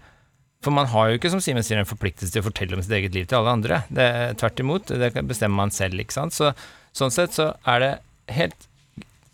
for 0.65 0.75
man 0.75 0.89
har 0.91 1.11
jo 1.11 1.19
ikke, 1.19 1.31
som 1.31 1.43
Simen 1.43 1.63
sier, 1.67 1.79
en 1.79 1.89
forpliktelse 1.89 2.35
til 2.35 2.43
å 2.43 2.49
fortelle 2.49 2.75
om 2.75 2.83
sitt 2.83 2.97
eget 2.97 3.15
liv 3.15 3.29
til 3.31 3.39
alle 3.39 3.55
andre. 3.61 3.83
Det 3.95 4.05
er 4.05 4.39
Tvert 4.39 4.63
imot, 4.65 4.91
det 4.91 5.13
bestemmer 5.29 5.63
man 5.63 5.75
selv, 5.75 6.01
ikke 6.03 6.17
sant. 6.17 6.35
Så, 6.35 6.51
sånn 6.97 7.15
sett 7.15 7.37
så 7.37 7.53
er 7.69 7.85
det 7.85 7.93
helt 8.35 8.67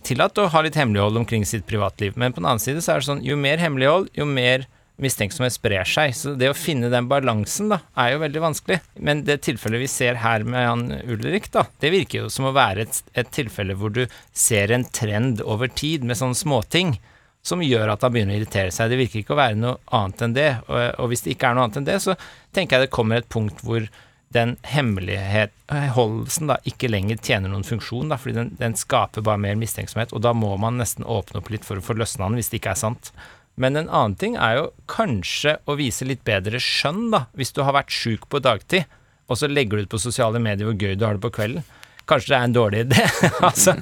tillatt 0.04 0.36
å 0.38 0.50
ha 0.52 0.60
litt 0.64 0.76
hemmelighold 0.76 1.22
omkring 1.22 1.46
sitt 1.48 1.64
privatliv. 1.68 2.18
Men 2.20 2.34
på 2.34 2.42
den 2.42 2.50
annen 2.50 2.62
side 2.62 2.84
så 2.84 2.94
er 2.94 3.00
det 3.00 3.08
sånn, 3.08 3.24
jo 3.24 3.38
mer 3.40 3.62
hemmelighold, 3.62 4.10
jo 4.18 4.28
mer 4.28 4.66
mistenksomhet 5.00 5.56
sprer 5.56 5.88
seg. 5.88 6.12
Så 6.14 6.34
det 6.38 6.50
å 6.52 6.58
finne 6.58 6.90
den 6.92 7.08
balansen, 7.10 7.72
da, 7.72 7.80
er 7.98 8.12
jo 8.12 8.20
veldig 8.22 8.44
vanskelig. 8.44 8.78
Men 9.00 9.24
det 9.26 9.40
tilfellet 9.46 9.82
vi 9.82 9.90
ser 9.90 10.20
her 10.22 10.44
med 10.46 10.68
han 10.68 10.84
Ulrik, 11.08 11.48
da, 11.54 11.64
det 11.82 11.94
virker 11.94 12.24
jo 12.24 12.30
som 12.32 12.50
å 12.50 12.54
være 12.54 12.84
et, 12.84 13.00
et 13.16 13.32
tilfelle 13.34 13.76
hvor 13.80 13.94
du 13.94 14.04
ser 14.36 14.74
en 14.74 14.86
trend 14.94 15.42
over 15.42 15.72
tid 15.72 16.04
med 16.06 16.20
sånne 16.20 16.38
småting 16.38 16.98
som 17.44 17.62
gjør 17.62 17.92
at 17.92 18.04
han 18.04 18.14
begynner 18.14 18.36
å 18.36 18.40
irritere 18.40 18.72
seg. 18.72 18.90
Det 18.90 18.98
virker 18.98 19.20
ikke 19.20 19.34
å 19.36 19.42
være 19.42 19.60
noe 19.60 19.76
annet 19.96 20.24
enn 20.24 20.36
det. 20.36 20.48
Og, 20.64 20.80
og 21.02 21.12
hvis 21.12 21.24
det 21.26 21.34
ikke 21.34 21.50
er 21.50 21.58
noe 21.58 21.66
annet 21.66 21.80
enn 21.82 21.88
det, 21.90 22.00
så 22.00 22.16
tenker 22.56 22.78
jeg 22.78 22.86
det 22.86 22.96
kommer 22.96 23.20
et 23.20 23.30
punkt 23.32 23.60
hvor 23.66 23.84
den 24.34 24.56
hemmeligholdelsen 24.66 26.50
da 26.50 26.56
ikke 26.66 26.90
lenger 26.90 27.20
tjener 27.22 27.52
noen 27.52 27.66
funksjon, 27.66 28.10
da, 28.10 28.18
fordi 28.18 28.38
den, 28.40 28.50
den, 28.58 28.74
skaper 28.78 29.22
bare 29.22 29.38
mer 29.38 29.54
mistenksomhet, 29.60 30.14
og 30.16 30.24
da 30.24 30.32
må 30.34 30.56
man 30.58 30.80
nesten 30.80 31.06
åpne 31.06 31.38
opp 31.38 31.52
litt 31.54 31.66
for 31.66 31.78
å 31.78 31.84
få 31.84 31.94
løsna 32.00 32.26
den 32.26 32.40
hvis 32.40 32.50
det 32.50 32.58
ikke 32.58 32.72
er 32.74 32.80
sant. 32.80 33.12
Men 33.60 33.78
en 33.78 33.86
annen 33.86 34.16
ting 34.18 34.34
er 34.34 34.58
jo 34.58 34.66
kanskje 34.90 35.60
å 35.70 35.76
vise 35.78 36.08
litt 36.08 36.24
bedre 36.26 36.58
skjønn, 36.58 37.12
da, 37.14 37.26
hvis 37.38 37.54
du 37.54 37.62
har 37.62 37.76
vært 37.76 37.94
sjuk 37.94 38.26
på 38.32 38.42
dagtid, 38.42 38.90
og 39.30 39.38
så 39.38 39.48
legger 39.48 39.78
du 39.78 39.86
ut 39.86 39.94
på 39.94 40.02
sosiale 40.02 40.42
medier 40.42 40.66
hvor 40.68 40.76
gøy 40.76 40.98
du 40.98 41.06
har 41.06 41.16
det 41.16 41.22
på 41.22 41.32
kvelden. 41.38 41.62
Kanskje 42.08 42.34
det 42.34 42.36
er 42.36 42.46
en 42.48 42.54
dårlig 42.54 42.80
idé. 42.84 43.04
altså, 43.48 43.74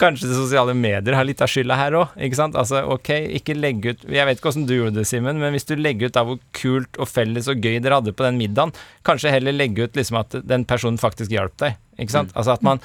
kanskje 0.00 0.30
sosiale 0.32 0.72
medier 0.76 1.16
har 1.18 1.26
litt 1.28 1.42
av 1.44 1.50
skylda 1.52 1.76
her 1.76 1.96
òg. 1.98 2.14
Ikke 2.24 2.38
sant? 2.38 2.56
Altså, 2.56 2.80
ok, 2.94 3.10
ikke 3.40 3.56
legge 3.56 3.92
ut 3.92 4.06
Jeg 4.08 4.28
vet 4.28 4.40
ikke 4.40 4.52
åssen 4.52 4.64
du 4.68 4.72
gjorde 4.76 4.96
det, 5.00 5.06
Simen, 5.08 5.40
men 5.42 5.52
hvis 5.56 5.68
du 5.68 5.74
legger 5.76 6.08
ut 6.08 6.20
av 6.20 6.30
hvor 6.30 6.40
kult 6.56 7.00
og 7.00 7.10
felles 7.10 7.50
og 7.52 7.60
gøy 7.60 7.78
dere 7.84 8.00
hadde 8.00 8.16
på 8.16 8.24
den 8.26 8.40
middagen, 8.40 8.72
kanskje 9.06 9.34
heller 9.34 9.56
legge 9.56 9.86
ut 9.86 9.98
liksom 9.98 10.20
at 10.22 10.38
den 10.48 10.64
personen 10.68 11.00
faktisk 11.00 11.34
hjalp 11.34 11.56
deg. 11.62 11.76
Ikke 12.00 12.12
sant? 12.12 12.34
Altså 12.36 12.56
at 12.56 12.64
man 12.66 12.80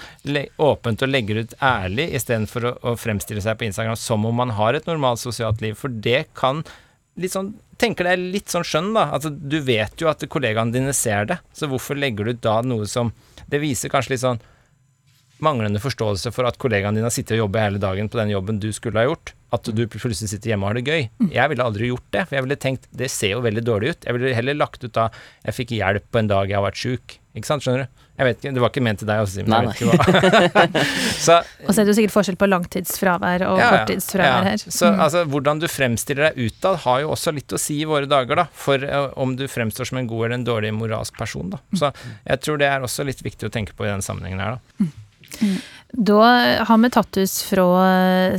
åpent 0.61 1.03
og 1.03 1.11
legger 1.11 1.41
ut 1.43 1.57
ærlig 1.63 2.09
istedenfor 2.15 2.67
å, 2.67 2.77
å 2.91 2.95
fremstille 2.99 3.43
seg 3.43 3.59
på 3.59 3.67
Instagram 3.67 3.99
som 3.99 4.27
om 4.27 4.39
man 4.43 4.55
har 4.59 4.75
et 4.77 4.87
normalt 4.87 5.23
sosialt 5.23 5.63
liv, 5.63 5.75
for 5.79 5.91
det 6.03 6.25
kan 6.37 6.63
litt 7.19 7.33
sånn 7.33 7.53
tenker 7.81 8.05
det 8.05 8.13
er 8.13 8.29
litt 8.35 8.51
sånn 8.51 8.65
skjønn, 8.67 8.91
da. 8.95 9.07
Altså, 9.15 9.31
du 9.31 9.57
vet 9.65 9.99
jo 9.99 10.09
at 10.11 10.23
kollegaene 10.31 10.73
dine 10.73 10.93
ser 10.95 11.27
det, 11.31 11.39
så 11.55 11.69
hvorfor 11.71 11.97
legger 11.97 12.27
du 12.27 12.35
ut 12.35 12.43
da 12.43 12.59
noe 12.65 12.87
som 12.89 13.13
Det 13.51 13.59
viser 13.59 13.91
kanskje 13.91 14.13
litt 14.13 14.21
sånn 14.21 14.37
manglende 15.45 15.81
forståelse 15.81 16.33
for 16.35 16.47
at 16.49 16.59
kollegaen 16.61 16.97
din 16.97 17.05
har 17.07 17.13
sittet 17.13 17.37
og 17.37 17.45
jobbet 17.45 17.65
hele 17.65 17.81
dagen 17.81 18.09
på 18.11 18.19
den 18.21 18.33
jobben 18.33 18.59
du 18.61 18.69
skulle 18.75 19.01
ha 19.01 19.09
gjort, 19.09 19.33
at 19.51 19.67
du 19.67 19.81
plutselig 19.87 20.29
sitter 20.31 20.53
hjemme 20.53 20.67
og 20.67 20.71
har 20.71 20.79
det 20.79 20.85
gøy. 20.87 21.07
Mm. 21.21 21.31
Jeg 21.35 21.53
ville 21.53 21.65
aldri 21.65 21.89
gjort 21.91 22.07
det, 22.15 22.27
for 22.27 22.37
jeg 22.37 22.47
ville 22.47 22.61
tenkt 22.67 22.87
det 23.01 23.09
ser 23.11 23.35
jo 23.35 23.45
veldig 23.45 23.65
dårlig 23.67 23.95
ut. 23.95 24.05
Jeg 24.07 24.17
ville 24.17 24.35
heller 24.37 24.59
lagt 24.59 24.85
ut 24.85 24.93
da 24.95 25.09
jeg 25.45 25.57
fikk 25.57 25.75
hjelp 25.79 26.07
på 26.11 26.21
en 26.21 26.31
dag 26.31 26.51
jeg 26.51 26.59
har 26.59 26.67
vært 26.67 26.81
sjuk. 26.81 27.17
Ikke 27.31 27.47
sant, 27.47 27.63
skjønner 27.63 27.85
du? 27.85 28.01
Jeg 28.21 28.27
vet 28.27 28.41
ikke, 28.41 28.51
Det 28.53 28.61
var 28.61 28.71
ikke 28.73 28.83
ment 28.85 28.99
til 29.01 29.07
deg 29.09 29.21
også, 29.23 29.39
Simen. 29.39 29.69
Så, 31.25 31.37
og 31.65 31.73
så 31.73 31.81
er 31.81 31.87
det 31.87 31.93
jo 31.93 31.97
sikkert 31.97 32.13
forskjell 32.13 32.37
på 32.37 32.49
langtidsfravær 32.49 33.45
og 33.47 33.61
ja, 33.61 33.69
korttidsfravær 33.73 34.45
ja. 34.45 34.51
her. 34.51 34.65
Så 34.65 34.91
mm. 34.91 35.03
altså, 35.07 35.23
hvordan 35.31 35.61
du 35.63 35.67
fremstiller 35.71 36.29
deg 36.29 36.51
utad, 36.51 36.81
har 36.85 37.01
jo 37.05 37.13
også 37.15 37.33
litt 37.33 37.55
å 37.55 37.59
si 37.61 37.79
i 37.81 37.87
våre 37.89 38.09
dager, 38.09 38.43
da. 38.43 38.45
For 38.53 38.83
uh, 38.83 39.09
om 39.21 39.33
du 39.39 39.47
fremstår 39.49 39.89
som 39.89 40.01
en 40.01 40.09
god 40.11 40.27
eller 40.27 40.37
en 40.37 40.49
dårlig 40.51 40.73
moralsk 40.75 41.17
person, 41.17 41.53
da. 41.55 41.61
Så 41.73 41.93
jeg 42.27 42.43
tror 42.45 42.61
det 42.61 42.69
er 42.69 42.85
også 42.85 43.07
litt 43.07 43.23
viktig 43.25 43.49
å 43.49 43.53
tenke 43.53 43.77
på 43.77 43.87
i 43.87 43.91
den 43.91 44.05
sammenhengen 44.05 44.43
her, 44.43 44.59
da. 44.59 44.83
Mm. 44.83 44.91
Mm. 45.39 45.61
Da 45.93 46.23
har 46.63 46.77
vi 46.77 46.89
tatt 46.89 47.17
oss 47.17 47.41
fra 47.43 47.65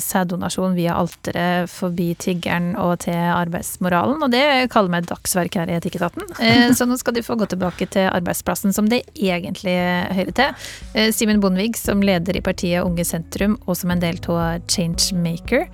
sæddonasjon 0.00 0.72
via 0.76 0.94
alteret, 0.96 1.68
forbi 1.70 2.12
tiggeren 2.16 2.72
og 2.80 3.03
til 3.05 3.16
arbeidsmoralen, 3.16 4.22
og 4.24 4.32
det 4.32 4.70
kaller 4.72 4.94
vi 4.94 5.00
et 5.03 5.11
dagsverk 5.11 5.59
her 5.61 5.72
i 5.72 5.78
Etikketaten. 5.80 6.28
Eh, 6.42 6.72
så 6.74 6.88
nå 6.88 6.96
skal 6.98 7.14
du 7.14 7.20
få 7.22 7.36
gå 7.38 7.46
tilbake 7.46 7.86
til 7.92 8.09
arbeidsplassen 8.11 8.72
som 8.74 8.88
det 8.90 9.03
egentlig 9.14 9.74
hører 10.16 10.32
til. 10.34 10.64
Eh, 10.98 11.12
Simen 11.14 11.38
Bondevik 11.42 11.76
som 11.78 12.03
leder 12.03 12.34
i 12.34 12.42
partiet 12.42 12.82
Unge 12.82 13.05
Sentrum 13.07 13.55
og 13.62 13.76
som 13.78 13.92
en 13.94 14.03
del 14.03 14.18
av 14.32 14.64
Changemaker. 14.66 15.68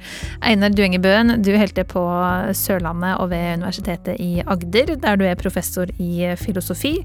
Einar 0.44 0.74
Duengebøen, 0.76 1.38
du 1.40 1.54
holder 1.56 1.88
på 1.88 2.02
Sørlandet 2.58 3.16
og 3.22 3.30
ved 3.32 3.62
Universitetet 3.62 4.20
i 4.20 4.42
Agder, 4.44 4.92
der 5.00 5.16
du 5.16 5.24
er 5.24 5.40
professor 5.40 5.88
i 5.96 6.34
filosofi. 6.36 6.98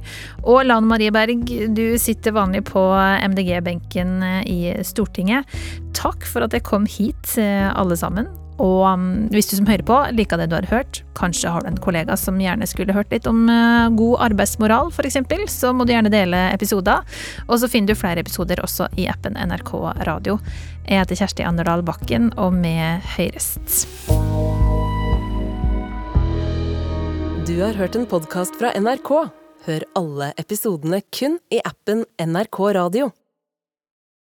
Og 0.43 0.65
Lan 0.67 0.89
Marie 0.89 1.13
Berg, 1.13 1.47
du 1.47 1.85
sitter 2.01 2.35
vanlig 2.35 2.65
på 2.67 2.83
MDG-benken 3.31 4.17
i 4.43 4.62
Stortinget. 4.85 5.49
Takk 5.97 6.25
for 6.29 6.45
at 6.45 6.55
jeg 6.55 6.65
kom 6.67 6.87
hit, 6.89 7.35
eh, 7.41 7.69
alle 7.73 7.97
sammen. 7.99 8.29
Og 8.61 8.83
um, 8.85 9.05
hvis 9.33 9.49
du 9.49 9.55
som 9.57 9.67
hører 9.67 9.85
på 9.85 9.97
liker 10.13 10.37
det 10.37 10.49
du 10.51 10.57
har 10.57 10.67
hørt, 10.69 11.01
kanskje 11.17 11.49
har 11.49 11.63
du 11.63 11.71
en 11.71 11.79
kollega 11.81 12.17
som 12.19 12.37
gjerne 12.41 12.67
skulle 12.69 12.93
hørt 12.93 13.11
litt 13.13 13.25
om 13.29 13.47
uh, 13.49 13.89
god 13.97 14.27
arbeidsmoral 14.29 14.91
f.eks., 14.93 15.17
så 15.49 15.73
må 15.73 15.87
du 15.87 15.93
gjerne 15.95 16.13
dele 16.13 16.45
episoder. 16.53 17.01
Og 17.47 17.57
så 17.61 17.69
finner 17.71 17.93
du 17.93 17.99
flere 17.99 18.21
episoder 18.21 18.61
også 18.63 18.91
i 18.99 19.07
appen 19.09 19.37
NRK 19.39 19.73
Radio. 20.05 20.37
Jeg 20.85 21.01
heter 21.01 21.23
Kjersti 21.23 21.47
Anderdal 21.47 21.85
Bakken, 21.85 22.29
og 22.37 22.53
med 22.53 23.01
høyrest. 23.15 23.81
Du 27.47 27.55
har 27.59 27.75
hørt 27.79 27.97
en 27.97 28.05
podkast 28.09 28.55
fra 28.59 28.71
NRK. 28.77 29.11
Hør 29.63 29.87
alle 29.97 30.31
episodene 30.39 31.01
kun 31.15 31.39
i 31.51 31.63
appen 31.63 32.05
NRK 32.19 32.63
Radio. 32.75 33.11